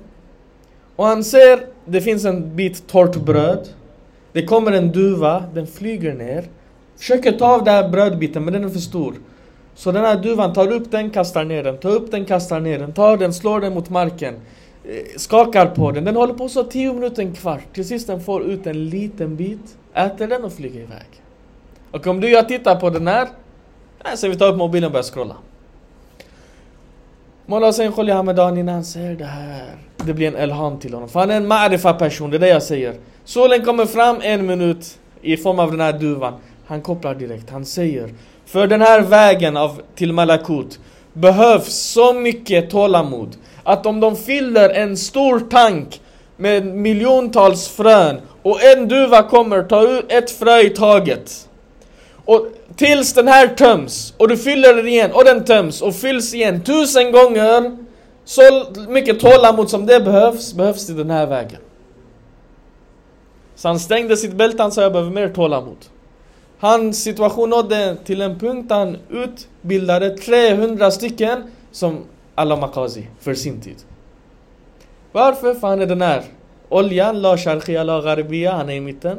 och 0.96 1.06
han 1.06 1.24
ser, 1.24 1.66
det 1.84 2.00
finns 2.00 2.24
en 2.24 2.56
bit 2.56 2.86
torrt 2.86 3.16
bröd. 3.16 3.68
Det 4.36 4.42
kommer 4.42 4.72
en 4.72 4.92
duva, 4.92 5.44
den 5.54 5.66
flyger 5.66 6.14
ner. 6.14 6.44
Försöker 6.96 7.32
ta 7.32 7.54
av 7.54 7.64
den 7.64 7.74
här 7.74 7.88
brödbiten 7.88 8.44
men 8.44 8.52
den 8.52 8.64
är 8.64 8.68
för 8.68 8.78
stor. 8.78 9.14
Så 9.74 9.92
den 9.92 10.04
här 10.04 10.16
duvan 10.16 10.52
tar 10.52 10.72
upp 10.72 10.90
den, 10.90 11.10
kastar 11.10 11.44
ner 11.44 11.64
den, 11.64 11.78
tar 11.78 11.90
upp 11.90 12.10
den, 12.10 12.24
kastar 12.24 12.60
ner 12.60 12.78
den, 12.78 12.92
tar 12.92 13.16
den, 13.16 13.34
slår 13.34 13.60
den 13.60 13.74
mot 13.74 13.90
marken. 13.90 14.34
Eh, 14.84 15.16
skakar 15.16 15.66
på 15.66 15.90
den. 15.90 16.04
Den 16.04 16.16
håller 16.16 16.34
på 16.34 16.48
så 16.48 16.64
10 16.64 16.92
minuter, 16.92 17.22
en 17.22 17.34
kvart. 17.34 17.60
Till 17.72 17.88
sist 17.88 18.06
den 18.06 18.20
får 18.20 18.42
ut 18.42 18.66
en 18.66 18.88
liten 18.88 19.36
bit, 19.36 19.76
äter 19.94 20.26
den 20.26 20.44
och 20.44 20.52
flyger 20.52 20.80
iväg. 20.80 21.22
Och 21.90 22.06
om 22.06 22.20
du 22.20 22.26
och 22.26 22.32
jag 22.32 22.48
tittar 22.48 22.76
på 22.76 22.90
den 22.90 23.06
här, 23.06 23.28
eh, 24.04 24.14
så 24.16 24.28
vi 24.28 24.36
tar 24.36 24.48
upp 24.48 24.56
mobilen 24.56 24.86
och 24.86 24.92
börjar 24.92 25.04
scrolla. 25.04 25.36
Molla 27.46 27.66
Hussein 27.66 27.92
Kholi 27.92 28.12
Hamedani 28.12 28.62
när 28.62 28.72
han 28.72 28.84
säger 28.84 29.16
det 29.16 29.24
här, 29.24 29.76
det 29.96 30.14
blir 30.14 30.28
en 30.28 30.36
elham 30.36 30.78
till 30.78 30.94
honom. 30.94 31.08
För 31.08 31.20
han 31.20 31.30
är 31.30 31.36
en 31.36 31.52
ma'rifa 31.52 31.98
person, 31.98 32.30
det 32.30 32.36
är 32.36 32.40
det 32.40 32.48
jag 32.48 32.62
säger. 32.62 32.94
Solen 33.26 33.64
kommer 33.64 33.86
fram 33.86 34.20
en 34.22 34.46
minut 34.46 34.98
i 35.22 35.36
form 35.36 35.58
av 35.58 35.70
den 35.70 35.80
här 35.80 35.92
duvan. 35.92 36.34
Han 36.66 36.82
kopplar 36.82 37.14
direkt, 37.14 37.50
han 37.50 37.64
säger 37.64 38.14
För 38.46 38.66
den 38.66 38.80
här 38.80 39.00
vägen 39.00 39.56
av, 39.56 39.80
till 39.94 40.12
Malakut 40.12 40.78
behövs 41.12 41.72
så 41.74 42.12
mycket 42.12 42.70
tålamod 42.70 43.36
att 43.64 43.86
om 43.86 44.00
de 44.00 44.16
fyller 44.16 44.70
en 44.70 44.96
stor 44.96 45.40
tank 45.40 46.00
med 46.36 46.66
miljontals 46.66 47.68
frön 47.68 48.20
och 48.42 48.64
en 48.64 48.88
duva 48.88 49.22
kommer 49.22 49.62
ta 49.62 49.82
ut 49.88 50.12
ett 50.12 50.30
frö 50.30 50.60
i 50.60 50.70
taget 50.70 51.48
och 52.24 52.46
tills 52.76 53.14
den 53.14 53.28
här 53.28 53.48
töms 53.48 54.14
och 54.16 54.28
du 54.28 54.36
fyller 54.36 54.74
den 54.74 54.88
igen 54.88 55.10
och 55.12 55.24
den 55.24 55.44
töms 55.44 55.82
och 55.82 55.94
fylls 55.94 56.34
igen 56.34 56.62
tusen 56.62 57.12
gånger 57.12 57.76
så 58.24 58.42
mycket 58.88 59.20
tålamod 59.20 59.70
som 59.70 59.86
det 59.86 60.00
behövs, 60.00 60.54
behövs 60.54 60.90
i 60.90 60.92
den 60.92 61.10
här 61.10 61.26
vägen. 61.26 61.60
Så 63.56 63.68
han 63.68 63.80
stängde 63.80 64.16
sitt 64.16 64.32
bälte, 64.32 64.62
han 64.62 64.72
sa 64.72 64.82
jag 64.82 64.92
behöver 64.92 65.10
mer 65.10 65.28
tålamod. 65.28 65.76
Hans 66.58 67.02
situation 67.02 67.50
nådde 67.50 67.96
till 68.04 68.22
en 68.22 68.38
punkt 68.38 68.68
där 68.68 68.76
han 68.76 68.96
utbildade 69.10 70.16
300 70.16 70.90
stycken 70.90 71.42
som 71.70 72.04
alla 72.34 72.56
Makazi 72.56 73.06
för 73.20 73.34
sin 73.34 73.60
tid. 73.60 73.76
Varför? 75.12 75.54
För 75.54 75.68
han 75.68 75.80
är 75.80 75.86
den 75.86 76.02
här. 76.02 76.22
Oljan, 76.68 77.22
la 77.22 77.36
sharqia, 77.38 77.82
la 77.82 78.00
gharbiya, 78.00 78.52
han 78.52 78.68
är 78.68 78.74
i 78.74 78.80
mitten. 78.80 79.18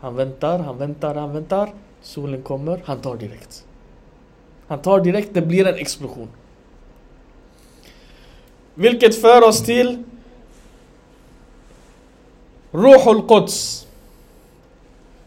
Han 0.00 0.16
väntar, 0.16 0.58
han 0.58 0.78
väntar, 0.78 1.14
han 1.14 1.32
väntar. 1.34 1.72
Solen 2.02 2.42
kommer, 2.42 2.80
han 2.84 3.00
tar 3.00 3.16
direkt. 3.16 3.64
Han 4.66 4.78
tar 4.78 5.00
direkt, 5.00 5.34
det 5.34 5.42
blir 5.42 5.66
en 5.66 5.74
explosion. 5.74 6.28
Vilket 8.74 9.20
för 9.20 9.48
oss 9.48 9.64
till 9.64 10.02
Ruhul 12.72 13.22
Quds. 13.28 13.86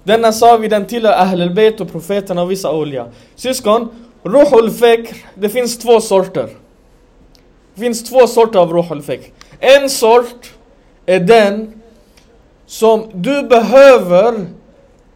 Denna 0.03 0.31
sa 0.31 0.57
vi 0.57 0.67
den 0.67 0.85
tillhör 0.85 1.13
Ahlul 1.13 1.53
Bayt 1.53 1.81
och 1.81 1.91
profeterna 1.91 2.41
och 2.41 2.51
vissa 2.51 2.71
olja. 2.71 3.07
Syskon, 3.35 3.89
Ruhul 4.23 4.71
Fekr, 4.71 5.15
det 5.35 5.49
finns 5.49 5.77
två 5.77 6.01
sorter. 6.01 6.49
Det 7.75 7.81
finns 7.81 8.03
två 8.03 8.27
sorter 8.27 8.59
av 8.59 8.73
Ruhul 8.73 9.01
Fekr. 9.01 9.29
En 9.59 9.89
sort 9.89 10.53
är 11.05 11.19
den 11.19 11.81
som 12.65 13.09
du 13.13 13.43
behöver 13.43 14.45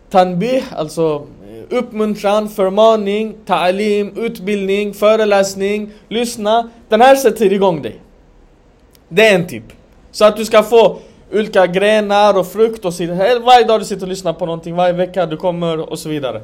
tanbih, 0.10 0.64
alltså 0.76 1.28
eh, 1.50 1.78
uppmuntran, 1.78 2.50
förmaning, 2.50 3.36
ta'alim, 3.46 4.20
utbildning, 4.20 4.94
föreläsning, 4.94 5.92
lyssna. 6.08 6.70
Den 6.90 7.02
här 7.02 7.16
sätter 7.16 7.54
igång 7.54 7.82
dig. 7.82 8.02
Det 9.10 9.28
är 9.28 9.36
en 9.36 9.48
typ. 9.48 9.64
Så 10.12 10.26
att 10.26 10.38
du 10.38 10.46
ska 10.46 10.64
få 10.64 11.00
olika 11.32 11.68
grenar 11.68 12.38
och 12.38 12.48
frukt 12.48 12.86
och 12.86 12.94
så 12.94 13.04
vidare. 13.04 13.40
Varje 13.40 13.66
dag 13.66 13.82
du 13.82 13.86
sitter 13.86 14.04
och 14.04 14.10
lyssnar 14.10 14.34
på 14.34 14.46
någonting, 14.46 14.76
varje 14.76 14.94
vecka 14.94 15.26
du 15.26 15.38
kommer 15.38 15.80
och 15.80 16.00
så 16.00 16.10
vidare. 16.10 16.42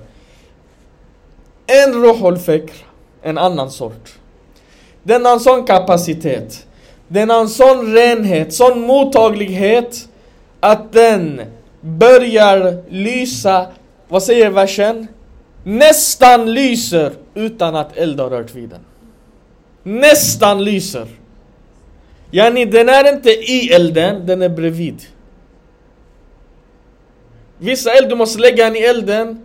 En 1.67 1.93
ruhul 1.93 2.37
fikr, 2.37 2.73
en 3.21 3.37
annan 3.37 3.71
sort. 3.71 4.13
Den 5.03 5.25
har 5.25 5.33
en 5.33 5.39
sån 5.39 5.65
kapacitet. 5.65 6.67
Den 7.07 7.29
har 7.29 7.39
en 7.39 7.49
sån 7.49 7.93
renhet, 7.93 8.53
sån 8.53 8.81
mottaglighet 8.81 10.07
att 10.59 10.93
den 10.93 11.41
börjar 11.81 12.83
lysa, 12.89 13.67
vad 14.07 14.23
säger 14.23 14.49
versen? 14.49 15.07
Nästan 15.63 16.53
lyser 16.53 17.13
utan 17.33 17.75
att 17.75 17.97
eld 17.97 18.19
har 18.19 18.29
rört 18.29 18.55
vid 18.55 18.69
den. 18.69 18.79
Nästan 19.83 20.63
lyser. 20.63 21.07
Yani 22.31 22.65
den 22.65 22.89
är 22.89 23.13
inte 23.13 23.29
i 23.29 23.69
elden, 23.73 24.25
den 24.25 24.41
är 24.41 24.49
bredvid. 24.49 25.01
Vissa 27.57 27.91
eld, 27.91 28.09
du 28.09 28.15
måste 28.15 28.39
lägga 28.39 28.63
den 28.63 28.75
i 28.75 28.79
elden, 28.79 29.41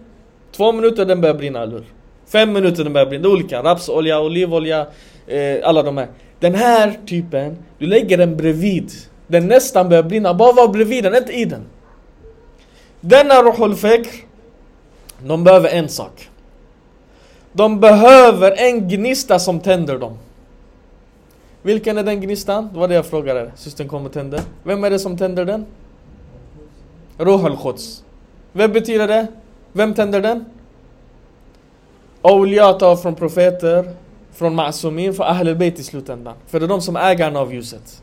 två 0.52 0.72
minuter 0.72 1.04
den 1.04 1.20
börjar 1.20 1.34
brinna, 1.34 1.62
eller 1.62 1.84
Fem 2.32 2.52
minuter 2.52 2.84
den 2.84 2.92
börjar 2.92 3.06
brinna, 3.06 3.22
det 3.22 3.28
är 3.28 3.32
olika. 3.32 3.62
Rapsolja, 3.62 4.20
olivolja, 4.20 4.86
eh, 5.26 5.56
alla 5.62 5.82
de 5.82 5.96
här. 5.96 6.08
Den 6.40 6.54
här 6.54 6.98
typen, 7.06 7.56
du 7.78 7.86
lägger 7.86 8.18
den 8.18 8.36
bredvid. 8.36 8.90
Den 9.26 9.48
nästan 9.48 9.88
börjar 9.88 10.02
brinna, 10.02 10.34
bara 10.34 10.52
var 10.52 10.68
bredvid 10.68 11.04
den, 11.04 11.14
inte 11.14 11.32
i 11.32 11.44
den. 11.44 11.64
Denna 13.00 13.42
Ruhul 13.42 13.74
Fekr, 13.76 14.10
de 15.26 15.44
behöver 15.44 15.68
en 15.68 15.88
sak. 15.88 16.28
De 17.52 17.80
behöver 17.80 18.52
en 18.52 18.88
gnista 18.88 19.38
som 19.38 19.60
tänder 19.60 19.98
dem. 19.98 20.18
Vilken 21.62 21.98
är 21.98 22.02
den 22.02 22.20
gnistan? 22.20 22.68
Det 22.72 22.78
var 22.78 22.88
det 22.88 22.94
jag 22.94 23.06
frågade. 23.06 23.52
Systern 23.56 23.88
kom 23.88 24.06
och 24.06 24.12
tände. 24.12 24.42
Vem 24.62 24.84
är 24.84 24.90
det 24.90 24.98
som 24.98 25.18
tänder 25.18 25.44
den? 25.44 25.66
Ruh 27.18 27.44
al-Quds. 27.44 28.04
Vem 28.52 28.72
betyder 28.72 29.08
det? 29.08 29.26
Vem 29.72 29.94
tänder 29.94 30.20
den? 30.20 30.44
Awliya 32.22 32.96
från 32.96 33.14
profeter, 33.14 33.94
från 34.32 34.60
Ma'sumin, 34.60 35.12
från 35.12 35.26
Ahl 35.26 35.48
al-Bayt 35.48 35.78
i 35.78 35.82
slutändan. 35.82 36.34
För 36.46 36.60
det 36.60 36.66
är 36.66 36.68
de 36.68 36.80
som 36.80 36.96
är 36.96 37.10
ägarna 37.10 37.40
av 37.40 37.54
ljuset. 37.54 38.02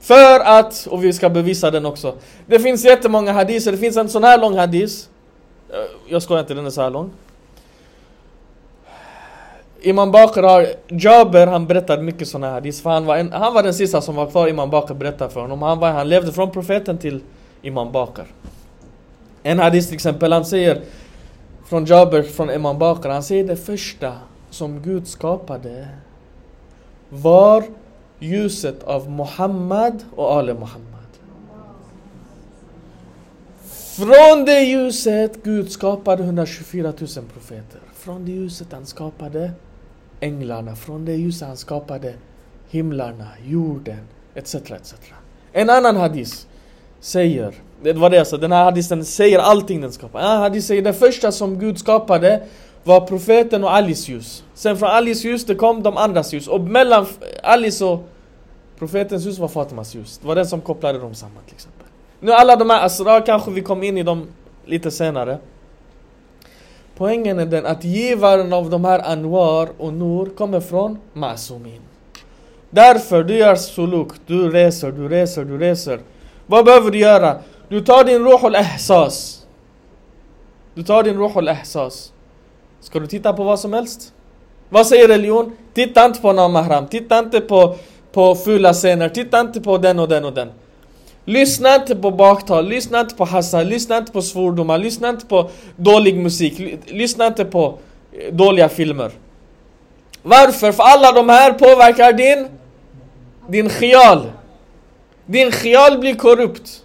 För 0.00 0.40
att, 0.40 0.86
och 0.90 1.04
vi 1.04 1.12
ska 1.12 1.28
bevisa 1.28 1.70
den 1.70 1.86
också. 1.86 2.14
Det 2.46 2.58
finns 2.58 2.84
jättemånga 2.84 3.32
hadiser, 3.32 3.72
det 3.72 3.78
finns 3.78 3.96
en 3.96 4.08
sån 4.08 4.24
här 4.24 4.38
lång 4.38 4.56
hadis. 4.56 5.08
Eh, 5.70 5.76
jag 6.08 6.22
skojar 6.22 6.40
inte, 6.40 6.54
den 6.54 6.66
är 6.66 6.70
så 6.70 6.82
här 6.82 6.90
lång. 6.90 7.10
Imam 9.84 10.10
Bakr 10.10 10.42
har, 10.42 10.66
Jaber 10.88 11.46
han 11.46 11.66
berättar 11.66 12.02
mycket 12.02 12.28
sådana 12.28 12.46
här 12.46 12.54
hadis, 12.54 12.82
för 12.82 12.90
han 12.90 13.04
var, 13.04 13.16
en, 13.16 13.32
han 13.32 13.54
var 13.54 13.62
den 13.62 13.74
sista 13.74 14.00
som 14.00 14.14
var 14.14 14.30
kvar, 14.30 14.48
Imam 14.48 14.70
Bakr 14.70 14.94
berättade 14.94 15.30
för 15.30 15.40
honom. 15.40 15.62
Han, 15.62 15.78
var, 15.78 15.90
han 15.90 16.08
levde 16.08 16.32
från 16.32 16.50
profeten 16.50 16.98
till 16.98 17.20
Imam 17.62 17.92
Bakr. 17.92 18.24
En 19.42 19.58
hadis 19.58 19.86
till 19.86 19.94
exempel, 19.94 20.32
han 20.32 20.44
säger 20.44 20.82
från 21.68 21.84
Jaber, 21.84 22.22
från 22.22 22.50
Imam 22.50 22.78
Bakr, 22.78 23.08
han 23.08 23.22
säger 23.22 23.44
det 23.44 23.56
första 23.56 24.12
som 24.50 24.82
Gud 24.82 25.08
skapade 25.08 25.88
var 27.08 27.64
ljuset 28.18 28.82
av 28.82 29.10
Muhammad 29.10 30.04
och 30.16 30.32
Ale 30.32 30.54
Muhammad. 30.54 30.88
Från 33.96 34.44
det 34.44 34.60
ljuset 34.60 35.44
Gud 35.44 35.72
skapade 35.72 36.22
124 36.22 36.92
000 36.98 37.08
profeter. 37.32 37.80
Från 37.94 38.24
det 38.24 38.30
ljuset 38.30 38.72
han 38.72 38.86
skapade 38.86 39.50
änglarna, 40.22 40.76
från 40.76 41.04
det 41.04 41.16
ljuset 41.16 41.48
han 41.48 41.56
skapade 41.56 42.14
himlarna, 42.70 43.28
jorden, 43.46 44.00
etc. 44.34 44.54
etc. 44.54 44.94
En 45.52 45.70
annan 45.70 45.96
hadis 45.96 46.46
säger, 47.00 47.54
det 47.82 47.92
var 47.92 48.10
det 48.10 48.16
jag 48.16 48.26
sa, 48.26 48.36
den 48.36 48.52
här 48.52 48.64
hadisen 48.64 49.04
säger 49.04 49.38
allting 49.38 49.80
den 49.80 49.92
skapar. 49.92 50.20
En 50.20 50.26
annan 50.26 50.42
hadis 50.42 50.66
säger 50.66 50.82
det 50.82 50.92
första 50.92 51.32
som 51.32 51.58
Gud 51.58 51.78
skapade 51.78 52.42
var 52.84 53.00
profeten 53.00 53.64
och 53.64 53.72
Alis 53.74 54.08
ljus. 54.08 54.44
Sen 54.54 54.76
från 54.76 54.88
Alis 54.88 55.24
ljus 55.24 55.46
det 55.46 55.54
kom 55.54 55.82
de 55.82 55.96
andras 55.96 56.32
ljus. 56.32 56.48
Och 56.48 56.60
mellan 56.60 57.06
Alis 57.42 57.80
och 57.80 58.08
profetens 58.78 59.26
ljus 59.26 59.38
var 59.38 59.48
Fatimas 59.48 59.94
ljus. 59.94 60.18
Det 60.18 60.26
var 60.26 60.34
den 60.34 60.46
som 60.46 60.60
kopplade 60.60 60.98
dem 60.98 61.14
samman 61.14 61.42
till 61.46 61.54
exempel. 61.54 61.86
Nu 62.20 62.32
alla 62.32 62.56
de 62.56 62.70
här 62.70 62.86
asrar 62.86 63.26
kanske 63.26 63.50
vi 63.50 63.62
kom 63.62 63.82
in 63.82 63.98
i 63.98 64.02
dem 64.02 64.26
lite 64.64 64.90
senare. 64.90 65.38
Poängen 66.96 67.38
är 67.38 67.46
den 67.46 67.66
att 67.66 67.84
givaren 67.84 68.52
av 68.52 68.70
de 68.70 68.84
här 68.84 69.12
Anwar 69.12 69.68
och 69.78 69.92
Nur 69.92 70.26
kommer 70.26 70.60
från 70.60 70.98
Masumin. 71.12 71.80
Därför 72.70 73.24
du 73.24 73.36
gör 73.36 73.54
suluk, 73.54 74.08
du 74.26 74.50
reser, 74.50 74.92
du 74.92 75.08
reser, 75.08 75.44
du 75.44 75.58
reser. 75.58 76.00
Vad 76.46 76.64
behöver 76.64 76.90
du 76.90 76.98
göra? 76.98 77.38
Du 77.68 77.80
tar 77.80 78.04
din 78.04 78.24
ruh 78.24 78.44
al-Ehsas 78.44 79.46
Du 80.74 80.82
tar 80.82 81.02
din 81.02 81.18
ruh 81.18 81.36
al-Ehsas 81.36 82.12
Ska 82.80 83.00
du 83.00 83.06
titta 83.06 83.32
på 83.32 83.44
vad 83.44 83.60
som 83.60 83.72
helst? 83.72 84.12
Vad 84.68 84.86
säger 84.86 85.08
religion? 85.08 85.56
Titta 85.74 86.04
inte 86.04 86.20
på 86.20 86.32
namahram, 86.32 86.86
titta 86.86 87.18
inte 87.18 87.40
på, 87.40 87.76
på 88.12 88.34
fula 88.34 88.72
scener, 88.72 89.08
titta 89.08 89.40
inte 89.40 89.60
på 89.60 89.78
den 89.78 89.98
och 89.98 90.08
den 90.08 90.24
och 90.24 90.32
den. 90.32 90.50
Lyssna 91.24 91.74
inte 91.74 91.96
på 91.96 92.10
baktal, 92.10 92.68
lyssna 92.68 93.00
inte 93.00 93.14
på 93.14 93.24
hassa, 93.24 93.62
lyssna 93.62 93.98
inte 93.98 94.12
på 94.12 94.22
svordomar, 94.22 94.78
lyssna 94.78 95.08
inte 95.08 95.26
på 95.26 95.50
dålig 95.76 96.16
musik, 96.16 96.80
lyssna 96.86 97.26
inte 97.26 97.44
på 97.44 97.78
eh, 98.12 98.34
dåliga 98.34 98.68
filmer. 98.68 99.10
Varför? 100.22 100.72
För 100.72 100.82
alla 100.82 101.12
de 101.12 101.28
här 101.28 101.52
påverkar 101.52 102.12
din, 102.12 102.48
din 103.48 103.68
khial. 103.68 104.30
Din 105.26 105.50
khial 105.50 105.98
blir 105.98 106.14
korrupt. 106.14 106.82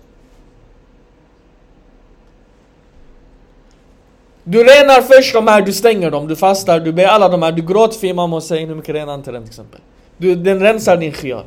Du 4.44 4.64
renar 4.64 5.02
först 5.02 5.34
de 5.34 5.48
här, 5.48 5.62
du 5.62 5.74
stänger 5.74 6.12
dem, 6.12 6.28
du 6.28 6.36
fastar, 6.36 6.80
du 6.80 6.94
ber 6.94 7.06
alla 7.06 7.30
de 7.30 7.42
här, 7.42 7.52
du 7.52 7.62
gråter 7.62 8.00
för 8.00 8.08
Imam 8.08 8.34
Hussein, 8.34 8.68
hur 8.68 8.76
mycket 8.76 8.96
renar 8.96 9.16
inte 9.16 9.32
den 9.32 9.44
till 9.44 9.50
exempel? 9.50 9.80
Du, 10.18 10.36
den 10.36 10.60
rensar 10.60 10.98
din 10.98 11.12
khial. 11.12 11.44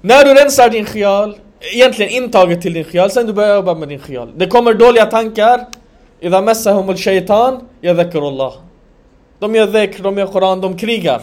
När 0.00 0.24
du 0.24 0.34
rensar 0.34 0.68
din 0.68 0.84
khial, 0.84 1.36
egentligen 1.61 2.23
intaget 2.23 2.61
till 2.61 2.73
din 2.73 2.83
khial, 2.83 3.11
sen 3.11 3.27
du 3.27 3.33
börjar 3.33 3.55
jobba 3.55 3.75
med 3.75 3.89
din 3.89 3.99
khial. 3.99 4.29
Det 4.35 4.47
kommer 4.47 4.73
dåliga 4.73 5.05
tankar, 5.05 5.65
إذا 6.23 6.39
مسهم 6.41 6.89
الشيطان 6.91 7.53
يذكر 7.83 8.27
الله. 8.27 8.53
De 9.39 9.55
gör 9.55 9.67
dhikr, 9.67 10.03
de 10.03 10.17
gör 10.17 10.27
koran, 10.27 10.61
de 10.61 10.77
krigar. 10.77 11.21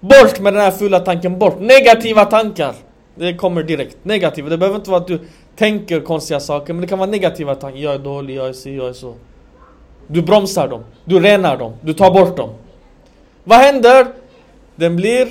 Bort 0.00 0.40
med 0.40 0.52
den 0.52 0.62
här 0.62 0.70
fula 0.70 1.00
tanken, 1.00 1.38
bort. 1.38 1.60
Negativa 1.60 2.24
tankar. 2.24 2.74
Det 3.14 3.34
kommer 3.34 3.62
direkt. 3.62 3.96
Negativa. 4.02 4.48
Det 4.48 4.58
behöver 4.58 4.76
inte 4.76 4.90
vara 4.90 5.00
att 5.00 5.06
du 5.06 5.20
tänker 5.56 6.00
konstiga 6.00 6.40
saker, 6.40 6.72
men 6.72 6.80
det 6.80 6.86
kan 6.86 6.98
vara 6.98 7.10
negativa 7.10 7.54
tankar. 7.54 7.78
Jag 7.78 7.94
är 7.94 7.98
dålig, 7.98 8.36
jag 8.36 8.48
är 8.48 8.52
si, 8.52 8.76
jag 8.76 8.88
är 8.88 8.92
så. 8.92 9.14
Du 10.06 10.22
bromsar 10.22 10.68
dem, 10.68 10.84
du 11.04 11.20
renar 11.20 11.56
dem, 11.56 11.72
du 11.80 11.92
tar 11.92 12.10
bort 12.10 12.36
dem. 12.36 12.50
Vad 13.44 13.58
händer? 13.58 14.06
Den 14.76 14.96
blir, 14.96 15.28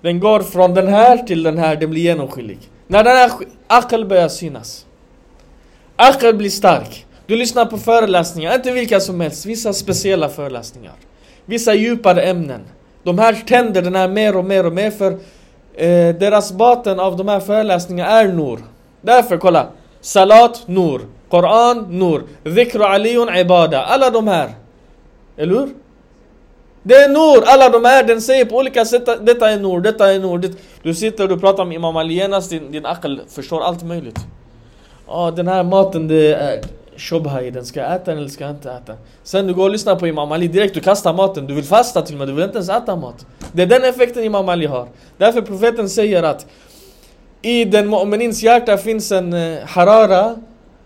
den 0.00 0.20
går 0.20 0.40
från 0.40 0.74
den 0.74 0.88
här 0.88 1.16
till 1.16 1.42
den 1.42 1.58
här, 1.58 1.76
den 1.76 1.90
blir 1.90 2.02
genomskinlig. 2.02 2.58
När 2.86 3.04
den 3.04 3.16
här 3.16 3.30
sk- 3.69 3.77
akal 3.77 4.05
börjar 4.05 4.29
synas. 4.29 4.85
Akal 5.95 6.33
blir 6.33 6.49
stark. 6.49 7.05
Du 7.25 7.35
lyssnar 7.35 7.65
på 7.65 7.77
föreläsningar, 7.77 8.55
inte 8.55 8.71
vilka 8.71 8.99
som 8.99 9.19
helst, 9.21 9.45
vissa 9.45 9.73
speciella 9.73 10.29
föreläsningar. 10.29 10.93
Vissa 11.45 11.73
djupare 11.73 12.21
ämnen. 12.21 12.61
De 13.03 13.19
här 13.19 13.33
tänder 13.33 13.81
den 13.81 13.95
här 13.95 14.07
mer 14.07 14.37
och 14.37 14.45
mer 14.45 14.65
och 14.65 14.73
mer 14.73 14.91
för 14.91 15.11
eh, 15.75 16.15
deras 16.15 16.51
baten 16.51 16.99
av 16.99 17.17
de 17.17 17.27
här 17.27 17.39
föreläsningarna 17.39 18.11
är 18.11 18.27
Nur. 18.27 18.59
Därför 19.01 19.37
kolla. 19.37 19.67
Salat, 20.01 20.63
Nur. 20.67 21.01
Koran, 21.29 21.99
Nur. 21.99 22.23
Dhikr 22.43 22.81
Aliun, 22.81 23.35
ibada. 23.35 23.81
Alla 23.83 24.09
de 24.09 24.27
här. 24.27 24.49
Eller 25.37 25.55
hur? 25.55 25.69
Det 26.83 26.95
är 26.95 27.09
Nur, 27.09 27.43
alla 27.45 27.69
de 27.69 27.85
här, 27.85 28.03
den 28.03 28.21
säger 28.21 28.45
på 28.45 28.55
olika 28.55 28.85
sätt 28.85 29.05
detta 29.21 29.49
är 29.49 29.59
Nur, 29.59 29.81
detta 29.81 30.13
är 30.13 30.19
Nur. 30.19 30.37
Det, 30.37 30.51
du 30.83 30.93
sitter 30.95 31.23
och 31.23 31.29
du 31.29 31.39
pratar 31.39 31.65
med 31.65 31.75
Imam 31.75 31.97
Ali 31.97 32.13
genast, 32.13 32.49
din, 32.49 32.71
din 32.71 32.85
akal 32.85 33.21
förstår 33.27 33.61
allt 33.61 33.83
möjligt. 33.83 34.19
Ja, 35.07 35.31
den 35.31 35.47
här 35.47 35.63
maten 35.63 36.07
det 36.07 36.33
är 36.33 36.61
shobha 36.97 37.41
i 37.41 37.51
den, 37.51 37.65
ska 37.65 37.79
jag 37.79 37.95
äta 37.95 38.11
den 38.11 38.17
eller 38.17 38.29
ska 38.29 38.43
jag 38.43 38.53
inte 38.53 38.71
äta? 38.71 38.93
Sen 39.23 39.47
du 39.47 39.53
går 39.53 39.63
och 39.63 39.69
lyssnar 39.69 39.95
på 39.95 40.07
Imam 40.07 40.31
Ali 40.31 40.47
direkt, 40.47 40.73
du 40.73 40.79
kastar 40.79 41.13
maten, 41.13 41.47
du 41.47 41.53
vill 41.53 41.63
fasta 41.63 42.01
till 42.01 42.15
och 42.15 42.19
med, 42.19 42.27
du 42.27 42.33
vill 42.33 42.43
inte 42.43 42.57
ens 42.57 42.69
äta 42.69 42.95
mat. 42.95 43.25
Det 43.51 43.61
är 43.61 43.65
den 43.65 43.83
effekten 43.83 44.23
Imam 44.23 44.49
Ali 44.49 44.65
har. 44.65 44.87
Därför 45.17 45.41
profeten 45.41 45.89
säger 45.89 46.23
att 46.23 46.45
i 47.41 47.65
den 47.65 47.93
mu'minins 47.93 48.43
hjärta 48.43 48.77
finns 48.77 49.11
en 49.11 49.33
eh, 49.33 49.59
harara 49.65 50.35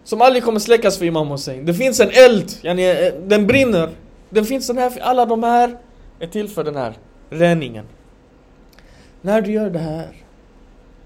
som 0.03 0.21
aldrig 0.21 0.43
kommer 0.43 0.59
släckas 0.59 0.97
för 0.97 1.05
Imam 1.05 1.27
Hussein. 1.27 1.65
Det 1.65 1.73
finns 1.73 1.99
en 1.99 2.09
eld, 2.09 2.51
yani, 2.61 2.89
eh, 2.89 3.13
den 3.25 3.47
brinner. 3.47 3.89
Det 4.33 4.43
finns 4.43 4.67
den 4.67 4.77
här, 4.77 5.01
alla 5.01 5.25
de 5.25 5.43
här 5.43 5.77
är 6.19 6.27
till 6.27 6.49
för 6.49 6.63
den 6.63 6.75
här 6.75 6.93
reningen. 7.29 7.85
När 9.21 9.41
du 9.41 9.51
gör 9.51 9.69
det 9.69 9.79
här 9.79 10.07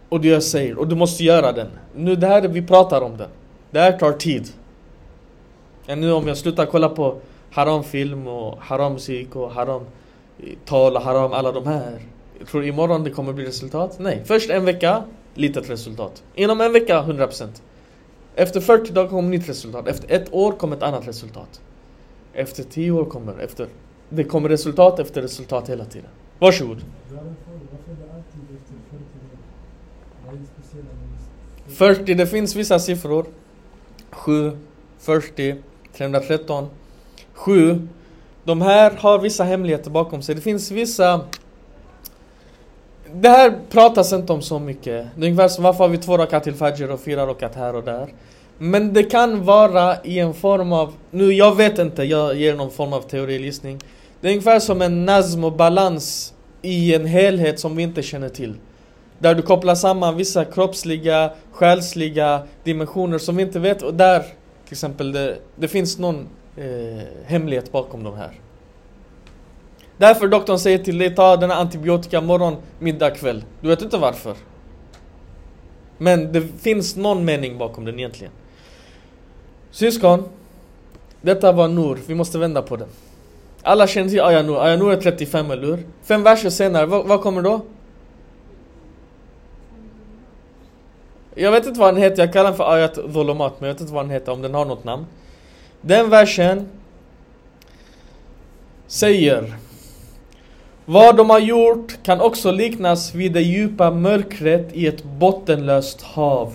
och 0.09 0.21
du 0.21 0.27
gör 0.27 0.39
säger 0.39 0.77
och 0.77 0.87
du 0.87 0.95
måste 0.95 1.23
göra 1.23 1.51
den. 1.51 1.67
Nu 1.95 2.15
det 2.15 2.27
här, 2.27 2.47
vi 2.47 2.61
pratar 2.61 3.01
om 3.01 3.17
den. 3.17 3.29
Det 3.71 3.79
här 3.79 3.91
tar 3.91 4.11
tid. 4.11 4.47
Ja, 5.85 5.95
nu 5.95 6.11
om 6.11 6.27
jag 6.27 6.37
slutar 6.37 6.65
kolla 6.65 6.89
på 6.89 7.17
haramfilm 7.51 8.27
och 8.27 8.57
haram 8.61 8.93
musik 8.93 9.35
och 9.35 9.51
haram 9.51 9.81
eh, 10.39 10.53
tal 10.65 10.95
och 10.95 11.01
haram 11.01 11.33
alla 11.33 11.51
de 11.51 11.67
här. 11.67 11.99
Jag 12.39 12.47
tror 12.47 12.65
imorgon 12.65 13.03
det 13.03 13.09
kommer 13.09 13.33
bli 13.33 13.45
resultat? 13.45 13.97
Nej. 13.99 14.23
Först 14.25 14.49
en 14.49 14.65
vecka, 14.65 15.03
litet 15.33 15.69
resultat. 15.69 16.23
Inom 16.35 16.61
en 16.61 16.73
vecka 16.73 17.01
100%. 17.01 17.47
Efter 18.35 18.61
40 18.61 18.93
dagar 18.93 19.09
kommer 19.09 19.29
nytt 19.29 19.49
resultat. 19.49 19.87
Efter 19.87 20.15
ett 20.15 20.33
år 20.33 20.51
kommer 20.51 20.75
ett 20.77 20.83
annat 20.83 21.07
resultat. 21.07 21.61
Efter 22.33 22.63
tio 22.63 22.91
år 22.91 23.05
kommer, 23.05 23.39
efter... 23.39 23.67
Det 24.09 24.23
kommer 24.23 24.49
resultat 24.49 24.99
efter 24.99 25.21
resultat 25.21 25.69
hela 25.69 25.85
tiden. 25.85 26.09
Varsågod. 26.39 26.77
Varför 27.09 27.23
det 28.49 28.53
efter 28.59 28.75
40 28.89 30.81
det 31.65 31.71
40, 31.73 32.13
det 32.13 32.27
finns 32.27 32.55
vissa 32.55 32.79
siffror. 32.79 33.25
7, 34.11 34.51
40, 34.99 35.55
313, 35.93 36.67
7. 37.33 37.87
De 38.43 38.61
här 38.61 38.91
har 38.97 39.19
vissa 39.19 39.43
hemligheter 39.43 39.91
bakom 39.91 40.21
sig. 40.21 40.35
Det 40.35 40.41
finns 40.41 40.71
vissa... 40.71 41.21
Det 43.13 43.29
här 43.29 43.59
pratas 43.69 44.13
inte 44.13 44.33
om 44.33 44.41
så 44.41 44.59
mycket. 44.59 45.07
Det 45.15 45.25
är 45.25 45.29
ungefär 45.29 45.47
som 45.47 45.63
varför 45.63 45.83
har 45.83 45.89
vi 45.89 45.97
två 45.97 46.17
rakat 46.17 46.43
till 46.43 46.55
Fajr 46.55 46.91
och 46.91 46.99
fyra 46.99 47.27
rakat 47.27 47.55
här 47.55 47.75
och 47.75 47.83
där. 47.83 48.13
Men 48.57 48.93
det 48.93 49.03
kan 49.03 49.45
vara 49.45 50.03
i 50.03 50.19
en 50.19 50.33
form 50.33 50.73
av... 50.73 50.93
Nu, 51.11 51.33
jag 51.33 51.55
vet 51.55 51.79
inte, 51.79 52.03
jag 52.03 52.35
ger 52.35 52.55
någon 52.55 52.71
form 52.71 52.93
av 52.93 53.01
teorilistning. 53.01 53.79
Det 54.21 54.27
är 54.27 54.31
ungefär 54.31 54.59
som 54.59 54.81
en 54.81 55.05
nazm 55.05 55.43
och 55.43 55.53
balans 55.53 56.33
i 56.61 56.95
en 56.95 57.05
helhet 57.05 57.59
som 57.59 57.75
vi 57.75 57.83
inte 57.83 58.03
känner 58.03 58.29
till. 58.29 58.55
Där 59.19 59.35
du 59.35 59.41
kopplar 59.41 59.75
samman 59.75 60.15
vissa 60.15 60.45
kroppsliga, 60.45 61.31
själsliga 61.51 62.41
dimensioner 62.63 63.17
som 63.17 63.35
vi 63.35 63.43
inte 63.43 63.59
vet 63.59 63.81
och 63.81 63.93
där 63.93 64.19
till 64.65 64.73
exempel 64.73 65.11
det, 65.11 65.37
det 65.55 65.67
finns 65.67 65.97
någon 65.97 66.27
eh, 66.57 67.05
hemlighet 67.25 67.71
bakom 67.71 68.03
de 68.03 68.15
här. 68.15 68.31
Därför 69.97 70.27
doktorn 70.27 70.59
säger 70.59 70.77
till 70.77 70.97
dig 70.97 71.15
ta 71.15 71.37
denna 71.37 71.55
antibiotika 71.55 72.21
morgon, 72.21 72.55
middag, 72.79 73.11
kväll. 73.11 73.43
Du 73.61 73.67
vet 73.67 73.81
inte 73.81 73.97
varför. 73.97 74.35
Men 75.97 76.31
det 76.31 76.41
finns 76.41 76.95
någon 76.95 77.25
mening 77.25 77.57
bakom 77.57 77.85
den 77.85 77.99
egentligen. 77.99 78.33
Syskon, 79.77 80.23
detta 81.21 81.51
var 81.51 81.67
Nur, 81.67 81.99
vi 82.07 82.15
måste 82.15 82.37
vända 82.37 82.61
på 82.61 82.75
den. 82.75 82.87
Alla 83.61 83.87
känner 83.87 84.09
till 84.09 84.21
Aya 84.21 84.41
Nur, 84.41 84.63
Aya 84.63 84.77
Nur 84.77 84.91
är 84.91 85.01
35 85.01 85.51
eller 85.51 85.67
hur? 85.67 85.83
Fem 86.03 86.23
verser 86.23 86.49
senare, 86.49 86.85
vad, 86.85 87.05
vad 87.05 87.21
kommer 87.21 87.41
då? 87.41 87.61
Jag 91.35 91.51
vet 91.51 91.65
inte 91.65 91.79
vad 91.79 91.93
den 91.93 92.03
heter, 92.03 92.23
jag 92.23 92.33
kallar 92.33 92.49
den 92.49 92.57
för 92.57 92.73
Ayat 92.73 92.99
Volomat, 93.05 93.53
men 93.59 93.67
jag 93.67 93.73
vet 93.73 93.81
inte 93.81 93.93
vad 93.93 94.05
den 94.05 94.11
heter, 94.11 94.31
om 94.31 94.41
den 94.41 94.53
har 94.53 94.65
något 94.65 94.83
namn. 94.83 95.05
Den 95.81 96.09
versen 96.09 96.69
säger 98.87 99.55
Vad 100.85 101.17
de 101.17 101.29
har 101.29 101.39
gjort 101.39 102.03
kan 102.03 102.21
också 102.21 102.51
liknas 102.51 103.15
vid 103.15 103.33
det 103.33 103.41
djupa 103.41 103.91
mörkret 103.91 104.69
i 104.73 104.87
ett 104.87 105.03
bottenlöst 105.03 106.01
hav. 106.01 106.53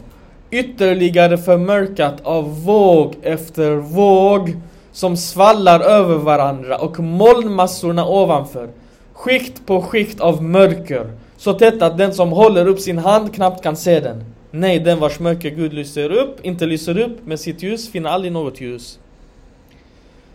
Ytterligare 0.52 1.38
förmörkat 1.38 2.20
av 2.22 2.64
våg 2.64 3.14
efter 3.22 3.74
våg 3.74 4.56
som 4.92 5.16
svallar 5.16 5.80
över 5.80 6.16
varandra 6.16 6.78
och 6.78 7.00
molnmassorna 7.00 8.06
ovanför. 8.06 8.68
Skikt 9.12 9.66
på 9.66 9.82
skikt 9.82 10.20
av 10.20 10.42
mörker. 10.42 11.12
Så 11.36 11.52
tätt 11.52 11.82
att 11.82 11.98
den 11.98 12.14
som 12.14 12.32
håller 12.32 12.66
upp 12.66 12.80
sin 12.80 12.98
hand 12.98 13.34
knappt 13.34 13.62
kan 13.62 13.76
se 13.76 14.00
den. 14.00 14.24
Nej, 14.50 14.80
den 14.80 15.00
vars 15.00 15.20
mörker 15.20 15.50
Gud 15.50 15.72
lyser 15.72 16.10
upp, 16.10 16.40
inte 16.42 16.66
lyser 16.66 16.98
upp 16.98 17.26
med 17.26 17.40
sitt 17.40 17.62
ljus 17.62 17.90
finner 17.90 18.10
aldrig 18.10 18.32
något 18.32 18.60
ljus. 18.60 18.98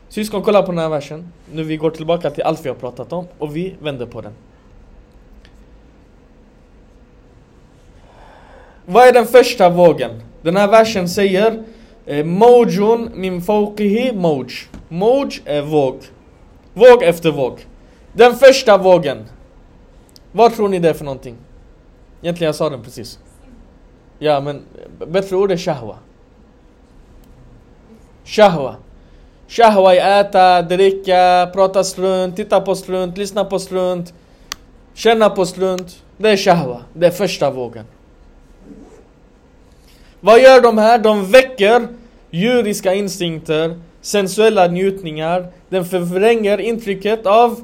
Syskon, 0.09 0.41
kolla 0.41 0.61
på 0.61 0.71
den 0.71 0.79
här 0.79 0.89
versen. 0.89 1.31
Nu 1.53 1.63
vi 1.63 1.77
går 1.77 1.91
tillbaka 1.91 2.29
till 2.29 2.43
allt 2.43 2.65
vi 2.65 2.69
har 2.69 2.75
pratat 2.75 3.13
om 3.13 3.25
och 3.37 3.55
vi 3.55 3.75
vänder 3.79 4.05
på 4.05 4.21
den. 4.21 4.33
Vad 8.89 9.07
är 9.07 9.13
den 9.13 9.25
första 9.25 9.69
vågen? 9.69 10.11
Den 10.41 10.57
här 10.57 10.67
versen 10.67 11.09
säger 11.09 11.63
eh, 12.05 12.25
Mojun 12.25 13.11
min 13.15 13.41
fawqihi 13.41 14.11
moj. 14.11 14.47
Moj 14.89 15.41
är 15.45 15.61
våg. 15.61 15.99
Våg 16.73 17.03
efter 17.03 17.31
våg. 17.31 17.65
Den 18.13 18.35
första 18.35 18.77
vågen. 18.77 19.25
Vad 20.31 20.55
tror 20.55 20.69
ni 20.69 20.79
det 20.79 20.89
är 20.89 20.93
för 20.93 21.05
någonting? 21.05 21.35
Egentligen 22.21 22.47
jag 22.47 22.55
sa 22.55 22.69
den 22.69 22.83
precis. 22.83 23.19
Ja 24.19 24.39
men 24.39 24.55
eh, 24.55 25.07
bättre 25.07 25.35
ord 25.35 25.51
är 25.51 25.57
shahwa. 25.57 25.95
Shahwa. 28.25 28.75
Shahwa 29.47 29.95
är 29.95 30.21
äta, 30.21 30.61
dricka, 30.61 31.49
prata 31.53 31.83
strunt, 31.83 32.35
titta 32.35 32.61
på 32.61 32.75
strunt, 32.75 33.17
lyssna 33.17 33.45
på 33.45 33.59
strunt, 33.59 34.13
känna 34.93 35.29
på 35.29 35.45
strunt. 35.45 36.03
Det 36.17 36.29
är 36.29 36.37
shahwa. 36.37 36.81
Det 36.93 37.07
är 37.07 37.11
första 37.11 37.51
vågen. 37.51 37.85
Vad 40.19 40.41
gör 40.41 40.61
de 40.61 40.77
här? 40.77 40.99
De 40.99 41.31
väcker 41.31 41.87
djuriska 42.29 42.93
instinkter, 42.93 43.79
sensuella 44.01 44.67
njutningar. 44.67 45.47
Den 45.69 45.85
förvränger 45.85 46.57
intrycket 46.57 47.25
av 47.25 47.61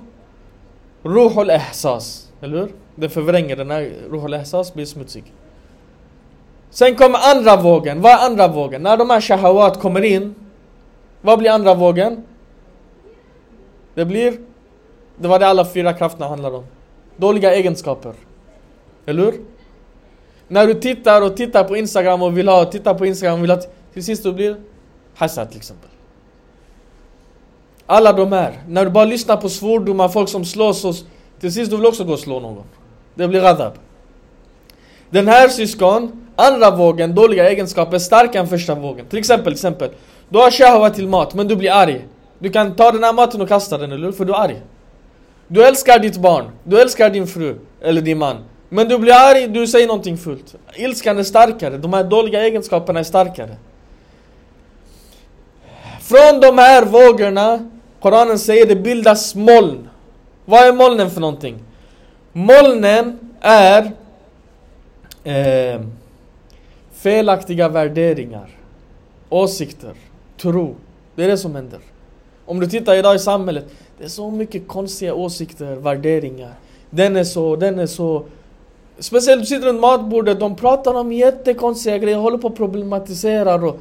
ruhul 1.03 1.49
ihsas. 1.49 2.31
Eller 2.41 2.57
hur? 2.57 2.71
Den 2.95 3.09
förvränger 3.09 3.55
den 3.55 3.71
här 3.71 3.91
ruhul 4.11 4.33
ihsas 4.33 4.73
blir 4.73 4.85
smutsig. 4.85 5.23
Sen 6.69 6.95
kommer 6.95 7.19
andra 7.35 7.55
vågen. 7.55 8.01
Vad 8.01 8.11
är 8.11 8.25
andra 8.25 8.47
vågen? 8.47 8.81
När 8.81 8.97
de 8.97 9.09
här 9.09 9.21
shahawat 9.21 9.79
kommer 9.79 10.03
in, 10.03 10.35
vad 11.21 11.39
blir 11.39 11.51
andra 11.51 11.73
vågen? 11.73 12.23
Det 13.93 14.05
blir, 14.05 14.37
det 15.17 15.27
var 15.27 15.39
det 15.39 15.47
alla 15.47 15.65
fyra 15.65 15.93
krafterna 15.93 16.27
handlar 16.27 16.51
om. 16.55 16.63
Dåliga 17.17 17.53
egenskaper. 17.55 18.13
Eller 19.05 19.23
hur? 19.23 19.33
När 20.53 20.67
du 20.67 20.73
tittar 20.73 21.21
och 21.21 21.37
tittar 21.37 21.63
på 21.63 21.77
Instagram 21.77 22.21
och 22.21 22.37
vill 22.37 22.47
ha, 22.47 22.61
och 22.61 22.71
tittar 22.71 22.93
på 22.93 23.05
Instagram 23.05 23.35
och 23.35 23.43
vill 23.43 23.51
ha, 23.51 23.61
till 23.93 24.03
sist 24.03 24.23
du 24.23 24.33
blir 24.33 24.55
hasad 25.15 25.49
till 25.49 25.57
exempel. 25.57 25.89
Alla 27.85 28.13
de 28.13 28.31
här, 28.31 28.51
när 28.67 28.85
du 28.85 28.91
bara 28.91 29.05
lyssnar 29.05 29.37
på 29.37 29.49
svordomar, 29.49 30.09
folk 30.09 30.29
som 30.29 30.45
slåss 30.45 30.85
och 30.85 30.95
till 31.39 31.53
sist 31.53 31.71
du 31.71 31.77
vill 31.77 31.85
också 31.85 32.03
gå 32.03 32.13
och 32.13 32.19
slå 32.19 32.39
någon. 32.39 32.63
Det 33.15 33.27
blir 33.27 33.41
ghadab. 33.41 33.73
Den 35.09 35.27
här 35.27 35.47
syskon, 35.49 36.27
andra 36.35 36.71
vågen, 36.71 37.15
dåliga 37.15 37.49
egenskaper, 37.49 37.99
starkare 37.99 38.41
än 38.43 38.47
första 38.47 38.75
vågen. 38.75 39.05
Till 39.05 39.19
exempel, 39.19 39.45
till 39.45 39.53
exempel. 39.53 39.89
Du 40.29 40.37
har 40.37 40.51
shahwa 40.51 40.89
till 40.89 41.07
mat, 41.07 41.33
men 41.33 41.47
du 41.47 41.55
blir 41.55 41.71
arg. 41.71 42.07
Du 42.39 42.49
kan 42.49 42.75
ta 42.75 42.91
den 42.91 43.03
här 43.03 43.13
maten 43.13 43.41
och 43.41 43.47
kasta 43.47 43.77
den, 43.77 43.91
eller 43.91 44.05
hur? 44.05 44.11
För 44.11 44.25
du 44.25 44.33
är 44.33 44.37
arg. 44.37 44.61
Du 45.47 45.65
älskar 45.65 45.99
ditt 45.99 46.17
barn, 46.17 46.45
du 46.63 46.81
älskar 46.81 47.09
din 47.09 47.27
fru, 47.27 47.55
eller 47.81 48.01
din 48.01 48.17
man. 48.17 48.37
Men 48.73 48.87
du 48.87 48.97
blir 48.97 49.13
arg, 49.13 49.47
du 49.47 49.67
säger 49.67 49.87
någonting 49.87 50.17
fult. 50.17 50.55
Ilskan 50.75 51.17
är 51.17 51.23
starkare, 51.23 51.77
de 51.77 51.93
här 51.93 52.03
dåliga 52.03 52.43
egenskaperna 52.43 52.99
är 52.99 53.03
starkare. 53.03 53.55
Från 56.01 56.41
de 56.41 56.57
här 56.57 56.85
vågorna, 56.85 57.69
Koranen 57.99 58.39
säger 58.39 58.65
det 58.65 58.75
bildas 58.75 59.35
moln. 59.35 59.89
Vad 60.45 60.67
är 60.67 60.73
molnen 60.73 61.11
för 61.11 61.21
någonting? 61.21 61.55
Molnen 62.31 63.19
är 63.41 63.91
eh, 65.23 65.81
felaktiga 66.93 67.69
värderingar, 67.69 68.49
åsikter, 69.29 69.93
tro. 70.37 70.75
Det 71.15 71.23
är 71.23 71.27
det 71.27 71.37
som 71.37 71.55
händer. 71.55 71.79
Om 72.45 72.59
du 72.59 72.67
tittar 72.67 72.95
idag 72.95 73.15
i 73.15 73.19
samhället, 73.19 73.65
det 73.97 74.03
är 74.03 74.09
så 74.09 74.31
mycket 74.31 74.67
konstiga 74.67 75.13
åsikter, 75.13 75.75
värderingar. 75.75 76.53
Den 76.89 77.15
är 77.15 77.23
så, 77.23 77.55
den 77.55 77.79
är 77.79 77.87
så. 77.87 78.25
Speciellt 78.99 79.41
du 79.41 79.45
sitter 79.45 79.67
runt 79.67 79.81
matbordet, 79.81 80.39
de 80.39 80.55
pratar 80.55 80.93
om 80.93 81.11
jättekonstiga 81.11 81.97
grejer, 81.97 82.17
håller 82.17 82.37
på 82.37 82.47
och 82.47 82.57
problematiserar 82.57 83.65
och... 83.65 83.79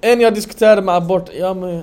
En 0.00 0.20
jag 0.20 0.34
diskuterade 0.34 0.82
med 0.82 0.94
abort, 0.94 1.30
ja 1.38 1.54
men... 1.54 1.82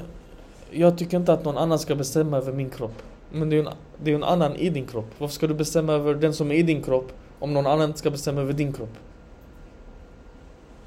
Jag 0.72 0.98
tycker 0.98 1.18
inte 1.18 1.34
att 1.34 1.46
någon 1.46 1.58
annan 1.58 1.80
ska 1.80 1.96
bestämma 1.96 2.38
över 2.38 2.52
min 2.52 2.70
kropp. 2.70 3.04
Men 3.32 3.50
det 3.50 3.56
är 3.56 3.58
ju 3.58 3.68
en, 3.68 3.74
det 4.04 4.12
är 4.12 4.16
en 4.16 4.24
annan 4.24 4.56
i 4.56 4.70
din 4.70 4.88
kropp. 4.88 5.06
Varför 5.18 5.34
ska 5.34 5.48
du 5.48 5.54
bestämma 5.54 5.94
över 5.94 6.14
den 6.14 6.34
som 6.34 6.52
är 6.52 6.56
i 6.56 6.64
din 6.64 6.84
kropp 6.84 7.12
om 7.40 7.54
någon 7.54 7.68
annan 7.68 7.94
ska 7.96 8.10
bestämma 8.10 8.42
över 8.42 8.54
din 8.54 8.74
kropp? 8.74 8.94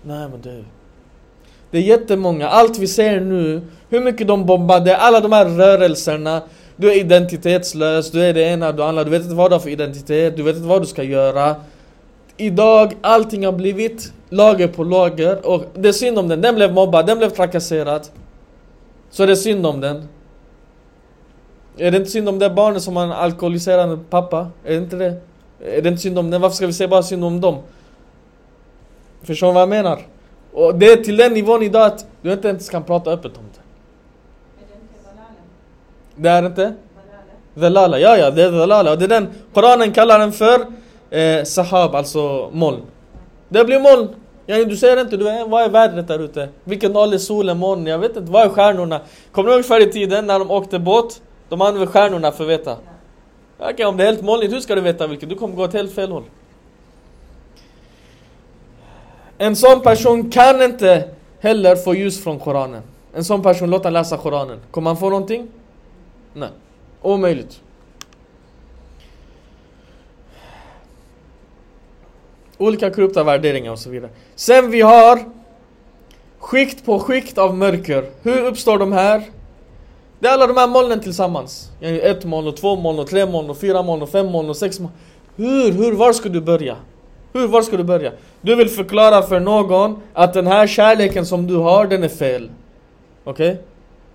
Nej 0.03 0.29
men 0.29 0.41
det... 0.43 0.65
Det 1.71 1.79
är 1.79 1.83
jättemånga, 1.83 2.49
allt 2.49 2.79
vi 2.79 2.87
ser 2.87 3.21
nu, 3.21 3.63
hur 3.89 4.01
mycket 4.01 4.29
de 4.29 4.47
bombade, 4.47 4.97
alla 4.97 5.21
de 5.21 5.33
här 5.33 5.45
rörelserna 5.45 6.43
du 6.77 6.93
är 6.93 6.97
identitetslös, 6.97 8.11
du 8.11 8.23
är 8.23 8.35
det 8.35 8.43
ena, 8.43 8.73
du 8.73 8.83
andra, 8.83 9.05
du 9.05 9.11
vet 9.11 9.23
inte 9.23 9.35
vad 9.35 9.51
du 9.51 9.55
har 9.55 9.61
för 9.61 9.71
identitet, 9.71 10.37
du 10.37 10.43
vet 10.43 10.57
inte 10.57 10.69
vad 10.69 10.83
du 10.83 10.87
ska 10.87 11.03
göra 11.03 11.57
Idag, 12.37 12.97
allting 13.01 13.45
har 13.45 13.53
blivit 13.53 14.13
lager 14.29 14.69
på 14.69 14.85
lager 14.85 15.47
och 15.47 15.65
det 15.75 15.89
är 15.89 15.93
synd 15.93 16.19
om 16.19 16.29
den, 16.29 16.41
den 16.41 16.55
blev 16.55 16.73
mobbad, 16.73 17.07
den 17.07 17.19
blev 17.19 17.31
trakasserad 17.31 18.09
Så 19.11 19.27
det 19.27 19.33
är 19.33 19.37
synd 19.37 19.67
om 19.67 19.81
den 19.81 20.09
Är 21.77 21.91
det 21.91 21.97
inte 21.97 22.11
synd 22.11 22.29
om 22.29 22.39
det 22.39 22.51
barnet 22.51 22.83
som 22.83 22.97
har 22.97 23.05
en 23.05 23.13
alkoholiserande 23.13 23.99
pappa? 24.11 24.51
Är 24.65 24.71
det 24.71 24.77
inte 24.77 24.97
det? 24.97 25.21
Är 25.61 25.83
det 25.83 25.89
inte 25.89 26.03
synd 26.03 26.19
om 26.19 26.31
den? 26.31 26.41
Varför 26.41 26.57
ska 26.57 26.67
vi 26.67 26.73
säga 26.73 26.89
bara 26.89 27.03
synd 27.03 27.25
om 27.25 27.41
dem? 27.41 27.59
Förstår 29.23 29.47
du 29.47 29.53
vad 29.53 29.63
jag 29.63 29.69
menar? 29.69 29.99
Och 30.53 30.75
det 30.75 30.87
är 30.87 30.97
till 30.97 31.17
den 31.17 31.33
nivån 31.33 31.63
idag 31.63 31.87
att 31.87 32.07
du 32.23 32.33
inte 32.33 32.49
ens 32.49 32.69
kan 32.69 32.85
prata 32.85 33.11
öppet 33.11 33.39
om 33.39 33.45
det. 33.55 33.61
Är 34.63 34.67
det 34.69 34.75
inte 34.75 34.95
balala? 35.05 35.29
Det 36.17 36.29
är 36.29 36.47
inte? 36.47 36.75
Balala? 37.55 37.71
Dalala, 37.71 37.99
ja 37.99 38.17
ja 38.17 38.31
det 38.31 38.43
är 38.43 38.53
dalala. 38.53 38.93
Och 38.93 38.99
det 38.99 39.05
är 39.05 39.09
den, 39.09 39.29
Koranen 39.55 39.93
kallar 39.93 40.19
den 40.19 40.33
för 40.33 40.67
eh, 41.11 41.45
sahab, 41.45 41.95
alltså 41.95 42.51
moln. 42.53 42.83
Det 43.49 43.65
blir 43.65 43.81
moln. 43.81 44.09
Ja, 44.47 44.65
du 44.65 44.77
ser 44.77 45.01
inte, 45.01 45.17
du 45.17 45.25
vad 45.25 45.63
är 45.63 45.69
vädret 45.69 46.09
där 46.09 46.19
ute? 46.19 46.49
Vilken 46.65 46.93
dag 46.93 47.15
är 47.15 47.19
solen, 47.19 47.59
månen? 47.59 47.87
Jag 47.87 47.99
vet 47.99 48.17
inte, 48.17 48.33
vad 48.33 48.43
är 48.43 48.49
stjärnorna? 48.49 49.01
Kommer 49.33 49.49
du 49.49 49.55
ihåg 49.55 49.65
förr 49.65 49.81
i 49.81 49.93
tiden 49.93 50.27
när 50.27 50.39
de 50.39 50.51
åkte 50.51 50.79
båt? 50.79 51.21
De 51.49 51.61
använde 51.61 51.87
stjärnorna 51.87 52.33
för 52.33 52.45
att 52.45 52.51
veta. 52.51 52.77
Okej, 53.59 53.87
om 53.87 53.97
det 53.97 54.03
är 54.03 54.07
helt 54.07 54.23
molnigt, 54.23 54.53
hur 54.53 54.61
ska 54.61 54.75
du 54.75 54.81
veta 54.81 55.07
vilket? 55.07 55.29
Du 55.29 55.35
kommer 55.35 55.57
gå 55.57 55.65
åt 55.65 55.73
helt 55.73 55.95
fel 55.95 56.13
håll. 56.13 56.23
En 59.39 59.57
sån 59.57 59.81
person 59.81 60.31
kan 60.31 60.63
inte 60.63 61.09
heller 61.41 61.77
få 61.77 61.95
ljus 61.95 62.25
från 62.25 62.39
Koranen. 62.39 62.83
En 63.15 63.25
sån 63.25 63.43
person, 63.43 63.71
låt 63.71 63.85
han 63.85 63.93
läsa 63.93 64.17
Koranen. 64.17 64.59
Kommer 64.71 64.91
han 64.91 64.97
få 64.97 65.11
någonting? 65.11 65.49
Nej. 66.37 66.49
Omöjligt. 67.03 67.63
Olika 72.59 72.91
korrupta 72.91 73.25
värderingar 73.25 73.73
och 73.73 73.79
så 73.79 73.91
vidare. 73.91 74.11
Sen 74.35 74.71
vi 74.71 74.81
har 74.81 75.21
skikt 76.39 76.85
på 76.85 76.99
skikt 76.99 77.39
av 77.39 77.57
mörker. 77.57 78.05
Hur 78.23 78.45
uppstår 78.45 78.79
de 78.79 78.93
här? 78.93 79.23
Det 80.19 80.29
är 80.29 80.33
alla 80.33 80.47
de 80.47 80.57
här 80.57 80.69
molnen 80.69 81.01
tillsammans. 81.01 81.71
Ett 81.81 82.25
moln 82.25 82.47
och 82.47 82.57
två 82.57 82.77
moln 82.77 82.99
och 82.99 83.07
tre 83.07 83.27
moln 83.27 83.51
och 83.51 83.59
fyra 83.59 83.83
moln 83.83 84.03
och 84.03 84.09
fem 84.09 84.27
moln 84.27 84.51
och 84.51 84.57
sex 84.57 84.81
moln. 84.81 84.93
Hur, 85.37 85.73
hur, 85.73 85.93
var 85.93 86.13
ska 86.13 86.29
du 86.29 86.41
börja? 86.41 86.77
Hur, 87.33 87.49
var 87.49 87.63
ska 87.63 87.77
du 87.77 87.85
börja? 87.85 88.13
Du 88.41 88.57
vill 88.57 88.69
förklara 88.69 89.23
för 89.23 89.41
någon 89.41 90.03
att 90.13 90.35
den 90.35 90.47
här 90.47 90.67
kärleken 90.67 91.27
som 91.27 91.47
du 91.47 91.57
har, 91.57 91.87
den 91.87 92.03
är 92.03 92.09
fel. 92.09 92.51
Okej? 93.25 93.51
Okay? 93.51 93.63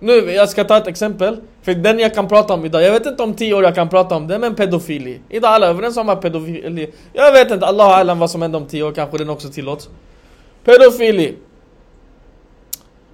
Nu, 0.02 0.32
jag 0.32 0.48
ska 0.48 0.64
ta 0.64 0.76
ett 0.76 0.86
exempel. 0.86 1.36
För 1.62 1.74
den 1.74 1.98
jag 1.98 2.14
kan 2.14 2.28
prata 2.28 2.54
om 2.54 2.64
idag, 2.64 2.82
jag 2.82 2.92
vet 2.92 3.06
inte 3.06 3.22
om 3.22 3.34
tio 3.34 3.54
år 3.54 3.64
jag 3.64 3.74
kan 3.74 3.88
prata 3.88 4.16
om 4.16 4.26
det, 4.26 4.38
men 4.38 4.54
pedofili. 4.54 5.20
Idag 5.28 5.50
är 5.50 5.54
alla 5.54 5.66
överens 5.66 5.96
om 5.96 6.08
att 6.08 6.20
pedofili... 6.20 6.90
Jag 7.12 7.32
vet 7.32 7.50
inte, 7.50 7.66
Allah 7.66 7.98
alam 7.98 8.18
vad 8.18 8.30
som 8.30 8.42
händer 8.42 8.58
om 8.58 8.66
tio 8.66 8.82
år, 8.82 8.92
kanske 8.92 9.18
den 9.18 9.30
också 9.30 9.48
tillåts. 9.48 9.88
Pedofili. 10.64 11.34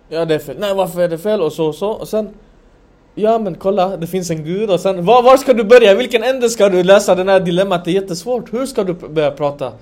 Ja, 0.08 0.24
det 0.24 0.34
är 0.34 0.38
fel. 0.38 0.56
Nej, 0.58 0.74
varför 0.74 1.00
är 1.00 1.08
det 1.08 1.18
fel? 1.18 1.40
Och 1.40 1.52
så 1.52 1.66
och 1.66 1.74
så. 1.74 1.88
Och 1.90 2.08
sen... 2.08 2.28
Ja 3.14 3.38
men 3.38 3.54
kolla, 3.54 3.96
det 3.96 4.06
finns 4.06 4.30
en 4.30 4.44
gud 4.44 4.70
och 4.70 4.80
sen 4.80 5.04
var, 5.04 5.22
var 5.22 5.36
ska 5.36 5.52
du 5.52 5.64
börja? 5.64 5.94
Vilken 5.94 6.24
ände 6.24 6.48
ska 6.48 6.68
du 6.68 6.82
lösa 6.82 7.14
den 7.14 7.28
här 7.28 7.40
dilemmat? 7.40 7.84
Det 7.84 7.90
är 7.90 7.92
jättesvårt. 7.92 8.52
Hur 8.52 8.66
ska 8.66 8.84
du 8.84 8.92
börja 8.92 9.30
prata? 9.30 9.72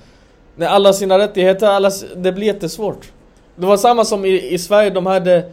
När 0.57 0.67
alla 0.67 0.93
sina 0.93 1.19
rättigheter, 1.19 1.67
alla, 1.67 1.91
det 2.17 2.33
blir 2.33 2.47
jättesvårt. 2.47 3.13
Det 3.57 3.67
var 3.67 3.77
samma 3.77 4.05
som 4.05 4.25
i, 4.25 4.55
i 4.55 4.59
Sverige, 4.59 4.91
de 4.91 5.07
hade 5.07 5.53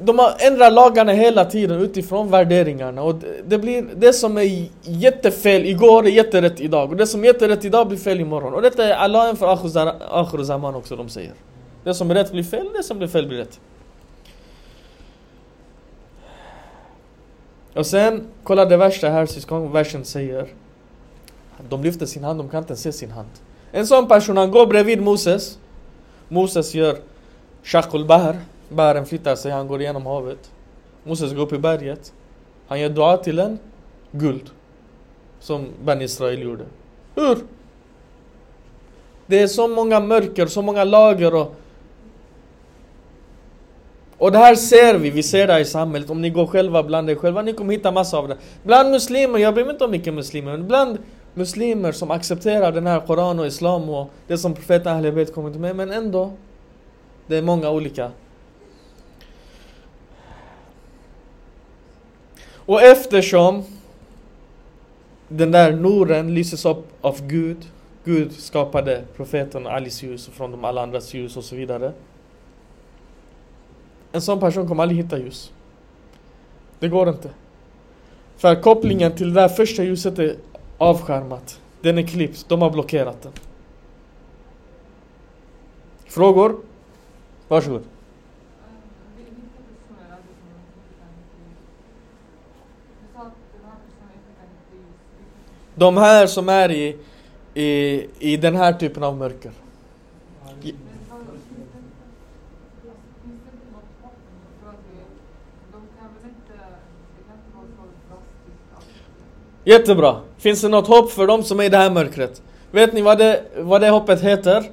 de 0.00 0.18
har 0.18 0.34
ändrat 0.38 0.72
lagarna 0.72 1.12
hela 1.12 1.44
tiden 1.44 1.80
utifrån 1.80 2.30
värderingarna 2.30 3.02
och 3.02 3.14
det, 3.44 3.58
blir 3.58 3.86
det 3.96 4.12
som 4.12 4.38
är 4.38 4.68
jättefel 4.82 5.66
igår 5.66 6.06
är 6.06 6.10
jätterätt 6.10 6.60
idag 6.60 6.90
och 6.90 6.96
det 6.96 7.06
som 7.06 7.24
är 7.24 7.26
jätterätt 7.26 7.64
idag 7.64 7.88
blir 7.88 7.98
fel 7.98 8.20
imorgon 8.20 8.54
och 8.54 8.62
detta 8.62 8.84
är 8.84 8.92
Allahen 8.92 9.36
för 9.36 9.52
Akhru 10.10 10.44
Zaman 10.44 10.74
också 10.74 10.96
de 10.96 11.08
säger. 11.08 11.32
Det 11.84 11.94
som 11.94 12.10
är 12.10 12.14
rätt 12.14 12.32
blir 12.32 12.42
fel, 12.42 12.68
det 12.76 12.82
som 12.82 12.98
blir 12.98 13.08
fel 13.08 13.26
blir 13.26 13.38
rätt. 13.38 13.60
Och 17.74 17.86
sen, 17.86 18.26
kolla 18.42 18.64
det 18.64 18.76
värsta 18.76 19.08
här 19.08 19.26
syskon, 19.26 19.72
versen 19.72 20.04
säger 20.04 20.46
De 21.68 21.82
lyfter 21.82 22.06
sin 22.06 22.24
hand, 22.24 22.40
de 22.40 22.48
kan 22.48 22.62
inte 22.62 22.76
se 22.76 22.92
sin 22.92 23.10
hand. 23.10 23.28
En 23.72 23.86
sån 23.86 24.08
person, 24.08 24.36
han 24.36 24.50
går 24.50 24.66
bredvid 24.66 25.02
Moses 25.02 25.58
Moses 26.32 26.74
gör 26.74 26.96
Shakul 27.62 28.04
Bahar 28.04 28.36
Bären 28.70 29.06
flyttar 29.06 29.36
sig, 29.36 29.52
han 29.52 29.68
går 29.68 29.80
igenom 29.80 30.06
havet. 30.06 30.50
Moses 31.04 31.34
går 31.34 31.42
upp 31.42 31.52
i 31.52 31.58
berget. 31.58 32.12
Han 32.68 32.80
gör 32.80 32.88
dua 32.88 33.16
till 33.16 33.38
en 33.38 33.58
guld. 34.12 34.50
Som 35.40 35.68
Ben 35.84 36.02
Israel 36.02 36.42
gjorde. 36.42 36.64
Hur? 37.14 37.38
Det 39.26 39.42
är 39.42 39.46
så 39.46 39.68
många 39.68 40.00
mörker, 40.00 40.46
så 40.46 40.62
många 40.62 40.84
lager 40.84 41.34
och... 41.34 41.54
Och 44.18 44.32
det 44.32 44.38
här 44.38 44.54
ser 44.54 44.98
vi, 44.98 45.10
vi 45.10 45.22
ser 45.22 45.46
det 45.46 45.52
här 45.52 45.60
i 45.60 45.64
samhället. 45.64 46.10
Om 46.10 46.22
ni 46.22 46.30
går 46.30 46.46
själva 46.46 46.82
bland 46.82 47.10
er 47.10 47.14
själva, 47.14 47.42
ni 47.42 47.52
kommer 47.52 47.72
hitta 47.72 47.90
massa 47.90 48.18
av 48.18 48.28
det. 48.28 48.36
Bland 48.62 48.90
muslimer, 48.90 49.38
jag 49.38 49.54
bryr 49.54 49.64
mig 49.64 49.72
inte 49.72 49.84
om 49.84 49.90
vilka 49.90 50.12
muslimer, 50.12 50.50
men 50.50 50.66
bland 50.66 50.98
muslimer 51.34 51.92
som 51.92 52.10
accepterar 52.10 52.72
den 52.72 52.86
här 52.86 53.00
Koran 53.00 53.38
och 53.38 53.46
Islam 53.46 53.88
och 53.88 54.10
det 54.26 54.38
som 54.38 54.54
profeten 54.54 54.96
Ahlebet 54.96 55.34
kommit 55.34 55.56
med, 55.56 55.76
men 55.76 55.90
ändå. 55.90 56.32
Det 57.26 57.36
är 57.36 57.42
många 57.42 57.70
olika. 57.70 58.10
Och 62.70 62.82
eftersom 62.82 63.64
den 65.28 65.50
där 65.50 65.72
noren 65.72 66.34
lyses 66.34 66.64
upp 66.64 66.86
av 67.00 67.26
Gud, 67.26 67.56
Gud 68.04 68.32
skapade 68.32 69.04
profeten 69.16 69.66
Alis 69.66 70.02
ljus 70.02 70.28
och 70.28 70.34
från 70.34 70.50
de 70.50 70.64
alla 70.64 70.82
andras 70.82 71.14
ljus 71.14 71.36
och 71.36 71.44
så 71.44 71.56
vidare. 71.56 71.92
En 74.12 74.22
sån 74.22 74.40
person 74.40 74.68
kommer 74.68 74.82
aldrig 74.82 75.04
hitta 75.04 75.18
ljus. 75.18 75.52
Det 76.78 76.88
går 76.88 77.08
inte. 77.08 77.30
För 78.36 78.62
kopplingen 78.62 79.12
till 79.12 79.34
det 79.34 79.40
där 79.40 79.48
första 79.48 79.82
ljuset 79.82 80.18
är 80.18 80.36
avskärmat. 80.78 81.60
Den 81.80 81.98
är 81.98 82.02
klippt, 82.02 82.48
de 82.48 82.62
har 82.62 82.70
blockerat 82.70 83.22
den. 83.22 83.32
Frågor? 86.06 86.56
Varsågod. 87.48 87.82
De 95.80 95.96
här 95.96 96.26
som 96.26 96.48
är 96.48 96.70
i, 96.70 96.96
i, 97.54 98.06
i 98.18 98.36
den 98.36 98.56
här 98.56 98.72
typen 98.72 99.02
av 99.02 99.16
mörker. 99.16 99.52
Jättebra. 109.64 110.20
Finns 110.38 110.60
det 110.60 110.68
något 110.68 110.86
hopp 110.86 111.10
för 111.10 111.26
dem 111.26 111.42
som 111.42 111.60
är 111.60 111.64
i 111.64 111.68
det 111.68 111.76
här 111.76 111.90
mörkret? 111.90 112.42
Vet 112.70 112.92
ni 112.92 113.02
vad 113.02 113.18
det, 113.18 113.44
vad 113.56 113.80
det 113.80 113.90
hoppet 113.90 114.20
heter? 114.20 114.70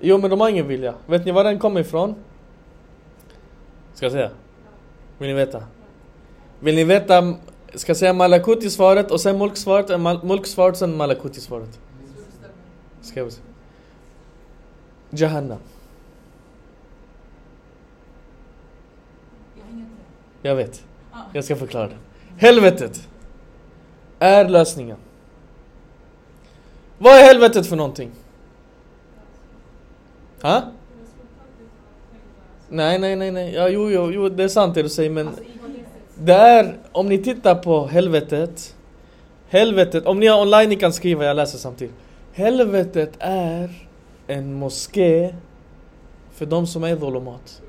Jo 0.00 0.18
men 0.18 0.30
de 0.30 0.40
har 0.40 0.48
ingen 0.48 0.68
vilja. 0.68 0.94
Vet 1.06 1.24
ni 1.24 1.32
var 1.32 1.44
den 1.44 1.58
kommer 1.58 1.80
ifrån? 1.80 2.14
Ska 3.94 4.04
jag 4.04 4.12
säga? 4.12 4.30
Vill 5.18 5.28
ni 5.28 5.34
veta? 5.34 5.62
Vill 6.60 6.74
ni 6.74 6.84
veta, 6.84 7.34
ska 7.74 7.94
säga 7.94 8.12
Malakuti-svaret 8.12 9.10
och 9.10 9.20
sen 9.20 9.38
Mulk-svaret, 9.38 9.90
eh, 9.90 9.98
Mal- 9.98 10.24
Mulk-svaret 10.24 10.76
sen 10.76 10.96
Malakuti-svaret? 10.96 11.78
Ska 13.00 13.20
jag 13.20 13.32
säga? 13.32 13.44
Jahannam. 15.10 15.58
Jag 20.42 20.56
vet. 20.56 20.84
Jag 21.32 21.44
ska 21.44 21.56
förklara 21.56 21.86
det. 21.88 21.96
Helvetet 22.36 23.08
är 24.18 24.48
lösningen. 24.48 24.96
Vad 26.98 27.12
är 27.18 27.22
helvetet 27.22 27.66
för 27.66 27.76
någonting? 27.76 28.10
Ha? 30.42 30.62
Nej, 32.68 32.98
nej, 32.98 33.16
nej, 33.16 33.30
nej. 33.30 33.54
Ja, 33.54 33.68
jo, 33.68 33.90
jo, 33.90 34.10
jo, 34.10 34.28
det 34.28 34.44
är 34.44 34.48
sant 34.48 34.74
det 34.74 34.82
du 34.82 34.88
säger, 34.88 35.10
men 35.10 35.28
alltså, 35.28 35.42
det 36.24 36.34
är, 36.34 36.76
om 36.92 37.08
ni 37.08 37.18
tittar 37.18 37.54
på 37.54 37.86
helvetet, 37.86 38.76
helvetet, 39.48 40.06
om 40.06 40.20
ni 40.20 40.26
är 40.26 40.40
online, 40.40 40.68
ni 40.68 40.76
kan 40.76 40.92
skriva, 40.92 41.24
jag 41.24 41.36
läser 41.36 41.58
samtidigt. 41.58 41.94
Helvetet 42.32 43.12
är 43.18 43.70
en 44.26 44.54
moské 44.54 45.34
för 46.32 46.46
de 46.46 46.66
som 46.66 46.84
är 46.84 46.96
dolomat. 46.96 47.62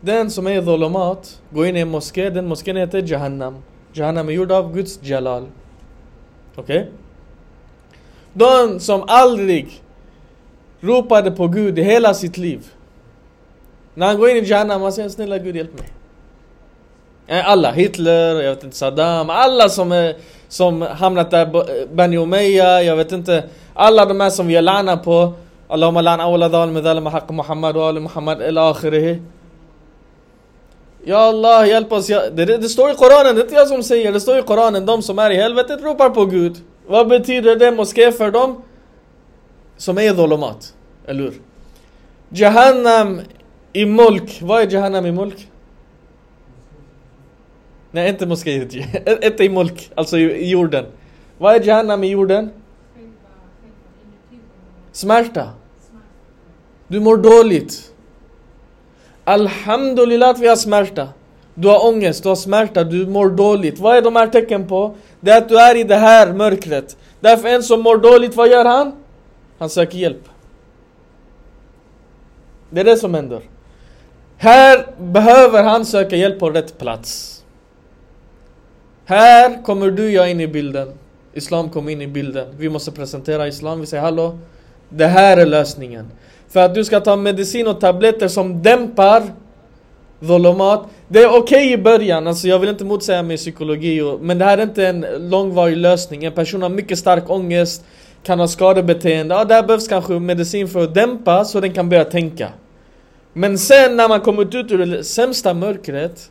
Den 0.00 0.30
som 0.30 0.46
är 0.46 0.62
dolomat 0.62 1.42
går 1.50 1.66
in 1.66 1.76
i 1.76 1.80
en 1.80 1.88
moské, 1.88 2.30
den 2.30 2.46
moskén 2.46 2.76
heter 2.76 3.02
Jahannam. 3.06 3.56
Jahannam 3.92 4.28
är 4.28 4.32
gjord 4.32 4.52
av 4.52 4.74
Guds 4.74 4.98
Jalal. 5.02 5.46
Okej? 6.56 6.90
De 8.32 8.80
som 8.80 9.04
aldrig 9.06 9.82
ropade 10.80 11.30
på 11.30 11.48
Gud 11.48 11.78
i 11.78 11.82
hela 11.82 12.14
sitt 12.14 12.36
liv. 12.36 12.66
När 13.98 14.06
han 14.06 14.18
går 14.18 14.30
in 14.30 14.36
i 14.36 14.48
Jahannam, 14.48 14.82
han 14.82 14.92
säger 14.92 15.08
snälla 15.08 15.38
Gud 15.38 15.56
hjälp 15.56 15.78
mig. 15.78 15.88
Eh, 17.26 17.50
alla, 17.50 17.70
Hitler, 17.70 18.40
jag 18.42 18.54
vet 18.54 18.64
inte 18.64 18.76
Saddam, 18.76 19.30
alla 19.30 19.68
som, 19.68 19.92
är, 19.92 20.16
som 20.48 20.82
hamnat 20.82 21.30
där, 21.30 21.46
Bo- 21.46 21.58
eh, 21.60 21.88
Bani 21.92 22.16
Umayya, 22.16 22.82
jag 22.82 22.96
vet 22.96 23.12
inte. 23.12 23.44
Alla 23.74 24.04
de 24.04 24.20
här 24.20 24.30
som 24.30 24.46
vi 24.46 24.54
har 24.54 24.62
lana 24.62 24.96
på. 24.96 25.32
Allahumma 25.68 26.00
lana 26.00 26.24
awla 26.24 26.48
dhal 26.48 26.70
med 26.70 26.84
dhalma 26.84 27.10
haqq 27.10 27.30
Muhammad 27.30 27.76
wa 27.76 27.88
Ali 27.88 28.00
Muhammad 28.00 28.42
ila 28.42 28.70
akhirihi. 28.70 29.22
Ja 31.04 31.18
Allah, 31.18 31.68
hjälp 31.68 31.92
oss. 31.92 32.08
Ja, 32.08 32.30
det, 32.30 32.44
det, 32.44 32.68
står 32.68 32.90
i 32.90 32.94
Koranen, 32.94 33.34
det 33.34 33.40
är 33.40 33.44
inte 33.44 33.54
jag 33.54 33.68
som 33.68 33.82
säger, 33.82 34.12
det 34.12 34.20
står 34.20 34.38
i 34.38 34.42
Koranen. 34.42 34.86
De 34.86 35.02
som 35.02 35.18
är 35.18 35.30
i 35.30 35.36
helvetet 35.36 35.82
ropar 35.82 36.10
på 36.10 36.24
Gud. 36.24 36.56
Vad 36.86 37.08
betyder 37.08 37.56
det 37.56 37.70
moské 37.70 38.12
för 38.12 38.30
dem? 38.30 38.62
Som 39.76 39.98
är 39.98 40.14
dolomat, 40.14 40.74
Eller 41.06 41.22
hur? 41.22 41.34
Jahannam 42.30 43.20
i 43.78 43.86
mulk. 43.86 44.38
Vad 44.42 44.62
är 44.62 44.72
Jahannam 44.72 45.06
i 45.06 45.12
mulk? 45.12 45.48
Nej, 47.90 48.08
inte 48.08 48.26
moské. 48.26 48.52
Inte 49.22 49.44
i 49.44 49.48
mulk, 49.48 49.90
alltså 49.94 50.18
i, 50.18 50.22
i 50.22 50.50
jorden. 50.50 50.86
Vad 51.38 51.54
är 51.54 51.60
Jahannam 51.60 52.04
i 52.04 52.08
jorden? 52.10 52.50
Smärta. 54.92 55.50
Du 56.88 57.00
mår 57.00 57.16
dåligt. 57.16 57.92
Alhamdulillah 59.24 60.28
att 60.28 60.38
vi 60.38 60.48
har 60.48 60.56
smärta. 60.56 61.08
Du 61.54 61.68
har 61.68 61.86
ångest, 61.86 62.22
du 62.22 62.28
har 62.28 62.36
smärta, 62.36 62.84
du 62.84 63.06
mår 63.06 63.30
dåligt. 63.30 63.78
Vad 63.78 63.96
är 63.96 64.02
de 64.02 64.16
här 64.16 64.26
tecken 64.26 64.68
på? 64.68 64.94
Det 65.20 65.30
är 65.30 65.38
att 65.38 65.48
du 65.48 65.58
är 65.58 65.76
i 65.76 65.84
det 65.84 65.96
här 65.96 66.32
mörkret. 66.32 66.96
Därför 67.20 67.48
en 67.48 67.62
som 67.62 67.80
mår 67.80 67.96
dåligt, 67.96 68.36
vad 68.36 68.48
gör 68.48 68.64
han? 68.64 68.92
Han 69.58 69.70
söker 69.70 69.98
hjälp. 69.98 70.28
Det 72.70 72.80
är 72.80 72.84
det 72.84 72.96
som 72.96 73.14
händer. 73.14 73.42
Här 74.40 74.86
behöver 74.98 75.62
han 75.62 75.84
söka 75.84 76.16
hjälp 76.16 76.38
på 76.38 76.50
rätt 76.50 76.78
plats. 76.78 77.42
Här 79.04 79.62
kommer 79.62 79.90
du 79.90 80.04
och 80.04 80.10
jag 80.10 80.30
in 80.30 80.40
i 80.40 80.46
bilden. 80.46 80.88
Islam 81.32 81.70
kommer 81.70 81.92
in 81.92 82.02
i 82.02 82.06
bilden. 82.06 82.46
Vi 82.58 82.68
måste 82.68 82.92
presentera 82.92 83.48
Islam. 83.48 83.80
Vi 83.80 83.86
säger 83.86 84.02
hallå, 84.02 84.38
det 84.88 85.06
här 85.06 85.36
är 85.36 85.46
lösningen. 85.46 86.10
För 86.48 86.60
att 86.60 86.74
du 86.74 86.84
ska 86.84 87.00
ta 87.00 87.16
medicin 87.16 87.66
och 87.66 87.80
tabletter 87.80 88.28
som 88.28 88.62
dämpar 88.62 89.22
dhulumat. 90.20 90.86
Det 91.08 91.22
är 91.22 91.36
okej 91.38 91.72
i 91.72 91.78
början, 91.78 92.26
alltså 92.26 92.48
jag 92.48 92.58
vill 92.58 92.68
inte 92.68 92.84
motsäga 92.84 93.22
mig 93.22 93.36
psykologi, 93.36 94.00
och, 94.00 94.20
men 94.20 94.38
det 94.38 94.44
här 94.44 94.58
är 94.58 94.62
inte 94.62 94.86
en 94.86 95.06
långvarig 95.18 95.76
lösning. 95.76 96.24
En 96.24 96.32
person 96.32 96.62
har 96.62 96.68
mycket 96.68 96.98
stark 96.98 97.30
ångest, 97.30 97.84
kan 98.22 98.40
ha 98.40 98.48
skadebeteende. 98.48 99.34
Ja, 99.34 99.44
där 99.44 99.62
behövs 99.62 99.88
kanske 99.88 100.12
medicin 100.12 100.68
för 100.68 100.84
att 100.84 100.94
dämpa 100.94 101.44
så 101.44 101.60
den 101.60 101.72
kan 101.72 101.88
börja 101.88 102.04
tänka. 102.04 102.48
Men 103.38 103.58
sen 103.58 103.96
när 103.96 104.08
man 104.08 104.20
kommit 104.20 104.54
ut 104.54 104.72
ur 104.72 104.86
det 104.86 105.04
sämsta 105.04 105.54
mörkret, 105.54 106.30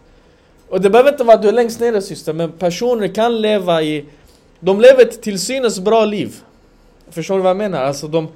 och 0.69 0.81
det 0.81 0.89
behöver 0.89 1.11
inte 1.11 1.23
vara 1.23 1.35
att 1.35 1.41
du 1.41 1.47
är 1.47 1.53
längst 1.53 1.79
ner 1.79 2.01
syster, 2.01 2.33
men 2.33 2.51
personer 2.51 3.07
kan 3.07 3.41
leva 3.41 3.81
i... 3.81 4.05
De 4.59 4.81
lever 4.81 5.01
ett 5.01 5.21
till 5.21 5.39
synes 5.39 5.79
bra 5.79 6.05
liv. 6.05 6.35
Förstår 7.09 7.35
du 7.35 7.41
vad 7.41 7.49
jag 7.49 7.57
menar? 7.57 7.83
Alltså 7.83 8.07
de, 8.07 8.27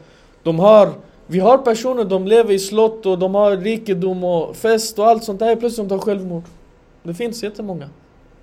de 0.44 0.60
har... 0.60 0.94
Vi 1.28 1.40
har 1.40 1.58
personer, 1.58 2.04
de 2.04 2.28
lever 2.28 2.54
i 2.54 2.60
slott 2.60 3.06
och 3.06 3.20
de 3.20 3.36
har 3.36 3.58
rikedom 3.58 4.24
och 4.24 4.56
fest 4.56 5.00
och 5.00 5.08
allt 5.08 5.24
sånt 5.24 5.40
där. 5.40 5.56
Plötsligt 5.56 5.90
de 5.90 5.98
tar 5.98 6.06
självmord. 6.06 6.44
Det 7.04 7.14
finns 7.14 7.44
jättemånga. 7.44 7.90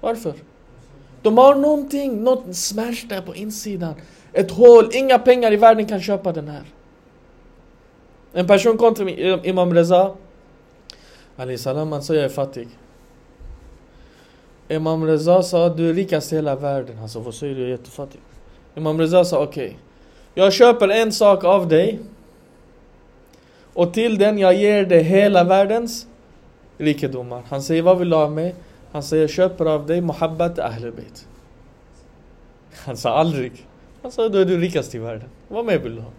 Varför? 0.00 0.34
De 1.22 1.38
har 1.38 1.54
någonting, 1.54 2.24
något 2.24 2.56
smärta 2.56 3.22
på 3.22 3.34
insidan. 3.34 3.94
Ett 4.32 4.50
hål, 4.50 4.90
inga 4.92 5.18
pengar 5.18 5.52
i 5.52 5.56
världen 5.56 5.86
kan 5.86 6.02
köpa 6.02 6.32
den 6.32 6.48
här. 6.48 6.62
En 8.32 8.46
person 8.46 8.78
kom 8.78 8.94
till 8.94 9.08
Imam 9.44 9.74
Reza. 9.74 10.14
Ali 11.36 11.58
salam, 11.58 11.92
han 11.92 12.02
sa 12.02 12.14
jag 12.14 12.24
är 12.24 12.28
fattig. 12.28 12.68
Imam 14.68 15.06
Reza 15.06 15.42
sa 15.42 15.68
du 15.68 15.90
är 15.90 15.94
rikast 15.94 16.32
i 16.32 16.36
hela 16.36 16.56
världen. 16.56 16.98
Han 16.98 17.08
sa 17.08 17.20
vad 17.20 17.34
säger 17.34 17.54
du, 17.54 17.60
jag 17.60 17.66
är 17.66 17.70
jättefattig. 17.70 18.20
Imam 18.74 19.00
Reza 19.00 19.24
sa 19.24 19.42
okej. 19.42 19.78
Jag 20.34 20.52
köper 20.52 20.88
en 20.88 21.12
sak 21.12 21.44
av 21.44 21.68
dig. 21.68 21.98
Och 23.74 23.94
till 23.94 24.18
den 24.18 24.38
jag 24.38 24.54
ger 24.54 24.86
dig 24.86 25.02
hela 25.02 25.44
världens 25.44 26.06
rikedomar. 26.78 27.42
Han 27.48 27.62
säger 27.62 27.82
vad 27.82 27.98
vill 27.98 28.10
du 28.10 28.16
ha 28.16 28.22
av 28.22 28.32
mig? 28.32 28.54
Han 28.92 29.02
säger 29.02 29.22
jag 29.22 29.30
köper 29.30 29.66
av 29.66 29.86
dig 29.86 30.00
Muhabbat 30.00 30.58
Ahlul 30.58 30.92
Han 32.72 32.96
sa 32.96 33.10
aldrig. 33.10 33.52
Han 34.02 34.12
sa 34.12 34.28
då 34.28 34.38
är 34.38 34.44
du 34.44 34.60
rikast 34.60 34.94
i 34.94 34.98
världen. 34.98 35.28
Vad 35.48 35.64
mer 35.64 35.78
vill 35.78 35.94
du 35.94 36.00
ha? 36.00 36.10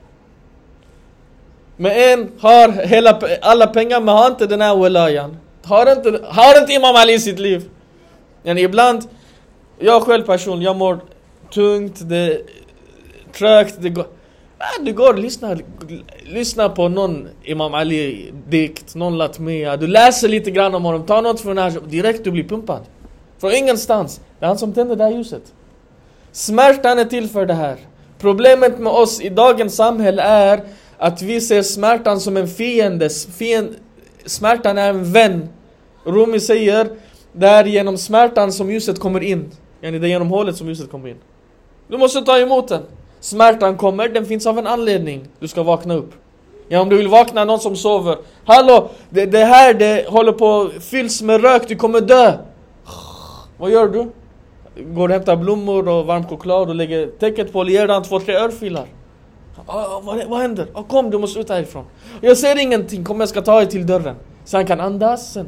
Men 1.81 1.91
en 1.91 2.31
har 2.39 2.85
hela, 2.85 3.21
alla 3.41 3.67
pengar 3.67 4.01
men 4.01 4.15
har 4.15 4.27
inte 4.27 4.47
den 4.47 4.61
här 4.61 4.83
wilayan. 4.83 5.37
Har 5.63 5.91
inte, 5.91 6.19
har 6.23 6.61
inte 6.61 6.73
Imam 6.73 6.95
Ali 6.95 7.13
i 7.13 7.19
sitt 7.19 7.39
liv. 7.39 7.69
Men 8.43 8.57
ibland, 8.57 9.03
jag 9.79 10.03
själv 10.03 10.23
person, 10.23 10.61
jag 10.61 10.75
mår 10.75 10.99
tungt, 11.53 12.09
det 12.09 12.15
är 12.15 12.41
trögt, 13.33 13.75
det 13.79 13.89
går. 13.89 14.05
Ah, 14.57 14.81
du 14.81 14.93
går 14.93 15.13
och 15.13 15.19
lyssnar, 15.19 15.61
lyssnar 16.23 16.69
på 16.69 16.89
någon 16.89 17.27
Imam 17.43 17.73
Ali-dikt, 17.73 18.95
någon 18.95 19.17
Latmia. 19.17 19.77
Du 19.77 19.87
läser 19.87 20.27
lite 20.27 20.51
grann 20.51 20.75
om 20.75 20.85
honom, 20.85 21.05
tar 21.05 21.21
något 21.21 21.41
från 21.41 21.57
här, 21.57 21.73
direkt 21.87 22.23
du 22.23 22.31
blir 22.31 22.43
pumpad. 22.43 22.81
Från 23.37 23.51
ingenstans. 23.51 24.21
Det 24.39 24.45
är 24.45 24.47
han 24.47 24.57
som 24.57 24.73
tänder 24.73 24.95
det 24.95 25.03
här 25.03 25.11
ljuset. 25.11 25.53
Smärtan 26.31 26.99
är 26.99 27.05
till 27.05 27.29
för 27.29 27.45
det 27.45 27.53
här. 27.53 27.75
Problemet 28.19 28.79
med 28.79 28.93
oss 28.93 29.21
i 29.21 29.29
dagens 29.29 29.75
samhälle 29.75 30.21
är 30.21 30.61
att 30.99 31.21
vi 31.21 31.41
ser 31.41 31.61
smärtan 31.61 32.19
som 32.19 32.37
en 32.37 32.47
fiende. 32.47 33.09
Fiend, 33.09 33.75
smärtan 34.25 34.77
är 34.77 34.89
en 34.89 35.13
vän. 35.13 35.49
Rumi 36.03 36.39
säger, 36.39 36.89
det 37.33 37.47
är 37.47 37.65
genom 37.65 37.97
smärtan 37.97 38.51
som 38.51 38.71
ljuset 38.71 38.99
kommer 38.99 39.23
in. 39.23 39.51
Yani 39.81 39.99
det 39.99 40.07
är 40.07 40.09
genom 40.09 40.29
hålet 40.29 40.55
som 40.55 40.67
ljuset 40.67 40.91
kommer 40.91 41.09
in. 41.09 41.17
Du 41.87 41.97
måste 41.97 42.21
ta 42.21 42.37
emot 42.37 42.67
den. 42.67 42.81
Smärtan 43.19 43.77
kommer, 43.77 44.09
den 44.09 44.25
finns 44.25 44.47
av 44.47 44.59
en 44.59 44.67
anledning. 44.67 45.27
Du 45.39 45.47
ska 45.47 45.63
vakna 45.63 45.93
upp. 45.93 46.13
Ja, 46.67 46.81
om 46.81 46.89
du 46.89 46.97
vill 46.97 47.07
vakna 47.07 47.45
någon 47.45 47.59
som 47.59 47.75
sover. 47.75 48.17
Hallå! 48.45 48.89
Det, 49.09 49.25
det 49.25 49.45
här 49.45 49.73
det 49.73 50.09
håller 50.09 50.31
på 50.31 50.69
fylls 50.79 51.21
med 51.21 51.41
rök, 51.41 51.67
du 51.67 51.75
kommer 51.75 52.01
dö. 52.01 52.33
Vad 53.57 53.71
gör 53.71 53.87
du? 53.87 54.11
Går 54.83 55.07
och 55.07 55.13
hämtar 55.13 55.35
blommor 55.35 55.87
och 55.87 56.05
varm 56.05 56.27
choklad 56.27 56.69
och 56.69 56.75
lägger 56.75 57.07
täcket 57.07 57.53
på 57.53 57.59
och 57.59 57.69
ger 57.69 57.87
den 57.87 58.03
två, 58.03 58.19
tre 58.19 58.35
örfilar. 58.35 58.85
Ah, 59.67 59.95
ah, 59.95 60.01
vad, 60.03 60.25
vad 60.27 60.39
händer? 60.39 60.67
Ah, 60.73 60.83
kom, 60.83 61.09
du 61.09 61.17
måste 61.17 61.39
ut 61.39 61.49
härifrån. 61.49 61.85
Jag 62.21 62.37
ser 62.37 62.59
ingenting, 62.59 63.03
kom 63.03 63.19
jag 63.19 63.29
ska 63.29 63.41
ta 63.41 63.57
dig 63.59 63.69
till 63.69 63.85
dörren. 63.85 64.15
Så 64.45 64.57
han 64.57 64.65
kan 64.65 64.79
andas 64.79 65.33
sen. 65.33 65.47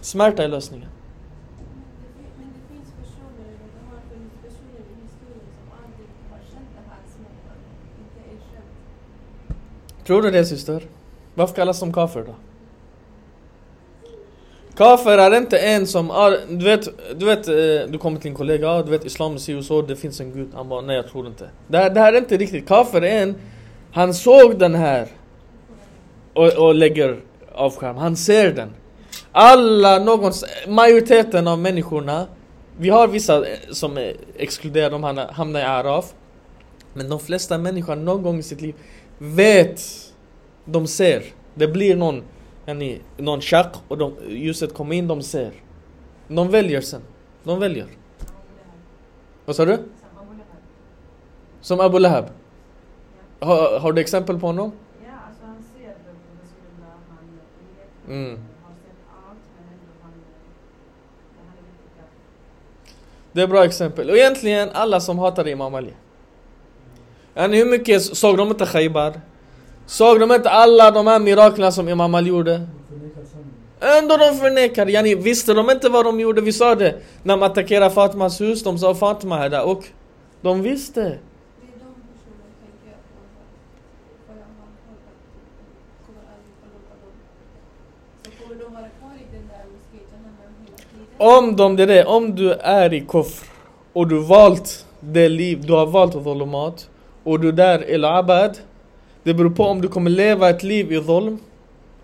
Smärta 0.00 0.44
är 0.44 0.48
lösningen. 0.48 0.88
Tror 10.06 10.22
du 10.22 10.30
det 10.30 10.44
syster? 10.44 10.82
Varför 11.34 11.54
kallas 11.54 11.80
de 11.80 11.92
kafir 11.92 12.24
då? 12.26 12.34
Kafir 14.80 15.18
är 15.18 15.36
inte 15.36 15.58
en 15.58 15.86
som, 15.86 16.36
du 16.48 16.64
vet, 16.64 16.88
du 17.16 17.26
vet, 17.26 17.48
eh, 17.48 17.54
du 17.88 17.98
kommer 17.98 18.20
till 18.20 18.30
en 18.30 18.36
kollega, 18.36 18.82
du 18.82 18.90
vet 18.90 19.04
islam 19.04 19.38
säger 19.38 19.62
så, 19.62 19.82
det 19.82 19.96
finns 19.96 20.20
en 20.20 20.32
gud. 20.32 20.48
Han 20.54 20.68
bara, 20.68 20.80
nej 20.80 20.96
jag 20.96 21.08
tror 21.08 21.26
inte. 21.26 21.50
Det 21.68 21.78
här, 21.78 21.90
det 21.90 22.00
här 22.00 22.12
är 22.12 22.18
inte 22.18 22.36
riktigt, 22.36 22.68
kafir 22.68 23.04
är 23.04 23.22
en, 23.22 23.34
han 23.92 24.14
såg 24.14 24.58
den 24.58 24.74
här 24.74 25.08
och, 26.34 26.52
och 26.52 26.74
lägger 26.74 27.20
avskärm, 27.54 27.96
han 27.96 28.16
ser 28.16 28.52
den. 28.52 28.70
Alla, 29.32 29.98
någons, 29.98 30.44
majoriteten 30.68 31.48
av 31.48 31.58
människorna, 31.58 32.26
vi 32.78 32.88
har 32.88 33.08
vissa 33.08 33.36
eh, 33.36 33.58
som 33.70 33.98
eh, 33.98 34.04
är 34.04 34.14
exkluderade, 34.36 34.90
de 34.90 35.04
hamnar, 35.04 35.32
hamnar 35.32 35.60
i 35.60 35.64
araf. 35.64 36.14
Men 36.94 37.08
de 37.08 37.20
flesta 37.20 37.58
människor 37.58 37.96
någon 37.96 38.22
gång 38.22 38.38
i 38.38 38.42
sitt 38.42 38.60
liv 38.60 38.74
vet, 39.18 39.82
de 40.64 40.86
ser. 40.86 41.22
Det 41.54 41.68
blir 41.68 41.96
någon, 41.96 42.22
yani, 42.66 43.00
någon 43.16 43.40
chack 43.40 43.76
och 43.88 43.98
de, 43.98 44.12
ljuset 44.28 44.74
kommer 44.74 44.94
in, 44.96 45.08
de 45.08 45.22
ser. 45.22 45.52
De 46.28 46.48
väljer 46.50 46.80
sen. 46.80 47.02
De 47.42 47.60
väljer. 47.60 47.86
Vad 49.44 49.56
sa 49.56 49.64
du? 49.64 49.78
Som 51.60 51.80
Abu 51.80 51.98
Lahab. 51.98 52.24
Har, 53.40 53.78
har 53.78 53.92
du 53.92 54.00
exempel 54.00 54.38
på 54.40 54.46
honom? 54.46 54.72
Ja, 55.04 55.10
alltså 55.28 55.44
han 55.46 55.56
ser 55.62 55.80
leker, 55.80 55.94
Mm. 58.08 58.34
kaffe. 58.34 58.42
Det 63.32 63.42
är 63.42 63.46
bra 63.46 63.64
exempel. 63.64 64.10
Och 64.10 64.16
egentligen 64.16 64.68
alla 64.72 65.00
som 65.00 65.18
hatade 65.18 65.50
Imam 65.50 65.74
Ali. 65.74 65.92
Yani 67.34 67.56
hur 67.56 67.70
mycket 67.70 68.02
såg 68.02 68.36
de 68.36 68.48
inte 68.48 68.66
Khaybar? 68.66 69.20
Såg 69.90 70.20
de 70.20 70.32
inte 70.32 70.50
alla 70.50 70.90
de 70.90 71.06
här 71.06 71.18
miraklerna 71.18 71.72
som 71.72 71.88
Imam 71.88 72.14
Ali 72.14 72.28
gjorde? 72.28 72.66
Ändå 73.80 74.16
de 74.16 74.36
förnekar. 74.36 74.86
Yani 74.86 75.14
visste 75.14 75.54
de 75.54 75.70
inte 75.70 75.88
vad 75.88 76.04
de 76.04 76.20
gjorde? 76.20 76.40
Vi 76.40 76.52
sa 76.52 76.74
det. 76.74 76.94
När 77.22 77.36
de 77.36 77.42
attackerade 77.42 77.94
Fatmas 77.94 78.40
hus, 78.40 78.62
de 78.62 78.78
sa 78.78 78.94
Fatma 78.94 79.44
är 79.44 79.48
där 79.48 79.64
och 79.64 79.84
de 80.40 80.62
visste. 80.62 81.18
Om 91.18 91.56
de, 91.56 91.76
det 91.76 91.82
är 91.82 91.86
det, 91.86 92.04
om 92.04 92.34
du 92.34 92.52
är 92.52 92.92
i 92.92 93.00
kufr 93.00 93.46
och 93.92 94.06
du 94.06 94.18
valt 94.18 94.86
det 95.00 95.28
liv, 95.28 95.66
du 95.66 95.72
har 95.72 95.86
valt 95.86 96.14
dhulumat 96.14 96.88
och 97.24 97.40
du 97.40 97.52
där 97.52 97.90
i 97.90 98.04
abad 98.04 98.58
det 99.22 99.34
beror 99.34 99.50
på 99.50 99.64
om 99.64 99.80
du 99.80 99.88
kommer 99.88 100.10
leva 100.10 100.50
ett 100.50 100.62
liv 100.62 100.92
i 100.92 101.00
dolm 101.00 101.38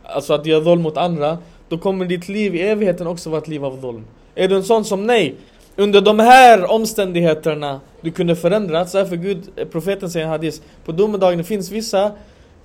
Alltså 0.03 0.35
att 0.35 0.47
göra 0.47 0.61
dolm 0.61 0.83
mot 0.83 0.97
andra 0.97 1.39
Då 1.69 1.79
kommer 1.79 2.05
ditt 2.05 2.29
liv 2.29 2.55
i 2.55 2.61
evigheten 2.61 3.07
också 3.07 3.31
vara 3.31 3.41
ett 3.41 3.49
liv 3.49 3.65
av 3.65 3.81
dolm 3.81 4.05
Är 4.35 4.49
du 4.49 4.57
en 4.57 4.65
sån 4.65 4.85
som 4.85 5.07
nej 5.07 5.35
Under 5.77 6.01
de 6.01 6.19
här 6.19 6.71
omständigheterna 6.71 7.81
Du 8.01 8.11
kunde 8.11 8.37
förändrats, 8.37 8.93
därför 8.93 9.17
Gud, 9.17 9.43
eh, 9.57 9.69
profeten 9.69 10.11
säger 10.11 10.27
i 10.27 10.29
hadis 10.29 10.63
På 10.85 10.93
domedagen 10.93 11.45
finns 11.45 11.71
vissa 11.71 12.13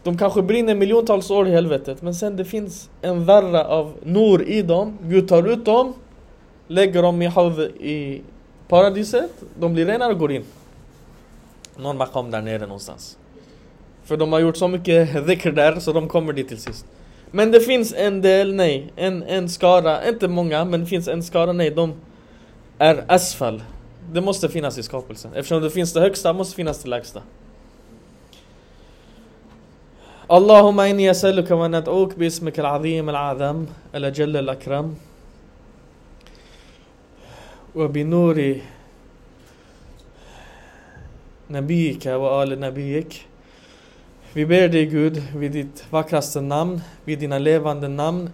De 0.03 0.17
kanske 0.17 0.41
brinner 0.41 0.75
miljontals 0.75 1.31
år 1.31 1.47
i 1.47 1.51
helvetet 1.51 2.01
Men 2.01 2.15
sen 2.15 2.37
det 2.37 2.45
finns 2.45 2.89
en 3.01 3.25
värre 3.25 3.65
av 3.65 3.93
nor 4.03 4.43
i 4.43 4.61
dem. 4.61 4.97
Gud 5.01 5.27
tar 5.27 5.47
ut 5.47 5.65
dem 5.65 5.93
Lägger 6.67 7.01
dem 7.01 7.21
i 7.21 7.25
hav 7.25 7.61
i 7.61 8.21
paradiset 8.67 9.31
De 9.59 9.73
blir 9.73 9.85
renare 9.85 10.13
och 10.13 10.19
går 10.19 10.31
in. 10.31 10.43
Någon 11.77 11.97
makam 11.97 12.31
där 12.31 12.41
nere 12.41 12.59
någonstans. 12.59 13.17
För 14.10 14.16
de 14.16 14.32
har 14.32 14.40
gjort 14.40 14.56
så 14.56 14.68
mycket 14.68 15.26
dhikr 15.26 15.50
där 15.50 15.80
så 15.80 15.92
de 15.92 16.08
kommer 16.08 16.32
dit 16.32 16.48
till 16.48 16.58
sist 16.58 16.86
Men 17.30 17.50
det 17.50 17.60
finns 17.60 17.94
en 17.96 18.22
del, 18.22 18.54
nej 18.54 18.92
En, 18.96 19.22
en 19.22 19.48
skara, 19.48 20.08
inte 20.08 20.28
många 20.28 20.64
men 20.64 20.80
det 20.80 20.86
finns 20.86 21.08
en 21.08 21.22
skara, 21.22 21.52
nej 21.52 21.70
de 21.70 21.94
är 22.78 23.04
asfal 23.08 23.62
Det 24.12 24.20
måste 24.20 24.48
finnas 24.48 24.78
i 24.78 24.82
skapelsen 24.82 25.30
Eftersom 25.34 25.62
det 25.62 25.70
finns 25.70 25.92
det 25.92 26.00
högsta 26.00 26.32
måste 26.32 26.56
finnas 26.56 26.82
det 26.82 26.88
lägsta 26.88 27.22
اللهم 30.30 30.80
إني 30.80 31.10
أسألك 31.10 31.50
وأن 31.50 31.74
أدعوك 31.74 32.14
باسمك 32.18 32.60
العظيم 32.60 33.08
الأعظم 33.10 33.66
الأجل 33.94 34.36
الأكرم 34.36 34.94
وبنور 37.74 38.56
نبيك 41.50 42.06
وآل 42.06 42.60
نبيك 42.60 43.26
vi 44.33 44.45
ber 44.45 44.69
dig 44.69 44.85
Gud 44.85 45.23
vid 45.35 45.51
ditt 45.51 45.83
vackraste 45.89 46.41
namn, 46.41 46.81
vid 47.03 47.19
dina 47.19 47.39
levande 47.39 47.87
namn, 47.87 48.29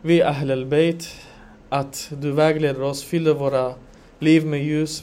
vid 0.00 0.22
Ahl 0.22 0.50
al-Bayt, 0.50 1.08
att 1.68 2.12
du 2.20 2.30
vägleder 2.32 2.82
oss, 2.82 3.04
fyller 3.04 3.34
våra 3.34 3.74
liv 4.18 4.46
med 4.46 4.64
ljus, 4.64 5.02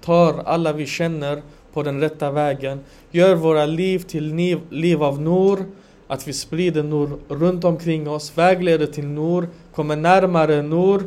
tar 0.00 0.42
alla 0.44 0.72
vi 0.72 0.86
känner 0.86 1.42
på 1.72 1.82
den 1.82 2.00
rätta 2.00 2.30
vägen, 2.30 2.80
gör 3.10 3.34
våra 3.34 3.66
liv 3.66 3.98
till 3.98 4.34
liv, 4.34 4.60
liv 4.70 5.02
av 5.02 5.20
Nor, 5.20 5.64
att 6.06 6.28
vi 6.28 6.32
sprider 6.32 6.82
Nor 6.82 7.18
runt 7.28 7.64
omkring 7.64 8.08
oss, 8.08 8.32
vägleder 8.38 8.86
till 8.86 9.06
Nor, 9.06 9.48
kommer 9.74 9.96
närmare 9.96 10.62
Nor, 10.62 11.02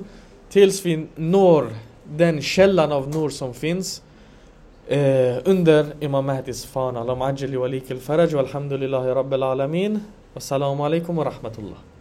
tills 0.50 0.86
vi 0.86 1.08
når 1.16 1.68
den 2.18 2.42
källan 2.42 2.92
av 2.92 3.10
Nor 3.10 3.30
som 3.30 3.54
finns. 3.54 4.02
آه، 4.90 5.44
انذر 5.48 5.86
إمام 6.04 6.28
مهدي 6.28 6.54
صفان. 6.54 6.98
اللهم 6.98 7.24
عجل 7.24 7.52
لوليك 7.52 7.92
الفرج 7.92 8.36
والحمد 8.36 8.74
لله 8.74 9.14
رب 9.14 9.34
العالمين. 9.34 10.06
والسلام 10.36 10.82
عليكم 10.82 11.18
ورحمة 11.18 11.56
الله. 11.60 11.93